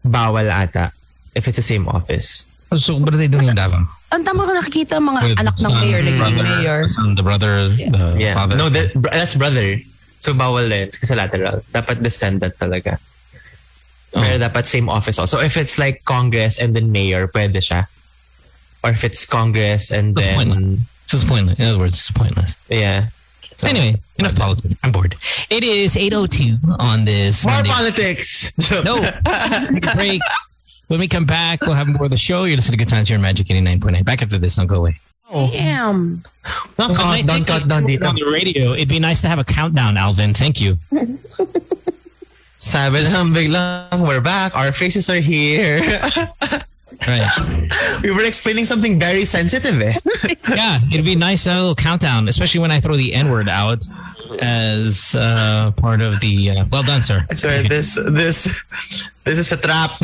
bawal 0.00 0.48
ata 0.48 0.96
if 1.36 1.44
it's 1.44 1.60
the 1.60 1.68
same 1.68 1.84
office 1.84 2.48
So 2.72 2.96
what 2.96 3.10
are 3.12 3.18
they 3.18 3.26
doing 3.26 3.50
in 3.50 3.58
Davao? 3.58 3.82
Ang 4.14 4.22
tama 4.22 4.46
ko 4.46 4.54
nakikita 4.54 5.02
mga 5.02 5.20
With 5.26 5.42
anak 5.42 5.58
ng 5.58 5.74
mayor, 5.74 6.00
naging 6.06 6.22
brother, 6.22 6.46
mayor. 6.46 6.80
son, 6.88 7.18
the 7.18 7.24
brother, 7.26 7.54
the 7.68 8.14
yeah 8.16 8.38
father. 8.38 8.54
no 8.56 8.70
that, 8.70 8.94
that's 9.10 9.34
brother 9.34 9.76
so 10.22 10.32
bawal 10.32 10.64
din 10.70 10.86
kasi 10.88 11.12
lateral 11.18 11.60
dapat 11.74 11.98
descendant 12.00 12.54
talaga 12.56 12.96
Oh. 14.10 14.18
pero 14.18 14.42
dapat 14.42 14.66
same 14.66 14.90
office 14.90 15.18
also 15.22 15.38
so 15.38 15.44
if 15.44 15.54
it's 15.56 15.78
like 15.78 16.02
congress 16.02 16.58
and 16.58 16.74
then 16.74 16.90
mayor 16.90 17.30
pwede 17.30 17.54
siya 17.62 17.86
or 18.82 18.90
if 18.90 19.04
it's 19.06 19.22
congress 19.24 19.90
and 19.94 20.14
That's 20.18 20.26
then 20.26 20.36
pointless. 20.36 20.80
It's 21.12 21.24
pointless. 21.26 21.58
In 21.58 21.64
other 21.66 21.78
words, 21.78 21.94
it's 21.98 22.10
pointless. 22.14 22.54
yeah 22.70 23.10
So, 23.60 23.68
Anyway, 23.68 24.00
enough 24.16 24.32
politics. 24.34 24.72
I'm 24.80 24.88
bored. 24.90 25.14
It 25.52 25.60
is 25.62 25.92
8.02 25.94 26.80
on 26.80 27.04
this 27.04 27.44
more 27.44 27.60
Monday. 27.60 27.68
politics 27.68 28.56
No. 28.88 28.96
Take 29.04 29.84
a 29.84 29.94
break. 29.94 30.22
When 30.88 30.98
we 30.98 31.06
come 31.06 31.26
back, 31.28 31.60
we'll 31.62 31.76
have 31.76 31.86
more 31.92 32.08
of 32.08 32.10
the 32.10 32.16
show. 32.16 32.48
You're 32.48 32.56
listening 32.56 32.78
to 32.78 32.84
Good 32.86 32.90
Times 32.90 33.12
here 33.12 33.18
on 33.18 33.22
Magic 33.22 33.46
89.9. 33.52 34.00
Back 34.02 34.22
after 34.24 34.38
this. 34.40 34.56
Don't 34.56 34.66
go 34.66 34.80
away. 34.80 34.96
Oh. 35.28 35.50
Damn. 35.52 36.24
not 36.80 36.96
countdown 36.96 37.44
countdown 37.44 37.84
dito 37.86 38.08
On 38.08 38.16
the 38.16 38.24
radio, 38.24 38.72
it'd 38.72 38.88
be 38.88 38.98
nice 38.98 39.20
to 39.20 39.28
have 39.28 39.38
a 39.38 39.44
countdown, 39.44 39.94
Alvin. 40.00 40.32
Thank 40.32 40.58
you. 40.58 40.78
sabi 42.60 43.00
lang 43.08 43.32
biglang 43.32 44.04
we're 44.04 44.20
back 44.20 44.52
our 44.56 44.72
faces 44.72 45.08
are 45.08 45.20
here 45.20 45.80
Right. 47.08 47.24
we 48.04 48.12
were 48.12 48.28
explaining 48.28 48.68
something 48.68 49.00
very 49.00 49.24
sensitive 49.24 49.80
eh 49.80 49.96
Yeah, 50.52 50.84
it'd 50.92 51.08
be 51.08 51.16
nice 51.16 51.44
to 51.44 51.56
have 51.56 51.58
a 51.58 51.62
little 51.64 51.74
countdown, 51.78 52.28
especially 52.28 52.60
when 52.60 52.68
I 52.70 52.76
throw 52.80 52.92
the 52.92 53.14
N 53.16 53.30
word 53.32 53.48
out 53.48 53.80
as 54.42 55.14
uh, 55.16 55.72
part 55.80 56.02
of 56.02 56.20
the. 56.20 56.50
Uh, 56.50 56.64
well 56.70 56.82
done, 56.82 57.00
sir. 57.02 57.24
Sorry, 57.36 57.64
this 57.66 57.96
this 58.12 58.44
this 59.24 59.38
is 59.38 59.48
a 59.52 59.56
trap. 59.56 59.96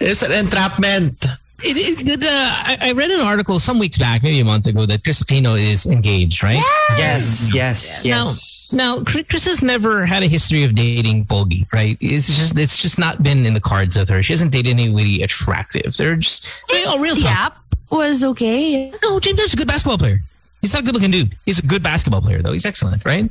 it's 0.00 0.22
an 0.22 0.32
entrapment. 0.32 1.26
It, 1.64 2.00
it, 2.00 2.06
it, 2.06 2.22
uh, 2.22 2.28
I, 2.28 2.78
I 2.82 2.92
read 2.92 3.10
an 3.10 3.20
article 3.20 3.58
some 3.58 3.78
weeks 3.78 3.96
back, 3.98 4.22
maybe 4.22 4.40
a 4.40 4.44
month 4.44 4.66
ago, 4.66 4.84
that 4.84 5.02
Kris 5.02 5.22
Aquino 5.22 5.58
is 5.58 5.86
engaged, 5.86 6.42
right? 6.42 6.62
Yes, 6.98 7.50
yes, 7.54 8.04
yes. 8.04 8.74
Now, 8.74 8.96
now, 8.96 9.04
Kris 9.04 9.26
Kris 9.26 9.46
has 9.46 9.62
never 9.62 10.04
had 10.04 10.22
a 10.22 10.26
history 10.26 10.64
of 10.64 10.74
dating 10.74 11.22
Bogie, 11.24 11.66
right? 11.72 11.96
It's 12.00 12.26
just 12.28 12.58
it's 12.58 12.76
just 12.76 12.98
not 12.98 13.22
been 13.22 13.46
in 13.46 13.54
the 13.54 13.60
cards 13.60 13.96
with 13.96 14.08
her. 14.10 14.22
She 14.22 14.34
hasn't 14.34 14.52
dated 14.52 14.78
anybody 14.78 15.22
attractive. 15.22 15.96
They're 15.96 16.16
just 16.16 16.46
they 16.68 16.84
all 16.84 16.98
real 16.98 17.14
talk. 17.14 17.24
Yap 17.24 17.56
was 17.90 18.22
okay. 18.22 18.90
No, 19.02 19.18
James 19.20 19.38
Harden's 19.38 19.54
a 19.54 19.56
good 19.56 19.68
basketball 19.68 19.98
player. 19.98 20.20
He's 20.60 20.74
not 20.74 20.82
a 20.82 20.84
good 20.84 20.94
looking 20.94 21.10
dude. 21.10 21.34
He's 21.46 21.58
a 21.58 21.66
good 21.66 21.82
basketball 21.82 22.20
player, 22.20 22.42
though. 22.42 22.52
He's 22.52 22.66
excellent, 22.66 23.04
right? 23.04 23.30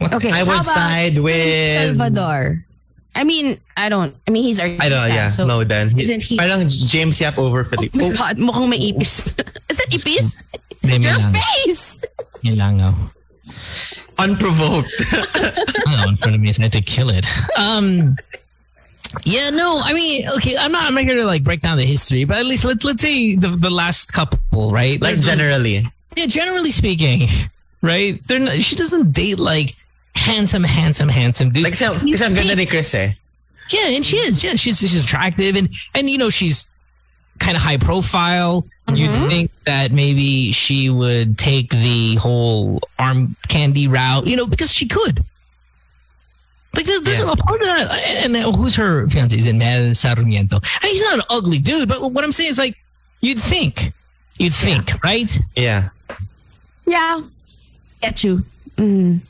Okay. 0.00 0.30
I 0.32 0.42
would 0.42 0.64
side 0.64 1.18
with 1.18 1.96
Salvador. 1.96 2.64
I 3.14 3.24
mean, 3.24 3.58
I 3.76 3.88
don't. 3.88 4.14
I 4.26 4.30
mean, 4.30 4.44
he's 4.44 4.58
artista. 4.58 4.80
I 4.80 4.88
don't. 4.88 5.08
Yeah, 5.08 5.28
so, 5.28 5.44
no. 5.46 5.64
Then 5.64 5.98
isn't 5.98 6.22
he- 6.22 6.36
Parang 6.38 6.66
James 6.68 7.20
Yap 7.20 7.36
over 7.38 7.60
Oh 7.60 7.64
Phillip. 7.64 7.94
my 7.94 8.08
God, 8.10 8.36
mukhang 8.38 8.68
may 8.68 8.78
ipis. 8.92 9.32
Is 9.70 9.76
that 9.76 9.88
ipis? 9.90 10.42
May 10.82 10.98
Your 10.98 11.16
lang. 11.16 11.34
face! 11.34 12.00
Yun 12.42 12.56
lang. 12.58 12.80
Unprovoked. 14.18 14.92
I 15.86 15.96
know, 16.04 16.08
in 16.10 16.16
front 16.16 16.34
of 16.36 16.40
me, 16.40 16.52
so 16.52 16.60
I 16.60 16.64
had 16.64 16.72
to 16.72 16.80
kill 16.82 17.10
it. 17.10 17.26
Um, 17.58 18.16
yeah, 19.24 19.50
no, 19.50 19.80
I 19.84 19.92
mean, 19.92 20.26
okay, 20.36 20.56
I'm 20.56 20.72
not, 20.72 20.84
I'm 20.86 20.94
not 20.94 21.04
here 21.04 21.16
to 21.16 21.24
like 21.24 21.44
break 21.44 21.60
down 21.60 21.76
the 21.76 21.84
history, 21.84 22.24
but 22.24 22.38
at 22.38 22.46
least 22.46 22.64
let, 22.64 22.82
let's 22.84 23.02
say 23.02 23.34
the, 23.36 23.48
the 23.48 23.70
last 23.70 24.12
couple, 24.12 24.70
right? 24.70 25.00
like 25.00 25.20
generally. 25.20 25.82
yeah, 26.16 26.26
generally 26.26 26.70
speaking, 26.70 27.28
right? 27.82 28.20
They're 28.26 28.38
not, 28.38 28.62
she 28.62 28.76
doesn't 28.76 29.12
date 29.12 29.38
like 29.38 29.74
handsome, 30.14 30.64
handsome, 30.64 31.08
handsome 31.08 31.50
dude. 31.50 31.64
Like 31.64 31.72
kasi, 31.78 31.86
kasi 32.12 32.24
ang 32.24 32.34
ganda 32.34 32.54
ni 32.56 32.66
Kris 32.66 32.94
eh. 32.94 33.12
yeah, 33.70 33.88
and 33.96 34.04
she 34.04 34.16
is. 34.18 34.42
Yeah, 34.44 34.56
she's 34.56 34.78
she's 34.78 35.02
attractive, 35.04 35.56
and 35.56 35.68
and 35.94 36.10
you 36.10 36.18
know 36.18 36.30
she's 36.30 36.66
kind 37.38 37.56
of 37.56 37.62
high 37.62 37.78
profile. 37.78 38.64
You'd 38.92 39.16
think 39.30 39.50
that 39.64 39.90
maybe 39.90 40.52
she 40.52 40.90
would 40.90 41.38
take 41.38 41.70
the 41.70 42.16
whole 42.16 42.80
arm 42.98 43.36
candy 43.48 43.88
route, 43.88 44.26
you 44.26 44.36
know, 44.36 44.44
because 44.46 44.70
she 44.70 44.86
could. 44.86 45.24
Like 46.76 46.84
there's, 46.84 47.00
there's 47.02 47.20
Yeah. 47.20 47.32
a 47.32 47.36
part 47.36 47.60
of 47.62 47.66
that, 47.68 48.20
and 48.24 48.34
then 48.34 48.52
who's 48.52 48.76
her 48.76 49.08
fiance? 49.08 49.36
Is 49.36 49.46
it 49.46 49.54
Mel 49.54 49.94
Sarmiento? 49.94 50.56
I 50.60 50.86
mean, 50.86 50.92
he's 50.92 51.02
not 51.04 51.14
an 51.14 51.24
ugly 51.30 51.58
dude, 51.58 51.88
but 51.88 52.02
what 52.12 52.22
I'm 52.24 52.32
saying 52.32 52.50
is 52.50 52.58
like 52.58 52.76
you'd 53.22 53.38
think, 53.40 53.92
you'd 54.38 54.52
think, 54.54 55.02
right? 55.02 55.30
Yeah. 55.56 55.88
Yeah. 56.86 57.22
Get 58.02 58.24
you. 58.24 58.44
Mm. 58.76 59.20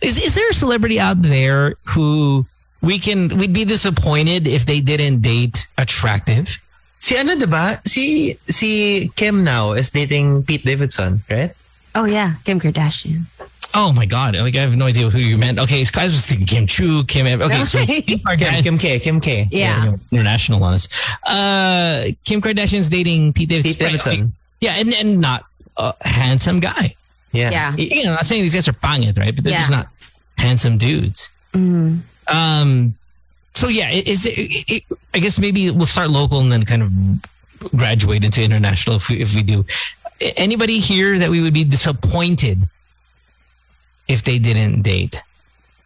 Is 0.00 0.22
is 0.22 0.34
there 0.34 0.48
a 0.48 0.54
celebrity 0.54 1.00
out 1.00 1.22
there 1.22 1.74
who 1.84 2.46
we 2.82 2.98
can 2.98 3.28
we'd 3.38 3.52
be 3.52 3.64
disappointed 3.64 4.46
if 4.46 4.64
they 4.66 4.80
didn't 4.80 5.20
date 5.22 5.66
attractive? 5.76 6.56
Si 6.98 7.16
ano, 7.16 7.34
diba? 7.34 7.78
Si, 7.86 8.34
si 8.42 9.08
Kim 9.14 9.44
now 9.44 9.72
is 9.72 9.90
dating 9.90 10.42
Pete 10.42 10.64
Davidson, 10.64 11.22
right? 11.30 11.50
Oh 11.94 12.04
yeah, 12.06 12.34
Kim 12.44 12.58
Kardashian. 12.60 13.22
Oh 13.74 13.92
my 13.92 14.06
god! 14.06 14.34
Like 14.34 14.56
I 14.56 14.60
have 14.62 14.76
no 14.76 14.86
idea 14.86 15.10
who 15.10 15.18
you 15.18 15.38
meant. 15.38 15.58
Okay, 15.58 15.84
so 15.84 15.92
guys 15.94 16.12
was 16.12 16.26
thinking 16.26 16.46
Kim 16.46 16.66
Chiu, 16.66 17.04
Kim. 17.04 17.26
Okay, 17.26 17.64
so 17.64 17.78
Okay. 17.80 18.02
Kim 18.02 18.18
Kim, 18.18 18.26
Kardashian. 18.26 18.62
Kim 18.62 18.78
K, 18.78 18.98
Kim 18.98 19.20
K. 19.20 19.46
Yeah. 19.50 19.94
international 20.10 20.62
on 20.64 20.74
us. 20.74 20.88
Uh, 21.26 22.10
Kim 22.24 22.40
Kardashian's 22.40 22.88
dating 22.88 23.32
Pete 23.32 23.48
Davidson. 23.50 23.70
Pete 23.74 23.78
Davidson. 23.78 24.32
Yeah, 24.60 24.74
and 24.78 24.92
and 24.94 25.20
not 25.20 25.44
a 25.76 25.94
handsome 26.02 26.60
guy. 26.60 26.94
Yeah. 27.32 27.50
Yeah. 27.50 27.76
You 27.76 28.04
know, 28.04 28.10
I'm 28.10 28.14
not 28.16 28.26
saying 28.26 28.42
these 28.42 28.54
guys 28.54 28.68
are 28.68 28.72
pangit, 28.72 29.18
right? 29.18 29.34
But 29.34 29.44
they're 29.44 29.54
just 29.58 29.70
not 29.70 29.86
handsome 30.36 30.78
dudes. 30.78 31.30
Mm. 31.52 32.00
Um, 32.28 32.94
so 33.54 33.68
yeah, 33.68 33.86
i- 33.88 34.02
is 34.06 34.24
it, 34.26 34.32
it, 34.38 34.82
I 35.14 35.18
guess 35.18 35.38
maybe 35.38 35.70
we'll 35.70 35.86
start 35.86 36.10
local 36.10 36.40
and 36.40 36.50
then 36.52 36.64
kind 36.64 36.82
of 36.82 36.90
graduate 37.76 38.24
into 38.24 38.42
international 38.42 38.96
if 38.96 39.08
we, 39.08 39.20
if 39.20 39.34
we 39.34 39.42
do. 39.42 39.64
Anybody 40.36 40.78
here 40.78 41.18
that 41.18 41.30
we 41.30 41.40
would 41.42 41.54
be 41.54 41.64
disappointed 41.64 42.58
if 44.08 44.22
they 44.22 44.38
didn't 44.38 44.82
date 44.82 45.20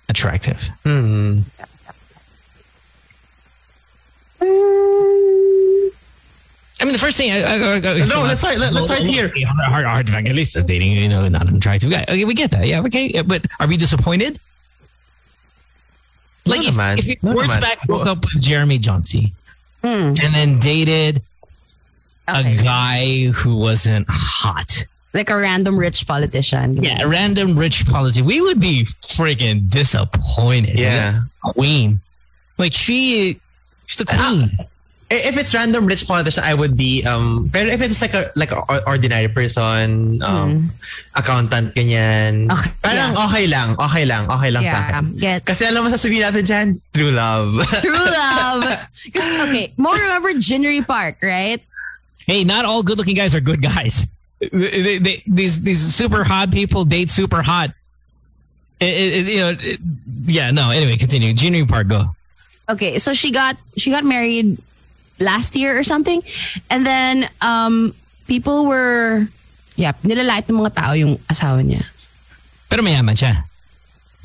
attractive? 0.08 0.68
Hmm. 0.84 1.40
Mm. 4.40 5.51
I 6.82 6.84
mean, 6.84 6.92
the 6.94 6.98
first 6.98 7.16
thing 7.16 7.30
I, 7.30 7.42
I, 7.42 7.54
I, 7.54 7.76
I 7.76 8.04
No, 8.10 8.22
let's 8.26 8.40
start- 8.40 8.58
let- 8.58 8.72
let's 8.72 8.86
start 8.86 9.02
here. 9.02 9.30
Hard, 9.46 9.84
hard 9.86 10.08
evangelist 10.08 10.56
is 10.56 10.64
dating, 10.64 10.92
you 10.98 11.08
know, 11.08 11.28
not 11.28 11.46
an 11.46 11.56
attractive 11.56 11.90
guy. 11.92 12.02
Okay, 12.08 12.24
we 12.24 12.34
get 12.34 12.50
that. 12.50 12.66
Yeah, 12.66 12.80
okay. 12.82 13.22
But 13.22 13.46
are 13.60 13.68
we 13.68 13.76
disappointed? 13.76 14.40
No 16.44 16.50
Like 16.56 16.66
if, 16.66 16.74
naman. 16.74 16.98
if 16.98 17.22
No 17.22 17.34
naman. 17.34 17.46
Wurtzbach 17.46 17.86
broke 17.86 18.06
up 18.06 18.18
with 18.26 18.42
Jeremy 18.42 18.78
Jauncey 18.78 19.32
Mm. 19.82 20.18
and 20.22 20.34
then 20.34 20.58
dated 20.58 21.22
Okay. 22.28 22.58
a 22.58 22.62
guy 22.62 23.26
who 23.30 23.56
wasn't 23.56 24.06
hot. 24.08 24.84
Like 25.14 25.28
a 25.30 25.36
random 25.36 25.76
rich 25.78 26.06
politician. 26.06 26.82
Yeah, 26.82 27.02
a 27.02 27.08
random 27.08 27.58
rich 27.58 27.86
policy. 27.86 28.22
We 28.22 28.40
would 28.40 28.60
be 28.60 28.84
freaking 28.84 29.68
disappointed. 29.70 30.78
Yeah. 30.78 31.22
Queen. 31.42 32.00
Like 32.58 32.72
she 32.72 33.38
she's 33.86 33.98
the 33.98 34.06
queen. 34.06 34.50
I- 35.12 35.28
If 35.28 35.36
it's 35.36 35.52
random 35.52 35.84
rich 35.84 36.08
politician, 36.08 36.40
I 36.40 36.56
would 36.56 36.72
be 36.72 37.04
um 37.04 37.52
pero 37.52 37.68
if 37.68 37.84
it's 37.84 38.00
like 38.00 38.16
a 38.16 38.32
like 38.32 38.48
a 38.50 38.64
ordinary 38.88 39.28
person, 39.28 40.16
um 40.24 40.72
accountant 41.12 41.76
ganyan. 41.76 42.48
Okay, 42.48 42.70
Parang 42.80 43.12
okay 43.28 43.44
lang, 43.46 43.76
okay 43.76 44.04
lang, 44.08 44.24
okay 44.32 44.48
lang 44.48 44.64
sa 44.64 44.72
Yeah. 44.72 44.88
akin. 44.88 45.04
Get 45.20 45.40
Kasi 45.44 45.68
alam 45.68 45.84
mo 45.84 45.92
sasabihin 45.92 46.24
natin 46.24 46.42
dyan, 46.48 46.66
true 46.96 47.12
love. 47.12 47.60
true 47.84 47.92
love. 48.08 48.64
'Cause, 49.12 49.28
okay, 49.50 49.74
Mo 49.76 49.92
remember 49.92 50.32
Jinri 50.40 50.80
Park, 50.80 51.20
right? 51.20 51.60
hey, 52.24 52.46
not 52.46 52.64
all 52.64 52.80
good 52.86 52.96
looking 52.96 53.18
guys 53.18 53.34
are 53.34 53.42
good 53.42 53.60
guys. 53.60 54.06
They- 54.40 55.02
they- 55.02 55.22
these 55.26 55.60
these 55.60 55.82
super 55.82 56.22
hot 56.24 56.50
people 56.54 56.86
date 56.86 57.10
super 57.10 57.42
hot. 57.42 57.74
It- 58.78 58.94
it- 58.94 59.12
it- 59.14 59.28
you 59.30 59.40
know, 59.42 59.52
it- 59.58 59.82
yeah. 60.26 60.50
No. 60.50 60.70
Anyway, 60.70 60.96
continue. 60.96 61.34
Jinri 61.34 61.66
Park, 61.66 61.86
go. 61.90 62.10
Okay, 62.70 62.98
so 63.02 63.12
she 63.12 63.30
got 63.30 63.58
she 63.76 63.90
got 63.90 64.06
married 64.06 64.54
last 65.22 65.54
year 65.54 65.78
or 65.78 65.84
something, 65.86 66.20
and 66.68 66.82
then 66.84 67.30
um 67.40 67.94
people 68.26 68.66
were 68.66 69.24
yeah 69.78 69.94
nilalait 70.02 70.44
ng 70.50 70.58
mga 70.58 70.74
tao 70.74 70.92
yung 70.92 71.16
asawa 71.30 71.62
niya. 71.62 71.86
Pero 72.68 72.82
mayaman 72.82 73.14
siya. 73.14 73.46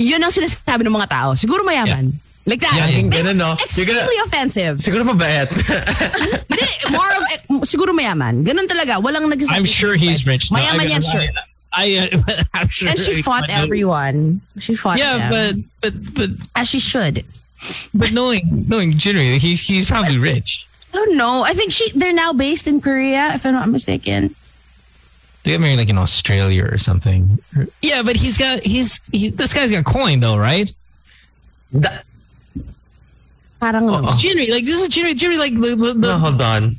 Yun 0.01 0.21
ang 0.21 0.33
sinasabi 0.33 0.85
ng 0.85 0.93
mga 0.93 1.09
tao. 1.09 1.29
Siguro 1.33 1.61
mayaman. 1.65 2.13
Like 2.47 2.61
that. 2.63 2.71
Yeah, 2.79 2.87
Laging 2.87 3.11
ganun, 3.11 3.37
no? 3.43 3.51
Extremely 3.59 3.91
gonna, 4.15 4.23
offensive. 4.23 4.79
siguro 4.79 5.03
mabait. 5.03 5.51
Hindi, 6.47 6.63
more 6.95 7.11
of, 7.11 7.23
eh, 7.27 7.39
siguro 7.67 7.91
mayaman. 7.91 8.39
Ganun 8.45 8.69
talaga. 8.71 9.03
Walang 9.03 9.27
nagsasabi. 9.27 9.51
I'm 9.51 9.65
sure 9.67 9.95
he's 9.99 10.23
rich. 10.23 10.47
No, 10.47 10.55
Mayaman 10.59 10.87
I- 10.87 10.91
yan, 10.95 11.03
I- 11.03 11.11
sure. 11.11 11.25
I, 11.73 11.85
uh, 12.07 12.33
I'm 12.55 12.69
sure. 12.69 12.87
And 12.89 12.99
she 12.99 13.21
fought 13.21 13.49
everyone. 13.49 14.39
She 14.59 14.75
fought 14.75 14.97
Yeah, 14.97 15.27
them. 15.29 15.29
but 15.29 15.53
but 15.81 15.93
but 16.15 16.29
As 16.55 16.69
she 16.69 16.79
should. 16.79 17.25
but 17.93 18.13
knowing 18.13 18.45
knowing 18.69 18.95
generally, 18.95 19.37
he's 19.39 19.65
he's 19.67 19.89
probably 19.89 20.17
rich. 20.17 20.66
I 20.97 21.05
don't 21.05 21.17
know. 21.17 21.43
I 21.45 21.53
think 21.53 21.69
she 21.71 21.91
they're 21.93 22.09
now 22.11 22.33
based 22.33 22.65
in 22.65 22.81
Korea, 22.81 23.29
if 23.37 23.45
I'm 23.45 23.53
not 23.53 23.69
mistaken. 23.69 24.33
They 25.45 25.51
got 25.53 25.61
married 25.61 25.77
like 25.77 25.93
in 25.93 25.97
Australia 26.01 26.65
or 26.65 26.79
something. 26.81 27.37
Yeah, 27.85 28.01
but 28.01 28.15
he's 28.17 28.37
got 28.37 28.65
he's 28.65 29.05
he, 29.13 29.29
this 29.29 29.53
guy's 29.53 29.69
got 29.69 29.85
coin 29.85 30.19
though, 30.19 30.41
right? 30.41 30.73
Da- 31.69 32.01
Parang 33.61 33.85
Oh, 33.89 34.01
no. 34.01 34.17
Jimmy, 34.17 34.49
like 34.49 34.65
this 34.65 34.81
is 34.81 34.89
Jimmy. 34.89 35.13
Jimmy, 35.13 35.37
like 35.37 35.53
the 35.53 35.77
the, 35.77 35.93
the, 35.93 36.07
no, 36.09 36.17
hold 36.17 36.41
on. 36.41 36.73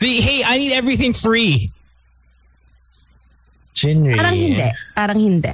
the 0.00 0.20
hey, 0.20 0.44
I 0.44 0.58
need 0.60 0.72
everything 0.76 1.16
free. 1.16 1.72
Jinri. 3.72 4.16
Parang 4.20 4.36
hindi. 4.36 4.68
Parang 4.92 5.16
hindi. 5.20 5.52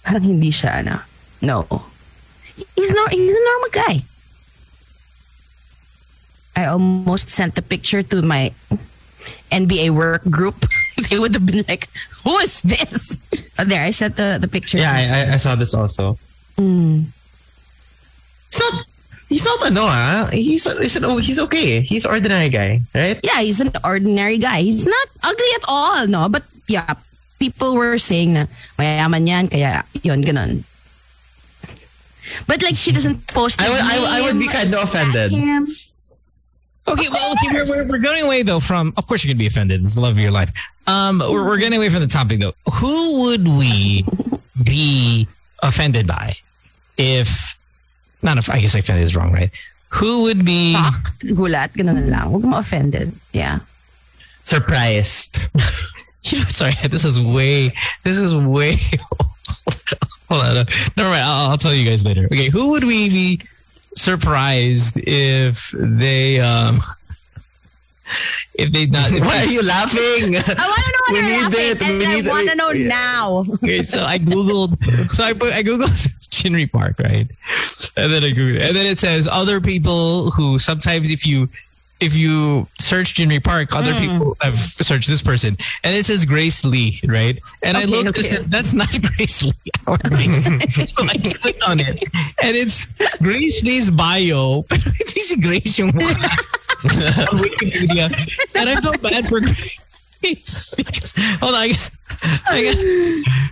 Parang 0.00 0.24
hindi 0.24 0.48
siya, 0.48 0.80
ano. 0.80 1.04
No. 1.44 1.68
He's, 2.76 2.90
no, 2.90 3.04
he's 3.12 3.28
a 3.36 3.44
normal 3.44 3.70
guy. 3.72 4.00
I 6.56 6.66
almost 6.66 7.30
sent 7.30 7.54
the 7.54 7.62
picture 7.62 8.02
to 8.02 8.20
my 8.22 8.52
NBA 9.50 9.90
work 9.90 10.24
group. 10.28 10.64
they 11.10 11.18
would 11.18 11.34
have 11.34 11.46
been 11.46 11.64
like, 11.68 11.88
who 12.24 12.36
is 12.38 12.60
this? 12.62 13.18
Oh, 13.58 13.64
there, 13.68 13.84
I 13.84 13.90
sent 13.92 14.16
the, 14.16 14.38
the 14.40 14.48
picture. 14.48 14.78
Yeah, 14.78 14.90
I, 15.28 15.34
I- 15.34 15.36
saw 15.36 15.54
this 15.54 15.74
also. 15.74 16.16
Mm. 16.56 17.04
He's 18.48 18.60
not, 18.60 18.74
he's 19.28 19.44
not 19.44 19.66
ano 19.68 19.82
ah. 19.84 20.28
He's, 20.32 20.64
he's, 20.64 20.96
an- 20.96 21.20
he's 21.20 21.38
okay. 21.38 21.82
He's 21.84 22.06
an 22.06 22.10
ordinary 22.12 22.48
guy, 22.48 22.80
right? 22.94 23.20
Yeah, 23.22 23.40
he's 23.44 23.60
an 23.60 23.70
ordinary 23.84 24.38
guy. 24.38 24.62
He's 24.62 24.86
not 24.88 25.06
ugly 25.22 25.52
at 25.56 25.64
all, 25.68 26.06
no? 26.08 26.30
But 26.30 26.44
yeah, 26.66 26.94
people 27.38 27.74
were 27.76 27.98
saying 28.00 28.32
na 28.32 28.46
mayaman 28.80 29.28
yan, 29.28 29.48
kaya 29.52 29.84
yun, 30.02 30.24
ganun. 30.24 30.64
But 32.48 32.62
like, 32.62 32.74
she 32.74 32.90
doesn't 32.90 33.26
post 33.28 33.60
I 33.60 33.68
would- 33.68 33.84
I 33.84 33.98
would- 34.00 34.10
I 34.10 34.20
would 34.22 34.38
be 34.40 34.48
kinda 34.48 34.80
offended. 34.80 35.30
him. 35.32 35.68
Okay, 36.88 37.06
well, 37.10 37.32
okay, 37.32 37.54
we're, 37.54 37.66
we're, 37.66 37.88
we're 37.88 37.98
going 37.98 38.24
away 38.24 38.42
though 38.42 38.60
from. 38.60 38.92
Of 38.96 39.06
course, 39.06 39.24
you're 39.24 39.32
gonna 39.32 39.38
be 39.38 39.46
offended. 39.46 39.80
It's 39.80 39.94
the 39.94 40.00
love 40.00 40.12
of 40.12 40.18
your 40.18 40.32
life. 40.32 40.50
Um, 40.86 41.20
we're, 41.20 41.44
we're 41.44 41.58
getting 41.58 41.78
away 41.78 41.88
from 41.88 42.00
the 42.00 42.08
topic 42.08 42.40
though. 42.40 42.54
Who 42.74 43.20
would 43.20 43.46
we 43.46 44.04
be 44.62 45.28
offended 45.62 46.06
by 46.06 46.34
if? 46.96 47.58
Not 48.22 48.38
if 48.38 48.50
I 48.50 48.60
guess 48.60 48.74
I 48.74 48.80
offended 48.80 49.04
is 49.04 49.16
wrong, 49.16 49.32
right? 49.32 49.50
Who 49.90 50.22
would 50.22 50.44
be? 50.44 50.72
Shocked, 50.74 51.26
gulat, 51.26 51.72
ganun 51.74 52.08
lang. 52.08 52.30
Huwag 52.30 52.42
mo 52.42 52.58
offended. 52.58 53.12
Yeah. 53.32 53.60
Surprised. 54.44 55.40
Sorry, 56.48 56.74
this 56.88 57.04
is 57.04 57.18
way. 57.18 57.74
This 58.02 58.16
is 58.16 58.34
way. 58.34 58.74
Hold 60.28 60.58
on, 60.58 60.66
never 60.96 61.10
mind. 61.10 61.22
I'll, 61.24 61.50
I'll 61.50 61.58
tell 61.58 61.74
you 61.74 61.84
guys 61.84 62.06
later. 62.06 62.26
Okay, 62.26 62.48
who 62.48 62.70
would 62.70 62.84
we 62.84 63.08
be 63.10 63.40
surprised 63.96 64.98
if 65.06 65.70
they 65.76 66.40
um 66.40 66.78
if 68.54 68.70
they 68.72 68.86
not? 68.86 69.10
Why 69.12 69.38
are 69.38 69.44
you 69.46 69.62
laughing? 69.76 70.36
I 70.36 70.40
want 70.40 70.46
to 70.46 70.92
know 70.92 71.12
We 71.14 71.22
need 71.22 71.28
you're 71.32 71.42
laughing, 71.42 71.60
it. 71.70 71.82
and 71.82 71.98
We 71.98 72.06
I 72.06 72.14
need 72.14 72.26
it. 72.26 72.30
want 72.30 72.48
to 72.48 72.54
know 72.54 72.70
Yeah. 72.70 72.88
now. 72.88 73.44
okay, 73.54 73.82
so 73.82 74.04
I 74.04 74.18
googled. 74.18 74.76
So 75.14 75.24
I 75.24 75.32
put 75.32 75.52
I 75.52 75.62
googled 75.62 75.88
Jinri 76.32 76.70
Park, 76.70 76.98
right? 76.98 77.30
And 77.96 78.12
then 78.12 78.24
I 78.24 78.30
googled, 78.32 78.60
and 78.60 78.74
then 78.76 78.86
it 78.86 78.98
says 78.98 79.28
other 79.30 79.60
people 79.60 80.30
who 80.32 80.58
sometimes 80.58 81.10
if 81.10 81.26
you 81.26 81.48
if 82.02 82.14
you 82.14 82.66
search 82.78 83.14
Jinri 83.14 83.42
Park, 83.42 83.74
other 83.74 83.92
mm. 83.92 84.00
people 84.00 84.36
have 84.40 84.58
searched 84.58 85.08
this 85.08 85.22
person, 85.22 85.56
and 85.84 85.94
it 85.94 86.04
says 86.04 86.24
Grace 86.24 86.64
Lee, 86.64 87.00
right? 87.06 87.38
And 87.62 87.76
I 87.76 87.82
Okay, 87.82 87.90
looked, 87.90 88.18
okay. 88.18 88.28
I 88.28 88.32
said, 88.36 88.44
that's 88.46 88.74
not 88.74 88.88
Grace 89.16 89.42
Lee. 89.42 89.52
I 89.86 90.66
so 90.68 91.04
I 91.04 91.16
clicked 91.18 91.62
on 91.62 91.80
it, 91.80 92.02
and 92.42 92.56
it's 92.56 92.86
Grace 93.22 93.62
Lee's 93.62 93.90
bio. 93.90 94.62
Pero 94.68 94.80
hindi 94.90 95.20
si 95.20 95.36
Grace 95.40 95.78
yung 95.78 95.94
on 95.96 97.38
Wikipedia, 97.38 98.10
and 98.56 98.68
I 98.68 98.76
felt 98.80 99.00
bad 99.02 99.26
for 99.26 99.40
Grace. 99.40 99.78
Because, 100.76 101.12
hold 101.40 101.54
on, 101.54 101.62
I, 101.62 101.74
I 102.46 102.62
got, 102.62 102.76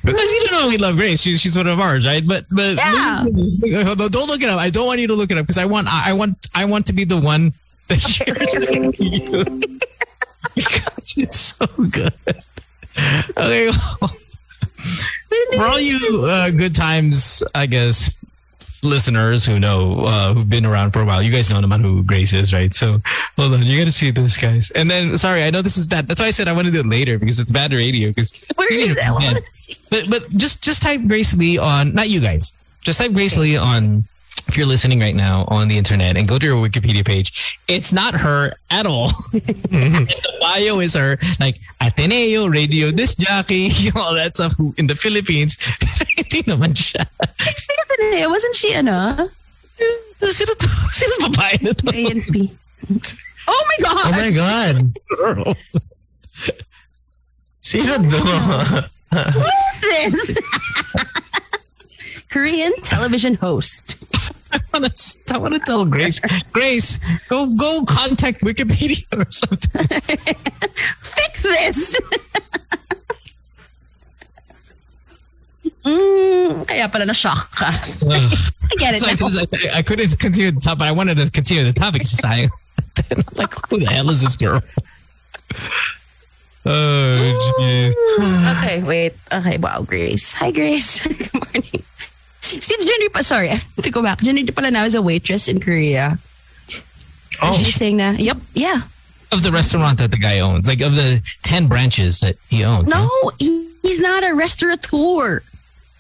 because 0.05 0.31
you 0.33 0.41
don't 0.47 0.53
know 0.53 0.69
we 0.69 0.79
love 0.79 0.97
Grace. 0.97 1.21
She's 1.21 1.41
she's 1.41 1.57
one 1.57 1.67
of 1.67 1.81
ours, 1.81 2.07
right? 2.07 2.27
But 2.27 2.47
but 2.51 2.77
Yeah. 2.77 3.25
don't 3.27 4.29
look 4.29 4.43
it 4.43 4.49
up. 4.49 4.59
I 4.59 4.71
don't 4.71 4.87
want 4.87 5.01
you 5.01 5.09
to 5.09 5.15
look 5.15 5.31
it 5.31 5.39
up 5.39 5.47
because 5.47 5.59
I 5.59 5.65
want 5.67 5.89
I 5.91 6.11
I 6.11 6.13
want 6.13 6.47
I 6.55 6.65
want 6.67 6.87
to 6.87 6.93
be 6.93 7.05
the 7.05 7.19
one 7.19 7.53
that 7.91 8.01
shares 8.01 8.55
you 8.99 9.59
because 10.55 11.15
it's 11.17 11.39
so 11.39 11.67
good. 11.67 12.13
Okay, 13.37 13.71
well, 13.71 14.11
for 15.55 15.65
all 15.65 15.81
you 15.81 16.25
uh, 16.25 16.51
good 16.51 16.75
times, 16.75 17.43
I 17.55 17.67
guess 17.67 18.25
listeners 18.83 19.45
who 19.45 19.59
know 19.61 20.05
uh, 20.07 20.35
who've 20.35 20.49
been 20.49 20.67
around 20.67 20.93
for 20.93 21.01
a 21.01 21.05
while, 21.05 21.23
you 21.23 21.31
guys 21.33 21.51
know 21.51 21.61
naman 21.61 21.83
who 21.83 22.03
Grace 22.03 22.33
is, 22.33 22.53
right? 22.55 22.73
So 22.75 23.01
hold 23.37 23.55
on, 23.55 23.63
you 23.63 23.79
got 23.79 23.85
to 23.87 23.93
see 23.93 24.11
this, 24.11 24.39
guys. 24.39 24.71
And 24.73 24.91
then, 24.91 25.17
sorry, 25.19 25.43
I 25.45 25.51
know 25.51 25.63
this 25.63 25.77
is 25.77 25.87
bad. 25.87 26.09
That's 26.09 26.21
why 26.21 26.27
I 26.27 26.31
said 26.31 26.49
I 26.49 26.53
want 26.53 26.67
to 26.69 26.73
do 26.73 26.81
it 26.81 26.87
later 26.87 27.19
because 27.19 27.39
it's 27.39 27.51
bad 27.51 27.73
radio. 27.73 28.09
Because 28.11 28.33
Where 28.57 28.73
is 28.73 28.95
that? 28.97 29.05
I 29.05 29.11
wanna 29.13 29.43
see. 29.53 29.77
but 29.91 30.09
but 30.09 30.29
just 30.31 30.63
just 30.63 30.83
type 30.83 31.01
Grace 31.07 31.37
Lee 31.37 31.59
on 31.59 31.95
not 31.95 32.09
you 32.09 32.21
guys. 32.21 32.53
Just 32.83 32.99
type 32.99 33.13
Grace 33.13 33.37
Lee 33.37 33.57
on 33.57 34.05
if 34.51 34.59
you're 34.59 34.67
listening 34.67 34.99
right 34.99 35.15
now 35.15 35.45
on 35.47 35.69
the 35.69 35.79
internet 35.79 36.17
and 36.17 36.27
go 36.27 36.37
to 36.37 36.47
her 36.51 36.59
Wikipedia 36.59 37.07
page. 37.07 37.57
It's 37.69 37.93
not 37.93 38.15
her 38.15 38.53
at 38.71 38.85
all. 38.85 39.11
Mm-hmm. 39.71 39.97
and 39.97 40.09
the 40.09 40.33
bio 40.41 40.81
is 40.81 40.95
her 40.95 41.17
like 41.39 41.61
Ateneo 41.81 42.49
radio 42.49 42.91
disc 42.91 43.19
jockey, 43.19 43.71
all 43.95 44.15
that 44.15 44.35
stuff 44.35 44.53
in 44.77 44.89
the 44.89 44.97
Philippines. 44.97 45.57
Hindi 46.17 46.43
naman 46.43 46.75
siya. 46.75 47.07
Ateneo, 47.39 48.29
wasn't 48.29 48.57
she 48.57 48.75
ano? 48.75 49.31
Sino 50.19 50.53
to? 50.59 50.69
Sino 50.91 51.15
babae 51.31 51.63
na 51.63 51.71
to? 51.73 51.87
ANP. 51.87 52.51
Oh 53.47 53.63
my 53.71 53.79
God! 53.79 54.03
Oh 54.03 54.11
my 54.11 54.31
God. 54.35 54.75
Girl. 55.15 55.55
Sino 57.61 57.95
do? 58.03 58.19
What 59.15 59.55
is 59.71 60.27
this? 60.27 60.39
Korean 62.29 62.75
television 62.83 63.35
host. 63.35 63.97
I 64.53 64.59
want 64.73 64.97
to. 64.97 65.35
I 65.35 65.39
want 65.39 65.55
to 65.55 65.61
tell 65.61 65.85
Grace. 65.87 66.21
Grace, 66.53 66.99
go 67.29 67.47
go 67.55 67.85
contact 67.87 68.43
Wikipedia 68.43 69.07
or 69.15 69.31
something. 69.31 69.87
Fix 71.01 71.43
this! 71.43 72.01
mm, 75.85 76.67
kaya 76.67 76.89
pala 76.89 77.07
na-shock 77.07 77.51
ka. 77.55 77.71
Ugh. 78.03 78.33
I 78.73 78.77
get 78.79 78.95
it. 78.95 79.03
I, 79.07 79.79
I 79.79 79.83
couldn't 79.83 80.19
continue 80.19 80.51
the 80.51 80.61
top, 80.61 80.79
but 80.79 80.89
I 80.89 80.93
wanted 80.93 81.17
to 81.19 81.31
continue 81.31 81.65
the 81.65 81.73
topic. 81.73 82.03
Just 82.03 82.25
I, 82.25 82.49
I'm 83.11 83.23
like, 83.35 83.55
who 83.69 83.79
the 83.79 83.87
hell 83.87 84.11
is 84.11 84.23
this 84.23 84.37
girl? 84.37 84.61
Oh, 86.67 88.53
okay, 88.57 88.83
wait. 88.83 89.15
Okay, 89.33 89.59
wow, 89.59 89.83
Grace. 89.83 90.35
Hi, 90.35 90.51
Grace. 90.51 91.01
Good 91.01 91.33
morning. 91.35 91.83
Si 92.61 92.77
Jenny 92.77 93.09
sorry, 93.23 93.49
I 93.51 93.55
have 93.55 93.85
to 93.85 93.91
go 93.91 94.03
back. 94.03 94.21
Jenny 94.21 94.45
pala 94.47 94.71
now 94.71 94.85
is 94.85 94.95
a 94.95 95.03
waitress 95.03 95.49
in 95.49 95.61
Korea. 95.61 96.19
Oh. 97.43 97.49
And 97.49 97.57
Oh, 97.57 97.59
she's 97.59 97.75
saying 97.75 97.97
na, 97.97 98.11
yep, 98.13 98.37
yeah. 98.55 98.83
Of 99.33 99.43
the 99.43 99.51
restaurant 99.53 99.99
that 99.99 100.11
the 100.11 100.19
guy 100.19 100.41
owns, 100.41 100.67
like 100.69 100.81
of 100.83 100.95
the 100.95 101.23
10 101.43 101.69
branches 101.69 102.21
that 102.21 102.37
he 102.49 102.65
owns. 102.65 102.89
No, 102.89 103.09
yes? 103.09 103.35
he, 103.39 103.71
he's 103.83 103.99
not 104.01 104.25
a 104.25 104.35
restaurateur. 104.35 105.41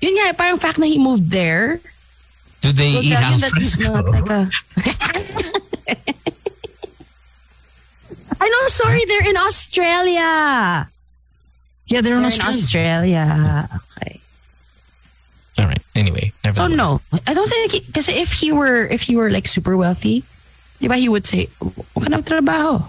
Yun 0.03 0.15
nga, 0.17 0.35
parang 0.35 0.59
fact 0.59 0.79
na 0.79 0.87
he 0.87 0.99
moved 0.99 1.31
there. 1.31 1.81
Do 2.61 2.73
they 2.73 2.93
Will 2.93 3.05
eat 3.05 3.13
tell 3.15 3.33
you 3.33 3.39
that 3.41 3.53
he's 3.57 3.79
not 3.79 4.05
alfresco? 4.05 4.27
like 4.27 4.31
a... 4.31 4.51
I 8.43 8.49
know, 8.49 8.69
sorry, 8.69 9.05
they're 9.07 9.29
in 9.29 9.37
Australia. 9.37 10.89
Yeah, 11.87 12.01
they're 12.01 12.17
in 12.17 12.23
They're 12.23 12.33
in 12.33 12.41
Australia. 12.43 13.19
Australia. 13.19 13.69
Okay. 13.97 14.21
All 15.59 15.67
right. 15.67 15.80
Anyway, 15.95 16.33
never 16.45 16.57
So 16.57 16.63
mind. 16.69 16.77
no, 16.77 17.01
I 17.27 17.35
don't 17.35 17.49
think 17.49 17.87
because 17.87 18.09
if 18.09 18.33
he 18.33 18.53
were 18.53 18.87
if 18.87 19.03
he 19.03 19.17
were 19.17 19.31
like 19.31 19.49
super 19.49 19.77
wealthy, 19.77 20.23
diba 20.81 20.97
he 20.97 21.09
would 21.09 21.27
say, 21.27 21.47
"Huwag 21.97 22.07
ka 22.11 22.21
trabaho." 22.23 22.87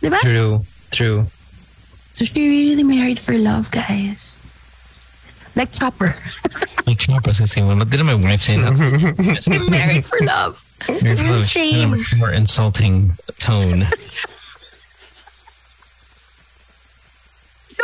Diba? 0.00 0.20
true. 0.20 0.60
True. 0.92 1.26
So 2.12 2.24
she 2.24 2.46
really 2.70 2.84
married 2.84 3.18
for 3.18 3.34
love, 3.36 3.70
guys. 3.74 4.46
Like 5.56 5.72
Chopper. 5.72 6.14
Like, 6.86 6.98
Chopper 7.00 7.32
says, 7.32 7.56
well, 7.56 7.78
didn't 7.80 8.04
my 8.04 8.14
wife 8.14 8.42
say 8.42 8.56
that? 8.60 8.76
Married 9.70 10.04
for 10.04 10.20
love. 10.20 10.60
You're 10.86 11.14
They're 11.16 11.40
the 11.40 11.42
same. 11.42 11.96
more 12.18 12.30
insulting 12.30 13.16
tone. 13.40 13.88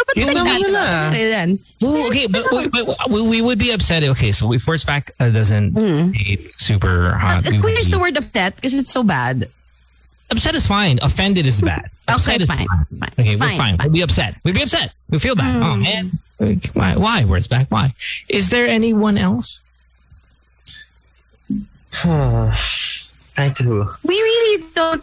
No, 0.01 0.05
but 0.07 0.17
Yun 0.17 0.27
like 0.33 0.37
naman 0.41 0.59
nila. 0.65 1.09
okay, 1.13 1.29
then. 1.29 1.59
Well, 1.81 2.07
okay, 2.09 2.27
but, 2.27 2.45
but, 2.51 2.73
but 2.73 3.11
we, 3.11 3.21
we 3.29 3.43
would 3.43 3.59
be 3.59 3.71
upset. 3.73 4.03
Okay, 4.03 4.33
so 4.33 4.47
we 4.47 4.57
Wurtzbach 4.57 5.11
uh, 5.21 5.29
doesn't 5.29 5.75
Mm. 5.77 6.13
date 6.17 6.49
super 6.57 7.13
hot. 7.21 7.45
We 7.45 7.59
would 7.59 7.65
Where's 7.65 7.91
the 7.91 7.99
word 7.99 8.17
upset? 8.17 8.57
Because 8.57 8.73
it's 8.75 8.91
so 8.91 9.03
bad. 9.03 9.45
upset 10.31 10.55
is 10.55 10.67
fine. 10.67 10.99
Offended 11.03 11.45
is 11.47 11.61
bad. 11.61 11.91
Upset 12.09 12.41
Okay, 12.41 12.45
is 12.45 12.49
fine. 12.49 12.67
fine. 12.99 13.13
Okay, 13.19 13.37
we're 13.37 13.49
fine, 13.49 13.59
fine. 13.59 13.77
We'll 13.81 13.93
be 13.93 14.01
upset. 14.03 14.37
We'd 14.45 14.55
be 14.55 14.63
upset. 14.63 14.93
We 15.11 15.19
feel 15.19 15.35
bad. 15.37 15.57
Oh 15.61 15.77
Mm. 15.77 15.83
man, 15.85 16.05
why? 16.73 16.97
Why? 16.97 17.23
Wurtzbach? 17.29 17.67
Why? 17.69 17.93
Is 18.29 18.49
there 18.51 18.67
anyone 18.67 19.19
else? 19.19 19.61
I 22.05 23.49
do. 23.55 23.89
We 24.05 24.15
really 24.15 24.65
don't 24.75 25.03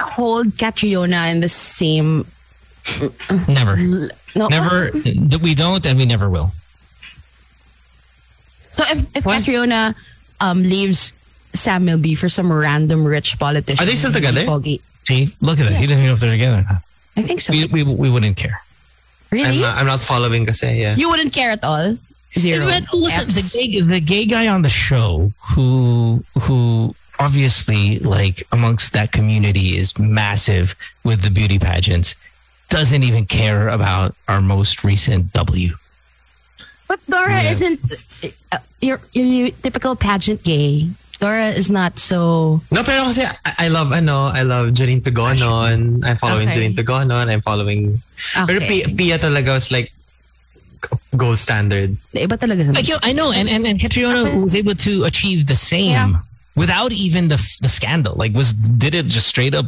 hold 0.00 0.56
Catriona 0.58 1.26
in 1.30 1.40
the 1.40 1.48
same. 1.48 2.26
Never, 3.48 3.76
l- 3.76 4.10
No, 4.34 4.48
never. 4.48 4.90
We 5.42 5.54
don't, 5.54 5.84
and 5.86 5.98
we 5.98 6.06
never 6.06 6.28
will. 6.28 6.52
So 8.72 8.84
if, 8.88 9.16
if 9.16 9.26
What? 9.26 9.38
Catriona 9.38 9.94
um, 10.40 10.62
leaves 10.62 11.12
Sam 11.52 11.84
Milby 11.84 12.14
for 12.14 12.28
some 12.28 12.52
random 12.52 13.04
rich 13.04 13.38
politician, 13.38 13.82
Are 13.82 13.86
they 13.86 13.96
still 13.96 14.12
together? 14.12 14.42
Pogi, 14.44 14.80
See, 15.06 15.28
look 15.40 15.58
at 15.58 15.64
that. 15.64 15.74
He 15.74 15.86
doesn't 15.86 15.98
even 15.98 16.06
know 16.06 16.12
if 16.14 16.20
they're 16.20 16.30
together. 16.30 16.64
I 17.16 17.22
think 17.22 17.40
so. 17.40 17.52
We, 17.52 17.64
we, 17.64 17.82
we 17.82 18.10
wouldn't 18.10 18.36
care. 18.36 18.60
really? 19.32 19.48
I'm 19.48 19.60
not, 19.60 19.76
I'm 19.78 19.86
not 19.86 20.00
following 20.00 20.46
kasi, 20.46 20.80
yeah. 20.80 20.94
you 20.96 21.08
wouldn't 21.08 21.32
care 21.32 21.50
at 21.50 21.64
all? 21.64 21.96
Zero. 22.38 22.66
But 22.66 22.84
listen, 22.92 23.28
the 23.30 23.42
gay, 23.56 23.80
the 23.80 24.00
gay 24.00 24.26
guy 24.26 24.46
on 24.46 24.62
the 24.62 24.68
show 24.68 25.30
who 25.50 26.22
who 26.42 26.94
obviously 27.18 27.98
like 28.00 28.46
amongst 28.52 28.92
that 28.92 29.10
community 29.12 29.76
is 29.76 29.98
massive 29.98 30.76
with 31.04 31.22
the 31.22 31.30
beauty 31.30 31.58
pageants 31.58 32.14
doesn't 32.68 33.02
even 33.02 33.24
care 33.26 33.68
about 33.68 34.14
our 34.28 34.40
most 34.40 34.84
recent 34.84 35.32
W. 35.32 35.74
But 36.86 37.00
Dora 37.08 37.42
Yeah. 37.42 37.50
isn't 37.50 37.80
uh, 38.52 38.58
your, 38.80 39.00
your 39.12 39.50
typical 39.62 39.96
pageant 39.96 40.42
gay. 40.44 40.88
Dora 41.18 41.50
is 41.50 41.68
not 41.68 41.98
so. 41.98 42.60
No, 42.70 42.84
pero 42.84 43.02
kasi 43.04 43.22
I, 43.24 43.66
I 43.66 43.68
love, 43.68 43.90
ano, 43.92 44.26
I 44.30 44.42
love 44.42 44.68
Janine 44.68 45.02
Tugonon. 45.02 46.04
I'm 46.04 46.16
following 46.16 46.48
Okay. 46.48 46.68
Janine 46.70 46.76
Tugonon. 46.76 47.26
I'm 47.28 47.40
following... 47.42 48.00
Pero 48.46 48.56
Okay. 48.62 48.84
Pia, 48.86 48.94
Pia 48.94 49.18
talaga 49.18 49.54
was 49.58 49.72
like 49.72 49.90
gold 51.16 51.38
standard. 51.38 51.90
Iba 52.14 52.38
talaga 52.38 52.66
sa 52.66 52.72
Like, 52.72 52.86
yo, 52.88 52.96
I 53.02 53.12
know, 53.12 53.32
and 53.32 53.48
and, 53.48 53.66
and 53.66 53.80
Catriona 53.80 54.30
was 54.40 54.54
able 54.54 54.74
to 54.86 55.04
achieve 55.04 55.46
the 55.48 55.56
same 55.56 55.90
Yeah. 55.90 56.22
without 56.54 56.92
even 56.92 57.26
the 57.28 57.36
the 57.62 57.68
scandal. 57.68 58.14
Like, 58.14 58.32
was 58.32 58.54
did 58.54 58.94
it 58.94 59.06
just 59.10 59.26
straight 59.26 59.54
up 59.58 59.66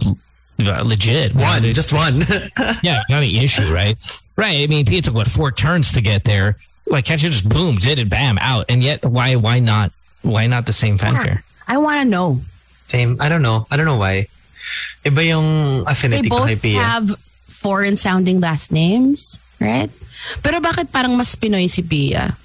legit? 0.65 1.35
One, 1.35 1.63
Without 1.63 1.65
it- 1.65 1.75
just 1.75 1.93
one. 1.93 2.21
yeah, 2.83 3.03
not 3.09 3.23
an 3.23 3.35
issue, 3.35 3.73
right? 3.73 3.97
Right. 4.37 4.63
I 4.63 4.67
mean, 4.67 4.85
Pia 4.87 5.03
took 5.03 5.15
what 5.15 5.29
four 5.29 5.51
turns 5.53 5.93
to 5.93 6.01
get 6.01 6.25
there. 6.25 6.57
Like 6.87 7.05
Catcher 7.05 7.29
just 7.29 7.49
boom, 7.49 7.77
did 7.77 7.99
it, 7.99 8.09
bam, 8.09 8.39
out. 8.39 8.67
And 8.69 8.83
yet, 8.83 9.05
why, 9.05 9.37
why 9.37 9.61
not? 9.61 9.93
Why 10.23 10.47
not 10.47 10.67
the 10.67 10.73
same 10.73 10.99
fanfare? 10.99 11.43
I 11.69 11.79
want 11.79 12.01
to 12.01 12.05
know. 12.05 12.41
Same. 12.89 13.17
I 13.21 13.29
don't 13.29 13.43
know. 13.43 13.67
I 13.71 13.77
don't 13.77 13.87
know 13.87 13.97
why. 13.97 14.27
Iba 15.05 15.27
yung 15.27 15.87
affinity 15.87 16.29
ko 16.29 16.45
kay 16.45 16.55
both 16.55 16.63
Pia. 16.63 16.81
have 16.83 17.11
foreign 17.49 17.97
sounding 17.97 18.41
last 18.41 18.73
names, 18.73 19.39
right? 19.61 19.91
Pero 20.43 20.61
bakit 20.61 20.91
parang 20.93 21.17
mas 21.17 21.35
Pinoy 21.37 21.71
si 21.71 21.83
Pia? 21.83 22.37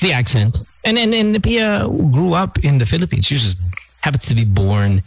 The 0.00 0.12
accent, 0.12 0.58
and 0.84 0.98
and 0.98 1.14
and 1.14 1.42
Pia 1.42 1.86
grew 1.88 2.34
up 2.34 2.58
in 2.64 2.78
the 2.78 2.86
Philippines. 2.86 3.26
She 3.26 3.36
just 3.36 3.56
happens 4.02 4.26
to 4.26 4.34
be 4.34 4.44
born 4.44 5.02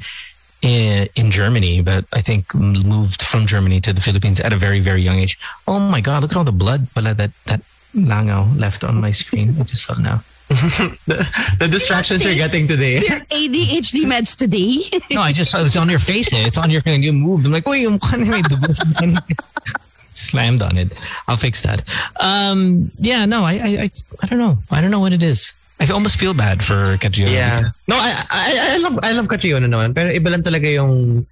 in, 0.61 1.07
in 1.15 1.31
Germany, 1.31 1.81
but 1.81 2.05
I 2.13 2.21
think 2.21 2.53
moved 2.55 3.21
from 3.21 3.45
Germany 3.45 3.79
to 3.81 3.93
the 3.93 4.01
Philippines 4.01 4.39
at 4.39 4.53
a 4.53 4.57
very 4.57 4.79
very 4.79 5.01
young 5.01 5.17
age. 5.19 5.37
Oh 5.67 5.79
my 5.79 6.01
God! 6.01 6.21
Look 6.23 6.31
at 6.31 6.37
all 6.37 6.43
the 6.43 6.51
blood 6.51 6.87
pala 6.93 7.13
that 7.13 7.31
that 7.45 7.61
langaw 7.95 8.45
left 8.57 8.83
on 8.83 8.99
my 9.01 9.11
screen. 9.11 9.55
I 9.59 9.63
just 9.63 9.85
saw 9.85 9.93
now. 9.99 10.21
the, 10.47 11.27
the 11.59 11.67
distractions 11.67 12.23
you're 12.23 12.35
getting 12.35 12.67
today. 12.67 12.99
Your 13.03 13.19
ADHD 13.27 14.05
meds 14.07 14.31
today? 14.37 14.79
No, 15.11 15.19
I 15.21 15.33
just 15.33 15.51
saw 15.51 15.59
it 15.59 15.63
was 15.63 15.75
on 15.75 15.89
your 15.89 15.99
face. 15.99 16.31
eh. 16.31 16.47
It's 16.47 16.57
on 16.57 16.69
your 16.71 16.81
hand. 16.85 17.03
you 17.03 17.11
moved. 17.11 17.45
I'm 17.45 17.51
like, 17.51 17.67
oh, 17.67 17.73
yung 17.73 17.99
mukha 17.99 18.15
niya 18.15 18.31
may 18.31 18.41
dugo 18.47 18.71
sa. 18.71 18.85
Slammed 20.11 20.61
on 20.61 20.77
it. 20.77 20.93
I'll 21.27 21.37
fix 21.37 21.61
that. 21.61 21.83
Um, 22.19 22.89
yeah, 22.97 23.25
no, 23.25 23.43
I, 23.43 23.53
I, 23.53 23.67
I, 23.83 23.89
I 24.23 24.25
don't 24.27 24.39
know. 24.39 24.57
I 24.71 24.79
don't 24.81 24.89
know 24.89 24.99
what 24.99 25.11
it 25.13 25.21
is. 25.21 25.53
I 25.79 25.85
almost 25.91 26.17
feel 26.17 26.33
bad 26.33 26.63
for 26.63 26.97
Catriona. 26.97 27.31
Yeah. 27.31 27.61
No, 27.87 27.95
I, 27.95 28.25
I, 28.29 28.75
I 28.75 28.77
love 28.77 28.99
I 29.03 29.11
love 29.13 29.27
Catriona 29.27 29.67
naman. 29.69 29.93
Pero 29.93 30.09
iba 30.09 30.31
lang 30.31 30.41
talaga 30.41 30.65
yung, 30.71 31.25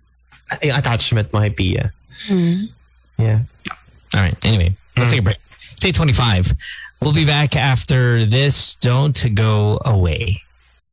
yung 0.62 0.76
attachment 0.78 1.34
mo 1.34 1.40
kay 1.42 1.50
Pia. 1.50 1.92
Yeah. 3.18 3.42
All 4.14 4.22
right. 4.22 4.38
Anyway, 4.46 4.76
let's 4.98 5.10
take 5.10 5.20
a 5.20 5.24
break. 5.24 5.38
It's 5.74 5.86
825. 5.86 6.54
We'll 7.02 7.14
be 7.14 7.26
back 7.26 7.56
after 7.56 8.26
this. 8.26 8.76
Don't 8.76 9.36
go 9.36 9.82
away. 9.84 10.42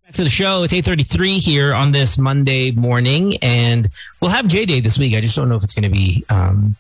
Back 0.05 0.15
to 0.15 0.25
the 0.25 0.31
show. 0.31 0.63
It's 0.65 0.73
8.33 0.73 1.39
here 1.39 1.75
on 1.75 1.93
this 1.93 2.19
Monday 2.19 2.73
morning. 2.73 3.37
And 3.43 3.89
we'll 4.21 4.31
have 4.31 4.49
J-Day 4.49 4.81
this 4.81 4.99
week. 4.99 5.15
I 5.15 5.21
just 5.21 5.37
don't 5.37 5.49
know 5.49 5.55
if 5.55 5.63
it's 5.65 5.75
going 5.75 5.85
to 5.85 5.91
be 5.91 6.25
um, 6.29 6.75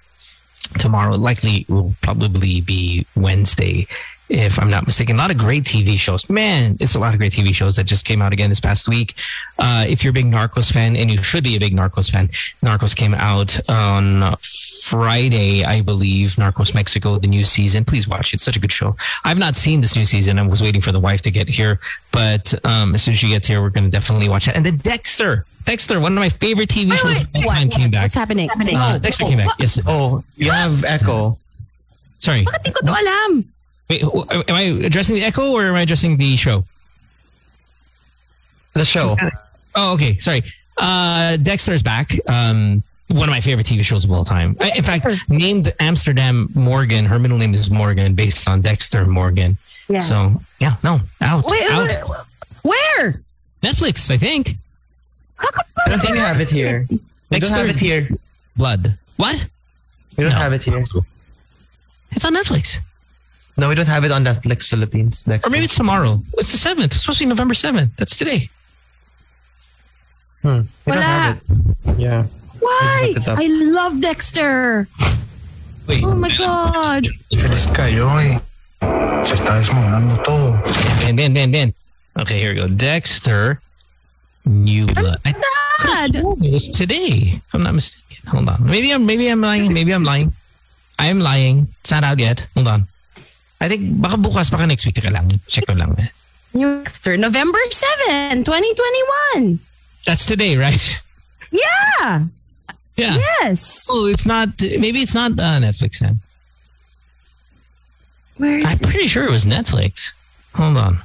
tomorrow. 0.78 1.14
Likely 1.14 1.64
will 1.68 1.94
probably 2.02 2.60
be 2.60 3.06
Wednesday, 3.14 3.86
if 4.28 4.58
I'm 4.60 4.70
not 4.70 4.86
mistaken. 4.86 5.16
A 5.16 5.18
lot 5.18 5.30
of 5.30 5.38
great 5.38 5.64
TV 5.64 5.96
shows. 5.98 6.28
Man, 6.30 6.76
it's 6.80 6.94
a 6.94 6.98
lot 6.98 7.12
of 7.14 7.20
great 7.20 7.32
TV 7.32 7.54
shows 7.54 7.76
that 7.76 7.84
just 7.84 8.06
came 8.06 8.22
out 8.22 8.32
again 8.32 8.48
this 8.48 8.60
past 8.60 8.88
week. 8.88 9.14
Uh, 9.58 9.84
if 9.88 10.02
you're 10.02 10.10
a 10.10 10.14
big 10.14 10.26
Narcos 10.26 10.72
fan, 10.72 10.96
and 10.96 11.10
you 11.10 11.22
should 11.22 11.44
be 11.44 11.56
a 11.56 11.60
big 11.60 11.74
Narcos 11.74 12.10
fan, 12.10 12.28
Narcos 12.62 12.96
came 12.96 13.14
out 13.14 13.58
on 13.68 14.36
Friday, 14.84 15.64
I 15.64 15.82
believe. 15.82 16.30
Narcos 16.30 16.74
Mexico, 16.74 17.18
the 17.18 17.26
new 17.26 17.42
season. 17.42 17.84
Please 17.84 18.08
watch 18.08 18.32
it. 18.32 18.36
It's 18.36 18.44
such 18.44 18.56
a 18.56 18.60
good 18.60 18.72
show. 18.72 18.96
I've 19.24 19.38
not 19.38 19.56
seen 19.56 19.80
this 19.80 19.96
new 19.96 20.04
season. 20.04 20.38
I 20.38 20.42
was 20.42 20.62
waiting 20.62 20.80
for 20.80 20.92
the 20.92 21.00
wife 21.00 21.20
to 21.22 21.30
get 21.30 21.48
here, 21.48 21.78
but 22.10 22.54
um, 22.64 22.94
as 22.94 23.02
soon 23.02 23.12
as 23.12 23.18
she 23.18 23.28
gets 23.28 23.48
here, 23.48 23.60
we're 23.60 23.70
going 23.70 23.84
to 23.84 23.90
definitely 23.90 24.28
watch 24.28 24.48
it. 24.48 24.56
And 24.56 24.64
then 24.64 24.76
Dexter. 24.76 25.44
Dexter, 25.64 26.00
one 26.00 26.12
of 26.12 26.18
my 26.18 26.28
favorite 26.28 26.68
TV 26.68 26.90
Wait, 26.90 26.98
shows. 26.98 27.14
wait, 27.14 27.22
of 27.22 27.44
what? 27.44 27.54
time 27.54 27.68
came 27.70 27.90
back. 27.90 28.02
What's 28.04 28.14
happening? 28.14 28.50
Uh, 28.50 28.98
Dexter 28.98 29.24
came 29.24 29.38
back. 29.38 29.50
Yes. 29.58 29.78
Oh, 29.86 30.24
you 30.36 30.50
have 30.50 30.84
Echo. 30.84 31.38
Sorry. 32.18 32.42
Bakit 32.44 32.74
ko 32.74 32.86
to 32.86 32.92
alam? 32.92 33.44
Wait, 34.00 34.02
am 34.48 34.54
I 34.54 34.62
addressing 34.86 35.16
the 35.16 35.24
echo 35.24 35.52
or 35.52 35.64
am 35.66 35.74
I 35.74 35.82
addressing 35.82 36.16
the 36.16 36.36
show? 36.36 36.64
The 38.74 38.84
show. 38.84 39.16
Oh, 39.74 39.92
okay. 39.94 40.16
Sorry. 40.18 40.42
Uh, 40.78 41.36
Dexter's 41.36 41.82
back. 41.82 42.18
Um, 42.26 42.82
one 43.08 43.28
of 43.28 43.32
my 43.32 43.40
favorite 43.40 43.66
TV 43.66 43.84
shows 43.84 44.04
of 44.04 44.10
all 44.10 44.24
time. 44.24 44.56
I- 44.60 44.72
In 44.76 44.82
fact, 44.82 45.06
named 45.28 45.72
Amsterdam 45.78 46.48
Morgan. 46.54 47.04
Her 47.04 47.18
middle 47.18 47.36
name 47.36 47.52
is 47.52 47.70
Morgan, 47.70 48.14
based 48.14 48.48
on 48.48 48.62
Dexter 48.62 49.04
Morgan. 49.04 49.58
Yeah. 49.88 49.98
So 49.98 50.40
yeah, 50.58 50.76
no, 50.82 51.00
out, 51.20 51.44
Wait, 51.50 51.62
out. 51.70 51.90
where? 52.62 53.20
Netflix, 53.62 54.10
I 54.10 54.16
think. 54.16 54.54
How 55.36 55.48
come 55.50 55.64
I 55.84 55.90
don't 55.90 56.00
think 56.00 56.14
we 56.14 56.18
have 56.20 56.40
it 56.40 56.50
here. 56.50 56.86
We 57.30 57.40
don't 57.40 57.50
have 57.50 57.68
it 57.68 57.76
here. 57.76 58.08
Blood. 58.56 58.94
What? 59.16 59.46
We 60.16 60.24
don't 60.24 60.32
No. 60.32 60.38
have 60.38 60.52
it 60.54 60.62
here. 60.62 60.78
It's 62.12 62.24
on 62.24 62.34
Netflix. 62.34 62.78
No, 63.56 63.68
we 63.68 63.74
don't 63.74 63.88
have 63.88 64.04
it 64.04 64.12
on 64.12 64.24
Netflix 64.24 64.68
Philippines. 64.68 65.26
Next 65.26 65.46
Or 65.46 65.50
maybe 65.50 65.66
it's 65.66 65.76
tomorrow. 65.76 66.20
It's 66.34 66.52
the 66.52 66.58
seventh. 66.58 66.92
It's 66.92 67.02
supposed 67.02 67.18
to 67.18 67.24
be 67.24 67.28
November 67.28 67.54
seventh. 67.54 67.96
That's 67.96 68.16
today. 68.16 68.48
hmm. 70.42 70.62
we 70.86 70.92
don't 70.92 71.02
have 71.02 71.36
it. 71.36 71.98
Yeah. 71.98 72.24
Why? 72.60 73.12
look 73.14 73.26
it. 73.26 73.28
I 73.28 73.46
love 73.46 74.00
Dexter. 74.00 74.88
Wait. 75.86 76.04
Oh 76.04 76.14
my 76.14 76.30
God. 76.36 77.06
Feliz 77.28 77.66
kayo 77.74 78.08
eh. 78.20 78.38
Se 79.24 79.34
está 79.34 79.58
desmoronando 79.58 80.22
todo. 80.22 80.58
Ben, 81.00 81.16
Ben, 81.16 81.34
Ben, 81.34 81.50
Ben. 81.52 81.74
Okay, 82.18 82.40
here 82.40 82.52
we 82.52 82.58
go. 82.58 82.68
Dexter, 82.68 83.60
New 84.44 84.86
Blood. 84.86 85.20
I 85.24 85.34
Dad. 85.82 86.16
It 86.16 86.52
was 86.52 86.68
today, 86.68 87.36
if 87.36 87.54
I'm 87.54 87.62
not 87.62 87.74
mistaken. 87.74 88.30
Hold 88.30 88.48
on. 88.48 88.66
Maybe 88.66 88.92
I'm 88.92 89.06
maybe 89.06 89.28
I'm 89.28 89.40
lying. 89.40 89.72
Maybe 89.72 89.92
I'm 89.92 90.04
lying. 90.04 90.32
I 90.98 91.06
am 91.06 91.20
lying. 91.20 91.68
It's 91.80 91.90
not 91.90 92.04
out 92.04 92.18
yet. 92.18 92.46
Hold 92.54 92.68
on. 92.68 92.86
I 93.62 93.68
think 93.70 94.02
baka 94.02 94.18
bukas 94.18 94.50
baka 94.50 94.66
next 94.66 94.82
week. 94.84 94.98
Teka 94.98 95.12
lang. 95.14 95.30
Check 95.46 95.66
ko 95.70 95.74
lang. 95.78 95.94
eh. 96.02 96.10
New 96.58 96.82
Dexter, 96.82 97.16
November 97.16 97.62
7, 97.70 98.42
2021. 98.44 99.58
That's 100.04 100.26
today, 100.26 100.56
right? 100.58 100.82
Yeah. 101.54 102.26
Yeah. 102.96 103.16
Yes. 103.40 103.86
Oh, 103.88 104.06
it's 104.06 104.26
not. 104.26 104.48
Maybe 104.60 105.00
it's 105.00 105.14
not 105.14 105.32
uh, 105.38 105.60
Netflix 105.62 106.00
then. 106.00 106.18
Where 108.36 108.58
is 108.58 108.66
I'm 108.66 108.72
it? 108.72 108.82
pretty 108.82 109.06
sure 109.06 109.24
it 109.24 109.30
was 109.30 109.46
Netflix. 109.46 110.12
Hold 110.54 110.76
on. 110.76 110.98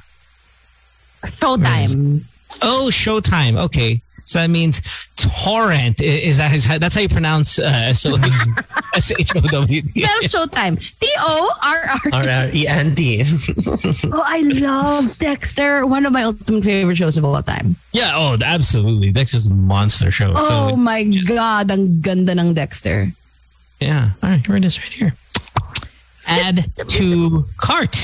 Showtime. 1.38 2.22
Oh, 2.62 2.88
Showtime. 2.90 3.56
Okay. 3.70 4.00
So 4.28 4.38
that 4.44 4.50
means 4.52 4.82
torrent. 5.16 6.02
Is 6.04 6.36
that 6.36 6.52
is 6.52 6.66
how, 6.68 6.76
that's 6.76 6.94
how 6.94 7.00
you 7.00 7.08
pronounce 7.08 7.58
uh, 7.58 7.94
so 7.96 8.12
S 8.94 9.10
H 9.18 9.32
O 9.34 9.40
W 9.40 9.80
T? 9.80 10.02
Showtime. 10.28 10.76
T-O-R-R. 11.00 12.00
R-R-E-N-T. 12.12 13.24
Oh, 14.12 14.22
I 14.24 14.40
love 14.60 15.16
Dexter. 15.18 15.86
One 15.86 16.04
of 16.04 16.12
my 16.12 16.24
ultimate 16.24 16.62
favorite 16.62 16.96
shows 16.96 17.16
of 17.16 17.24
all 17.24 17.42
time. 17.42 17.76
Yeah. 17.92 18.12
Oh, 18.14 18.36
absolutely. 18.44 19.12
Dexter's 19.12 19.46
a 19.46 19.54
monster 19.54 20.10
show. 20.10 20.34
Oh 20.36 20.68
So 20.70 20.76
my 20.76 21.04
God, 21.24 21.70
ang 21.70 22.00
ganda 22.04 22.32
ng 22.36 22.52
Dexter. 22.52 23.08
yeah. 23.80 24.10
All 24.22 24.28
right. 24.28 24.44
Here 24.44 24.56
it 24.56 24.64
is, 24.64 24.76
right 24.78 24.92
here. 24.92 25.12
Add 26.26 26.68
to 27.00 27.46
cart. 27.56 27.96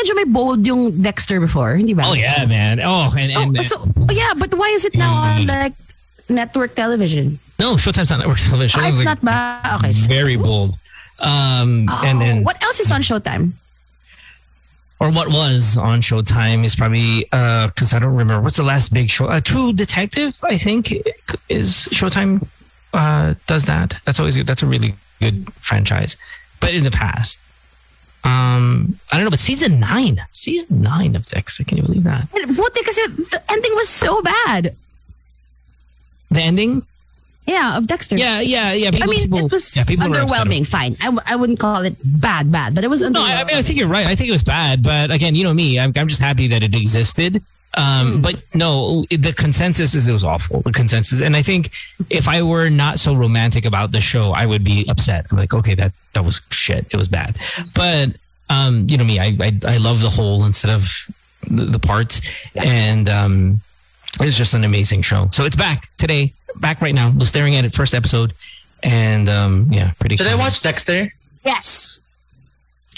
Medyo 0.00 0.14
may 0.16 0.24
bold 0.24 0.64
yung 0.64 1.02
Dexter 1.02 1.40
before? 1.40 1.76
Hindi 1.76 1.92
ba? 1.92 2.02
Oh 2.06 2.14
yeah, 2.14 2.46
man. 2.46 2.80
Oh, 2.80 3.12
and, 3.16 3.32
Oh, 3.36 3.42
and 3.42 3.58
uh, 3.58 3.62
so, 3.62 3.76
oh, 3.84 4.12
yeah, 4.12 4.32
but 4.36 4.54
why 4.54 4.68
is 4.72 4.84
it 4.84 4.94
now 4.96 5.12
on 5.12 5.44
Mm. 5.44 5.48
like 5.48 5.74
network 6.28 6.74
television? 6.74 7.38
no, 7.60 7.76
Showtime's 7.76 8.08
not 8.10 8.20
network 8.20 8.38
television. 8.48 8.80
Ah, 8.80 8.88
it's 8.88 8.98
Showtime's, 8.98 9.04
not 9.04 9.20
ba? 9.20 9.76
Okay. 9.76 9.92
very 9.92 10.36
bold. 10.36 10.72
Um, 11.20 11.84
Oh, 11.90 12.02
and 12.06 12.16
then 12.20 12.44
what 12.44 12.56
else 12.64 12.80
is 12.80 12.90
on 12.90 13.02
Showtime? 13.02 13.52
or 15.00 15.10
what 15.12 15.28
was 15.28 15.76
on 15.76 16.00
Showtime 16.00 16.64
is 16.64 16.76
probably 16.76 17.24
because 17.28 17.92
I 17.92 17.98
don't 17.98 18.16
remember 18.16 18.40
what's 18.42 18.56
the 18.56 18.62
last 18.64 18.92
big 18.92 19.10
show. 19.10 19.26
Uh, 19.28 19.40
True 19.40 19.72
Detective, 19.72 20.36
I 20.44 20.56
think, 20.56 20.92
is 21.48 21.88
Showtime 21.92 22.46
uh, 22.92 23.34
does 23.46 23.64
that. 23.64 23.96
That's 24.04 24.20
always 24.20 24.36
good. 24.36 24.46
That's 24.46 24.62
a 24.62 24.66
really 24.66 24.94
good 25.20 25.50
franchise. 25.54 26.16
But 26.60 26.74
in 26.74 26.84
the 26.84 26.90
past, 26.90 27.40
um, 28.24 28.94
I 29.10 29.16
don't 29.16 29.24
know. 29.24 29.30
But 29.30 29.38
season 29.40 29.80
nine, 29.80 30.20
season 30.32 30.82
nine 30.82 31.16
of 31.16 31.26
Dexter, 31.26 31.64
can 31.64 31.76
you 31.78 31.82
believe 31.84 32.04
that? 32.04 32.28
Buti 32.32 32.82
kasi 32.84 33.06
the 33.32 33.42
ending 33.50 33.72
was 33.74 33.88
so 33.88 34.20
bad. 34.22 34.74
The 36.30 36.40
ending, 36.40 36.82
Yeah, 37.46 37.76
of 37.76 37.86
Dexter. 37.88 38.16
yeah, 38.16 38.38
yeah, 38.40 38.72
yeah. 38.72 38.88
I 38.88 38.90
People, 38.92 39.08
mean, 39.08 39.22
people, 39.22 39.46
it 39.46 39.52
was 39.52 39.74
yeah, 39.74 39.82
people 39.84 40.08
were 40.08 40.14
upset 40.14 40.28
about 40.28 40.46
underwhelming. 40.46 40.66
Fine. 40.66 40.96
I, 41.00 41.04
w- 41.06 41.22
I 41.26 41.34
wouldn't 41.34 41.58
call 41.58 41.82
it 41.82 41.96
bad, 42.04 42.52
bad, 42.52 42.74
but 42.76 42.84
it 42.84 42.88
was 42.88 43.02
No, 43.02 43.08
underwhelming. 43.10 43.34
I, 43.36 43.40
I 43.40 43.44
mean, 43.44 43.56
I 43.56 43.62
think 43.62 43.78
you're 43.78 43.88
right. 43.88 44.06
I 44.06 44.14
think 44.14 44.28
it 44.28 44.32
was 44.32 44.44
bad, 44.44 44.82
but 44.84 45.10
again, 45.10 45.34
you 45.34 45.42
know 45.42 45.54
me. 45.54 45.80
I'm, 45.80 45.92
I'm 45.96 46.06
just 46.06 46.20
happy 46.20 46.46
that 46.48 46.62
it 46.62 46.74
existed. 46.74 47.42
Um, 47.76 48.20
But 48.20 48.36
no, 48.54 49.04
the 49.10 49.32
consensus 49.36 49.94
is 49.94 50.08
it 50.08 50.12
was 50.12 50.24
awful. 50.24 50.60
The 50.62 50.72
consensus, 50.72 51.20
and 51.20 51.36
I 51.36 51.42
think 51.42 51.70
if 52.10 52.26
I 52.28 52.42
were 52.42 52.68
not 52.68 52.98
so 52.98 53.14
romantic 53.14 53.64
about 53.64 53.92
the 53.92 54.00
show, 54.00 54.32
I 54.32 54.44
would 54.46 54.64
be 54.64 54.84
upset. 54.88 55.26
I'm 55.30 55.38
like, 55.38 55.54
okay, 55.54 55.74
that 55.76 55.92
that 56.14 56.24
was 56.24 56.40
shit. 56.50 56.86
It 56.92 56.96
was 56.96 57.06
bad. 57.08 57.36
But 57.74 58.16
um, 58.48 58.86
you 58.88 58.96
know 58.98 59.04
me. 59.04 59.20
I 59.20 59.36
I, 59.40 59.52
I 59.64 59.76
love 59.78 60.00
the 60.02 60.10
whole 60.10 60.44
instead 60.44 60.72
of 60.72 60.90
the, 61.48 61.64
the 61.66 61.78
parts, 61.78 62.20
and 62.56 63.08
um, 63.08 63.60
it's 64.20 64.36
just 64.36 64.54
an 64.54 64.64
amazing 64.64 65.02
show. 65.02 65.28
So 65.30 65.44
it's 65.44 65.56
back 65.56 65.88
today, 65.96 66.32
back 66.56 66.82
right 66.82 66.94
now. 66.94 67.12
We're 67.16 67.26
staring 67.26 67.54
at 67.54 67.64
it 67.64 67.74
first 67.74 67.94
episode, 67.94 68.32
and 68.82 69.28
um, 69.28 69.68
yeah, 69.70 69.92
pretty. 70.00 70.16
Did 70.16 70.26
I 70.26 70.34
watch 70.34 70.60
Dexter? 70.60 71.12
yes. 71.44 71.89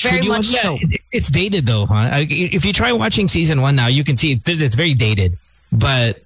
Should 0.02 0.18
Very 0.18 0.26
you 0.26 0.34
much 0.34 0.50
watch- 0.50 0.62
so. 0.66 0.78
it- 0.82 0.98
It's 1.14 1.30
dated 1.30 1.62
though, 1.70 1.86
huh? 1.86 2.26
If 2.26 2.64
you 2.66 2.72
try 2.74 2.90
watching 2.90 3.28
season 3.30 3.62
one 3.62 3.76
now, 3.78 3.86
you 3.86 4.02
can 4.02 4.16
see 4.18 4.32
it's, 4.34 4.42
it's 4.48 4.74
very 4.74 4.94
dated, 4.98 5.38
but 5.70 6.18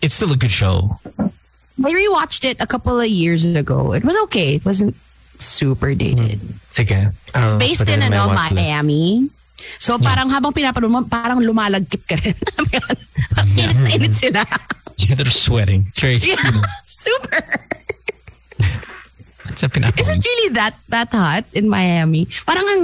it's 0.00 0.14
still 0.16 0.32
a 0.32 0.36
good 0.40 0.50
show. 0.54 0.96
I 1.20 1.90
rewatched 1.92 2.48
it 2.48 2.56
a 2.58 2.66
couple 2.66 2.96
of 2.96 3.06
years 3.06 3.44
ago. 3.44 3.92
It 3.92 4.00
was 4.06 4.16
okay. 4.30 4.56
It 4.56 4.64
wasn't 4.64 4.96
super 5.36 5.92
dated. 5.94 6.40
Sige. 6.72 7.12
It's 7.12 7.54
based 7.60 7.84
in 7.84 8.00
ano, 8.00 8.32
Miami. 8.32 9.28
So 9.78 9.98
parang 9.98 10.30
habang 10.30 10.54
pinapanood 10.56 10.88
mo, 10.90 11.02
parang 11.04 11.42
lumalagkit 11.44 12.02
ka 12.08 12.16
rin. 12.16 12.34
Yeah. 13.58 13.74
Init 13.94 14.14
sila. 14.16 14.42
Yeah, 14.98 15.14
they're 15.14 15.30
sweating. 15.30 15.86
It's 15.94 16.00
very. 16.02 16.18
Yeah, 16.18 16.34
You 16.42 16.58
know, 16.58 16.66
super. 16.82 17.38
It's 19.58 19.66
a 19.66 19.68
pinaka- 19.68 20.00
Is 20.00 20.08
it 20.08 20.22
really 20.22 20.54
that 20.54 20.78
that 20.88 21.10
hot 21.10 21.44
in 21.52 21.66
Miami? 21.68 22.30
Parang 22.46 22.62
ang 22.62 22.82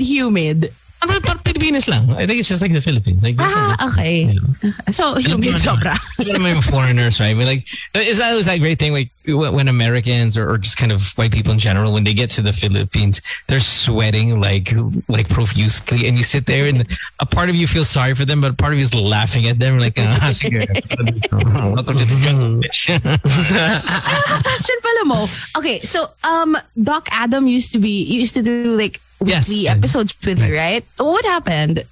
humid 0.00 0.72
but- 1.06 1.22
but 1.22 1.38
Pilipinas 1.44 1.88
lang. 1.88 2.10
I 2.14 2.26
think 2.26 2.40
it's 2.40 2.48
just 2.48 2.62
like 2.62 2.72
the 2.72 2.80
Philippines. 2.82 3.22
Like, 3.22 3.36
Ah, 3.38 3.76
a- 3.78 3.86
okay. 3.92 4.32
you 4.32 4.40
know. 4.40 4.72
So 4.90 5.14
humid 5.16 5.56
sobra. 5.60 5.94
Mo 6.18 6.48
yung 6.48 6.62
foreigners, 6.62 7.20
right? 7.20 7.30
I 7.30 7.34
mean, 7.34 7.46
like, 7.46 7.66
is 7.94 8.18
that 8.18 8.34
was 8.34 8.46
that 8.46 8.58
great 8.60 8.78
thing? 8.78 8.92
Like 8.92 9.10
when 9.26 9.68
Americans 9.68 10.36
or, 10.36 10.48
or 10.50 10.58
just 10.58 10.76
kind 10.76 10.92
of 10.92 11.00
white 11.16 11.32
people 11.32 11.52
in 11.52 11.58
general, 11.58 11.92
when 11.92 12.04
they 12.04 12.12
get 12.12 12.28
to 12.36 12.42
the 12.42 12.52
Philippines, 12.52 13.20
they're 13.48 13.60
sweating 13.64 14.40
like 14.40 14.72
like 15.08 15.28
profusely, 15.28 16.06
and 16.08 16.16
you 16.18 16.24
sit 16.24 16.46
there, 16.46 16.66
and 16.68 16.84
a 17.20 17.26
part 17.26 17.48
of 17.48 17.56
you 17.56 17.66
feels 17.66 17.88
sorry 17.88 18.14
for 18.14 18.24
them, 18.24 18.40
but 18.40 18.52
a 18.52 18.58
part 18.58 18.72
of 18.72 18.78
you 18.78 18.84
is 18.84 18.94
laughing 18.94 19.46
at 19.48 19.58
them, 19.58 19.78
like, 19.78 19.96
ah, 19.98 20.30
sige. 20.36 20.64
welcome 21.74 21.96
to 21.96 22.04
the. 22.04 23.04
Ah, 23.24 24.40
question 24.42 24.76
pala 24.82 25.02
mo. 25.04 25.20
Okay, 25.56 25.78
so 25.80 26.10
um, 26.24 26.56
Doc 26.80 27.08
Adam 27.12 27.46
used 27.48 27.72
to 27.72 27.78
be 27.78 28.02
used 28.04 28.34
to 28.34 28.42
do 28.42 28.76
like 28.76 29.00
Yes. 29.28 29.48
weekly 29.48 29.68
episodes 29.68 30.14
with 30.24 30.38
you, 30.38 30.56
right? 30.56 30.84
What 30.96 31.24
happened? 31.24 31.84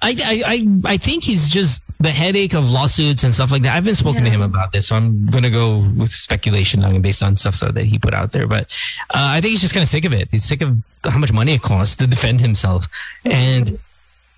I, 0.00 0.14
I, 0.24 0.42
I, 0.46 0.92
I 0.92 0.96
think 0.96 1.24
he's 1.24 1.50
just 1.50 1.84
the 2.00 2.10
headache 2.10 2.54
of 2.54 2.70
lawsuits 2.70 3.24
and 3.24 3.34
stuff 3.34 3.50
like 3.50 3.62
that. 3.62 3.72
I 3.72 3.74
haven't 3.74 3.96
spoken 3.96 4.22
to 4.24 4.30
him 4.30 4.42
about 4.42 4.70
this, 4.70 4.86
so 4.86 4.96
I'm 4.96 5.26
gonna 5.26 5.50
go 5.50 5.78
with 5.96 6.12
speculation 6.12 6.80
lang 6.80 7.02
based 7.02 7.22
on 7.22 7.36
stuff 7.36 7.58
that 7.58 7.76
he 7.76 7.98
put 7.98 8.14
out 8.14 8.30
there. 8.30 8.46
But 8.46 8.72
uh, 9.10 9.34
I 9.34 9.40
think 9.40 9.50
he's 9.50 9.60
just 9.60 9.74
kind 9.74 9.82
of 9.82 9.88
sick 9.88 10.04
of 10.04 10.12
it. 10.12 10.28
He's 10.30 10.44
sick 10.44 10.62
of 10.62 10.76
how 11.04 11.18
much 11.18 11.32
money 11.32 11.54
it 11.54 11.62
costs 11.62 11.96
to 11.96 12.06
defend 12.06 12.40
himself, 12.40 12.86
and 13.24 13.76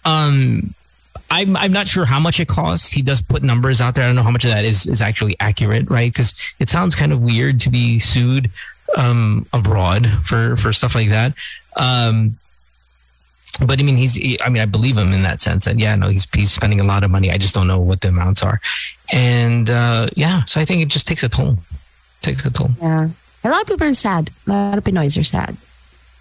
um, 0.06 0.72
I'm 1.30 1.56
I'm 1.56 1.72
not 1.72 1.86
sure 1.86 2.06
how 2.06 2.18
much 2.18 2.40
it 2.40 2.48
costs. 2.48 2.90
He 2.90 3.02
does 3.02 3.20
put 3.20 3.42
numbers 3.42 3.80
out 3.80 3.94
there. 3.94 4.04
I 4.04 4.08
don't 4.08 4.16
know 4.16 4.22
how 4.22 4.30
much 4.30 4.44
of 4.44 4.50
that 4.50 4.64
is 4.64 4.86
is 4.86 5.02
actually 5.02 5.36
accurate, 5.40 5.90
right? 5.90 6.10
Because 6.10 6.34
it 6.58 6.70
sounds 6.70 6.94
kind 6.94 7.12
of 7.12 7.20
weird 7.20 7.60
to 7.60 7.70
be 7.70 7.98
sued 7.98 8.50
um, 8.96 9.46
abroad 9.52 10.06
for 10.24 10.56
for 10.56 10.72
stuff 10.72 10.94
like 10.94 11.08
that. 11.08 11.34
Um, 11.76 12.36
but 13.66 13.78
I 13.78 13.82
mean, 13.82 13.96
he's. 13.96 14.18
I 14.40 14.48
mean, 14.48 14.62
I 14.62 14.66
believe 14.66 14.96
him 14.96 15.12
in 15.12 15.22
that 15.22 15.40
sense. 15.40 15.66
And 15.66 15.80
yeah, 15.80 15.94
no, 15.94 16.08
he's 16.08 16.26
he's 16.34 16.52
spending 16.52 16.80
a 16.80 16.84
lot 16.84 17.04
of 17.04 17.10
money. 17.10 17.30
I 17.30 17.38
just 17.38 17.54
don't 17.54 17.66
know 17.66 17.80
what 17.80 18.00
the 18.00 18.08
amounts 18.08 18.42
are, 18.42 18.60
and 19.12 19.68
uh, 19.68 20.08
yeah, 20.16 20.44
so 20.44 20.60
I 20.60 20.64
think 20.64 20.82
it 20.82 20.88
just 20.88 21.06
takes 21.06 21.22
a 21.22 21.28
toll. 21.28 21.56
Takes 22.22 22.44
a 22.44 22.50
toll. 22.50 22.70
Yeah. 22.80 23.08
A 23.42 23.48
lot 23.48 23.62
of 23.62 23.68
people 23.68 23.86
are 23.86 23.94
sad. 23.94 24.30
A 24.46 24.50
lot 24.50 24.78
of 24.78 24.84
Pinoys 24.84 25.18
are 25.18 25.24
sad. 25.24 25.56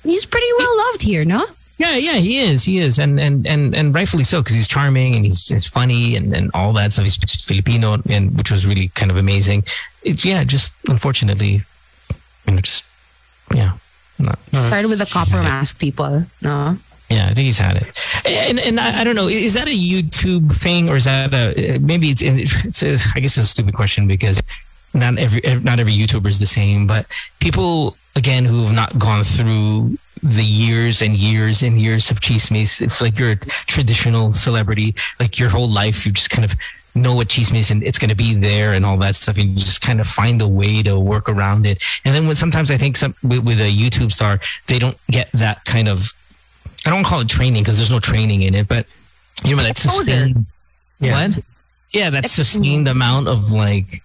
He's 0.03 0.25
pretty 0.25 0.47
well 0.57 0.77
loved 0.77 1.01
here, 1.01 1.25
no? 1.25 1.45
Yeah, 1.77 1.95
yeah, 1.95 2.13
he 2.13 2.39
is. 2.39 2.63
He 2.63 2.79
is, 2.79 2.99
and 2.99 3.19
and 3.19 3.47
and 3.47 3.75
and 3.75 3.95
rightfully 3.95 4.23
so 4.25 4.41
because 4.41 4.55
he's 4.55 4.67
charming 4.67 5.15
and 5.15 5.25
he's, 5.25 5.47
he's 5.47 5.65
funny 5.65 6.15
and, 6.15 6.35
and 6.35 6.51
all 6.53 6.73
that 6.73 6.91
stuff. 6.91 7.05
He's 7.05 7.43
Filipino, 7.43 7.97
and 8.09 8.37
which 8.37 8.51
was 8.51 8.65
really 8.65 8.89
kind 8.89 9.11
of 9.11 9.17
amazing. 9.17 9.63
It, 10.03 10.25
yeah, 10.25 10.43
just 10.43 10.73
unfortunately, 10.87 11.61
you 12.49 12.55
know, 12.55 12.61
just 12.61 12.83
yeah, 13.53 13.73
not. 14.17 14.39
Started 14.49 14.89
with 14.89 14.99
the 14.99 15.05
copper 15.05 15.41
mask 15.43 15.79
people, 15.79 16.25
no? 16.41 16.77
Yeah, 17.09 17.25
I 17.25 17.33
think 17.33 17.45
he's 17.45 17.57
had 17.57 17.77
it, 17.77 17.87
and 18.49 18.59
and 18.59 18.79
I, 18.79 19.01
I 19.01 19.03
don't 19.03 19.15
know. 19.15 19.27
Is 19.27 19.55
that 19.55 19.67
a 19.67 19.71
YouTube 19.71 20.55
thing 20.55 20.89
or 20.89 20.95
is 20.95 21.05
that 21.05 21.33
a 21.33 21.79
maybe 21.79 22.11
it's 22.11 22.21
it's 22.21 22.83
a, 22.83 22.97
I 23.15 23.19
guess 23.19 23.37
it's 23.37 23.47
a 23.47 23.49
stupid 23.49 23.73
question 23.73 24.07
because 24.07 24.41
not 24.93 25.17
every 25.17 25.41
not 25.61 25.79
every 25.79 25.93
YouTuber 25.93 26.27
is 26.27 26.39
the 26.39 26.45
same, 26.45 26.85
but 26.85 27.07
people 27.39 27.97
again 28.15 28.45
who've 28.45 28.73
not 28.73 28.97
gone 28.99 29.23
through 29.23 29.97
the 30.21 30.43
years 30.43 31.01
and 31.01 31.15
years 31.15 31.63
and 31.63 31.79
years 31.81 32.11
of 32.11 32.19
chismes. 32.19 32.81
If 32.81 33.01
like 33.01 33.17
you're 33.17 33.31
a 33.31 33.37
traditional 33.37 34.31
celebrity, 34.31 34.93
like 35.19 35.39
your 35.39 35.49
whole 35.49 35.69
life, 35.69 36.05
you 36.05 36.11
just 36.11 36.29
kind 36.29 36.45
of 36.45 36.53
know 37.01 37.15
what 37.15 37.27
chismes 37.29 37.71
and 37.71 37.83
it's 37.83 37.97
going 37.97 38.09
to 38.09 38.15
be 38.15 38.33
there 38.33 38.73
and 38.73 38.85
all 38.85 38.97
that 38.97 39.15
stuff. 39.15 39.37
And 39.37 39.49
you 39.51 39.55
just 39.59 39.81
kind 39.81 39.99
of 39.99 40.07
find 40.07 40.41
a 40.41 40.47
way 40.47 40.83
to 40.83 40.99
work 40.99 41.27
around 41.29 41.65
it. 41.65 41.83
And 42.05 42.13
then 42.13 42.27
when 42.27 42.35
sometimes 42.35 42.69
I 42.71 42.77
think 42.77 42.97
some 42.97 43.15
with, 43.23 43.43
with 43.45 43.59
a 43.59 43.71
YouTube 43.71 44.11
star, 44.11 44.39
they 44.67 44.79
don't 44.79 44.97
get 45.09 45.31
that 45.33 45.63
kind 45.65 45.87
of, 45.87 46.11
I 46.85 46.89
don't 46.91 47.05
call 47.05 47.21
it 47.21 47.29
training 47.29 47.63
because 47.63 47.77
there's 47.77 47.91
no 47.91 47.99
training 47.99 48.43
in 48.43 48.55
it, 48.55 48.67
but 48.67 48.85
you 49.43 49.55
know, 49.55 49.63
that 49.63 49.77
sustained, 49.77 50.45
Yeah. 50.99 51.27
what? 51.29 51.43
Yeah, 51.91 52.09
that 52.11 52.29
sustained 52.29 52.87
amount 52.87 53.27
of 53.27 53.51
like 53.51 54.03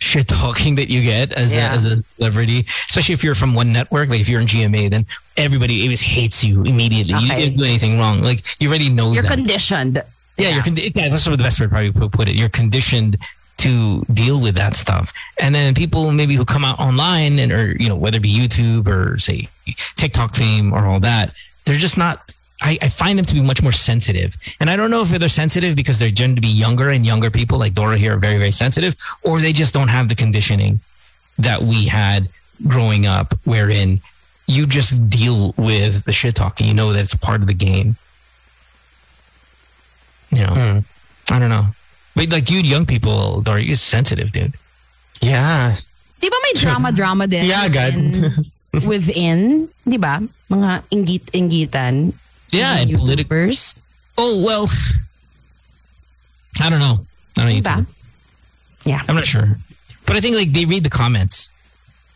shit 0.00 0.28
talking 0.28 0.76
that 0.76 0.88
you 0.88 1.02
get 1.02 1.32
as 1.32 1.54
Yeah. 1.54 1.70
a 1.72 1.74
as 1.74 1.86
a 1.86 1.96
celebrity, 2.16 2.64
especially 2.88 3.14
if 3.14 3.24
you're 3.24 3.34
from 3.34 3.54
one 3.54 3.72
network. 3.72 4.08
Like 4.08 4.20
if 4.20 4.28
you're 4.28 4.40
in 4.40 4.46
GMA, 4.46 4.88
then 4.90 5.06
everybody 5.36 5.82
always 5.82 6.00
hates 6.00 6.44
you 6.44 6.62
immediately. 6.62 7.14
You 7.14 7.26
Okay. 7.32 7.40
didn't 7.40 7.58
do 7.58 7.64
anything 7.64 7.98
wrong. 7.98 8.22
Like 8.22 8.44
you 8.60 8.68
already 8.68 8.88
know 8.90 9.12
You're 9.12 9.22
that. 9.24 9.32
conditioned. 9.32 10.02
Yeah, 10.38 10.54
you're 10.54 10.62
condi- 10.62 10.94
yeah, 10.94 11.08
that's 11.08 11.24
the 11.24 11.36
best 11.36 11.60
way 11.60 11.66
to 11.66 11.70
probably 11.70 11.92
put, 11.92 12.12
put 12.12 12.28
it. 12.28 12.36
You're 12.36 12.48
conditioned 12.48 13.18
to 13.58 14.02
deal 14.12 14.40
with 14.40 14.54
that 14.54 14.76
stuff, 14.76 15.12
and 15.40 15.54
then 15.54 15.74
people 15.74 16.12
maybe 16.12 16.34
who 16.36 16.44
come 16.44 16.64
out 16.64 16.78
online 16.78 17.38
and 17.40 17.52
or 17.52 17.72
you 17.72 17.88
know 17.88 17.96
whether 17.96 18.18
it 18.18 18.22
be 18.22 18.32
YouTube 18.32 18.88
or 18.88 19.18
say 19.18 19.48
TikTok 19.96 20.36
fame 20.36 20.72
or 20.72 20.86
all 20.86 21.00
that, 21.00 21.34
they're 21.64 21.76
just 21.76 21.98
not. 21.98 22.32
I, 22.60 22.76
I 22.82 22.88
find 22.88 23.16
them 23.16 23.24
to 23.24 23.34
be 23.34 23.40
much 23.40 23.62
more 23.62 23.72
sensitive, 23.72 24.36
and 24.60 24.70
I 24.70 24.76
don't 24.76 24.90
know 24.90 25.02
if 25.02 25.08
they're 25.10 25.28
sensitive 25.28 25.76
because 25.76 25.98
they 25.98 26.10
tend 26.10 26.36
to 26.36 26.42
be 26.42 26.48
younger 26.48 26.90
and 26.90 27.04
younger 27.04 27.30
people 27.30 27.58
like 27.58 27.74
Dora 27.74 27.98
here 27.98 28.14
are 28.14 28.18
very 28.18 28.38
very 28.38 28.52
sensitive, 28.52 28.96
or 29.22 29.40
they 29.40 29.52
just 29.52 29.74
don't 29.74 29.88
have 29.88 30.08
the 30.08 30.14
conditioning 30.14 30.80
that 31.38 31.62
we 31.62 31.86
had 31.86 32.28
growing 32.66 33.06
up, 33.06 33.34
wherein 33.44 34.00
you 34.46 34.66
just 34.66 35.08
deal 35.10 35.54
with 35.56 36.04
the 36.04 36.12
shit 36.12 36.34
talking. 36.34 36.66
You 36.66 36.74
know 36.74 36.92
that's 36.92 37.14
part 37.14 37.40
of 37.40 37.46
the 37.48 37.54
game. 37.54 37.96
You 40.30 40.46
know, 40.46 40.54
Hmm. 40.54 40.78
I 41.34 41.38
don't 41.38 41.48
know. 41.50 41.66
But 42.14 42.30
like 42.30 42.50
you, 42.50 42.58
young 42.60 42.84
people, 42.86 43.42
are 43.46 43.58
you're 43.58 43.76
sensitive, 43.76 44.32
dude. 44.32 44.54
Yeah. 45.20 45.76
Di 46.20 46.28
ba 46.28 46.36
may 46.42 46.52
drama-drama 46.58 47.26
din? 47.26 47.44
Yeah, 47.48 47.68
God. 47.68 47.94
within, 47.94 48.88
within, 48.88 49.38
di 49.88 49.96
ba? 49.96 50.20
Mga 50.50 50.82
inggit-inggitan. 50.90 52.12
Yeah, 52.50 52.78
and 52.80 52.90
ng. 52.90 52.98
YouTubers. 52.98 53.74
Oh 54.18 54.42
well, 54.44 54.66
I 56.60 56.70
don't 56.70 56.80
know. 56.80 57.00
I 57.36 57.44
don't 57.46 57.54
know. 57.54 57.60
Diba? 57.62 57.86
Yeah. 58.84 59.02
I'm 59.08 59.14
not 59.14 59.26
sure, 59.26 59.56
but 60.06 60.16
I 60.16 60.20
think 60.20 60.34
like 60.34 60.52
they 60.52 60.64
read 60.64 60.82
the 60.82 60.90
comments. 60.90 61.50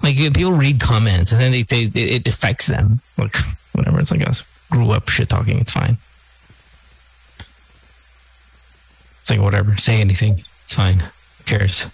Like 0.02 0.16
people 0.16 0.52
read 0.52 0.80
comments, 0.80 1.30
and 1.30 1.40
then 1.40 1.52
they, 1.52 1.62
they, 1.62 1.84
it 2.18 2.26
affects 2.26 2.66
them. 2.66 3.00
Like 3.18 3.36
whatever. 3.72 4.00
It's 4.00 4.10
like 4.10 4.26
us 4.26 4.42
grew 4.70 4.90
up 4.90 5.08
shit 5.08 5.28
talking. 5.28 5.58
It's 5.60 5.72
fine. 5.72 5.96
It's 9.22 9.30
like 9.30 9.40
whatever. 9.40 9.76
Say 9.76 10.00
anything. 10.00 10.42
It's 10.64 10.74
fine. 10.74 11.00
Who 11.00 11.44
cares? 11.46 11.86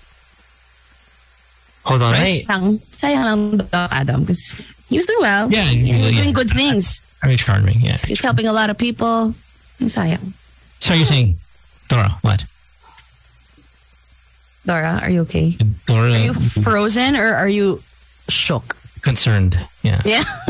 Hold 1.84 2.02
on. 2.02 2.12
Right. 2.12 2.20
Hey, 2.20 2.44
Sayang, 2.44 2.78
sayang 3.00 3.24
lang 3.24 3.56
Doc 3.68 3.92
Adam 3.92 4.20
because 4.20 4.60
he 4.88 4.96
was 4.96 5.06
doing 5.06 5.20
well. 5.20 5.52
Yeah, 5.52 5.64
he 5.64 5.82
was 5.82 6.12
yeah. 6.14 6.22
doing 6.22 6.32
good 6.32 6.50
things. 6.50 7.00
Very 7.22 7.36
charming. 7.36 7.80
Yeah. 7.80 7.98
He's 8.06 8.20
helping 8.20 8.46
a 8.46 8.52
lot 8.52 8.70
of 8.70 8.76
people. 8.76 9.34
Ang 9.80 9.88
Sayang. 9.88 10.32
So 10.80 10.94
you're 10.94 11.06
saying, 11.06 11.36
Dora? 11.88 12.10
What? 12.22 12.44
Dora, 14.66 15.00
are 15.02 15.10
you 15.10 15.22
okay? 15.22 15.56
Dora 15.86 16.12
Are 16.12 16.18
you 16.18 16.34
frozen 16.34 17.16
or 17.16 17.34
are 17.34 17.48
you 17.48 17.80
shook? 18.28 18.76
concerned? 19.00 19.58
Yeah. 19.82 20.02
Yeah. 20.04 20.24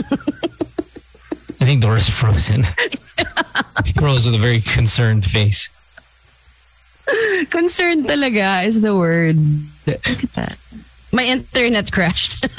I 1.61 1.65
think 1.65 1.83
Dora's 1.83 2.09
frozen. 2.09 2.65
she 3.85 3.93
froze 3.93 4.27
with 4.27 4.35
a 4.35 4.39
very 4.39 4.61
concerned 4.61 5.25
face. 5.25 5.69
Concerned 7.51 8.07
talaga 8.07 8.65
is 8.65 8.81
the 8.81 8.95
word. 8.97 9.37
Look 9.87 10.07
at 10.07 10.33
that. 10.35 10.59
My 11.13 11.25
internet 11.25 11.91
crashed. 11.93 12.47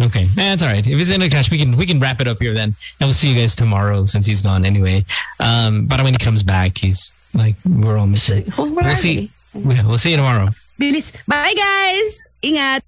Okay, 0.00 0.24
Eh, 0.24 0.28
that's 0.34 0.62
all 0.62 0.70
right. 0.70 0.86
If 0.86 0.96
it's 0.98 1.10
in 1.10 1.20
a 1.20 1.28
crash, 1.28 1.50
we 1.50 1.58
can 1.58 1.76
we 1.76 1.84
can 1.84 2.00
wrap 2.00 2.22
it 2.22 2.26
up 2.26 2.38
here 2.40 2.54
then, 2.54 2.72
and 3.00 3.04
we'll 3.06 3.12
see 3.12 3.28
you 3.28 3.36
guys 3.36 3.54
tomorrow 3.54 4.06
since 4.06 4.24
he's 4.24 4.40
gone 4.40 4.64
anyway. 4.64 5.04
Um, 5.40 5.84
but 5.84 6.00
when 6.02 6.14
he 6.14 6.18
comes 6.18 6.42
back, 6.42 6.78
he's 6.78 7.12
like 7.34 7.56
we're 7.68 7.98
all 7.98 8.06
missing. 8.06 8.50
We'll 8.56 8.94
see. 8.96 9.30
Yeah, 9.52 9.84
we'll 9.86 9.98
see 9.98 10.12
you 10.12 10.16
tomorrow. 10.16 10.48
Bye 11.28 11.52
guys! 11.52 12.18
Ingat! 12.42 12.80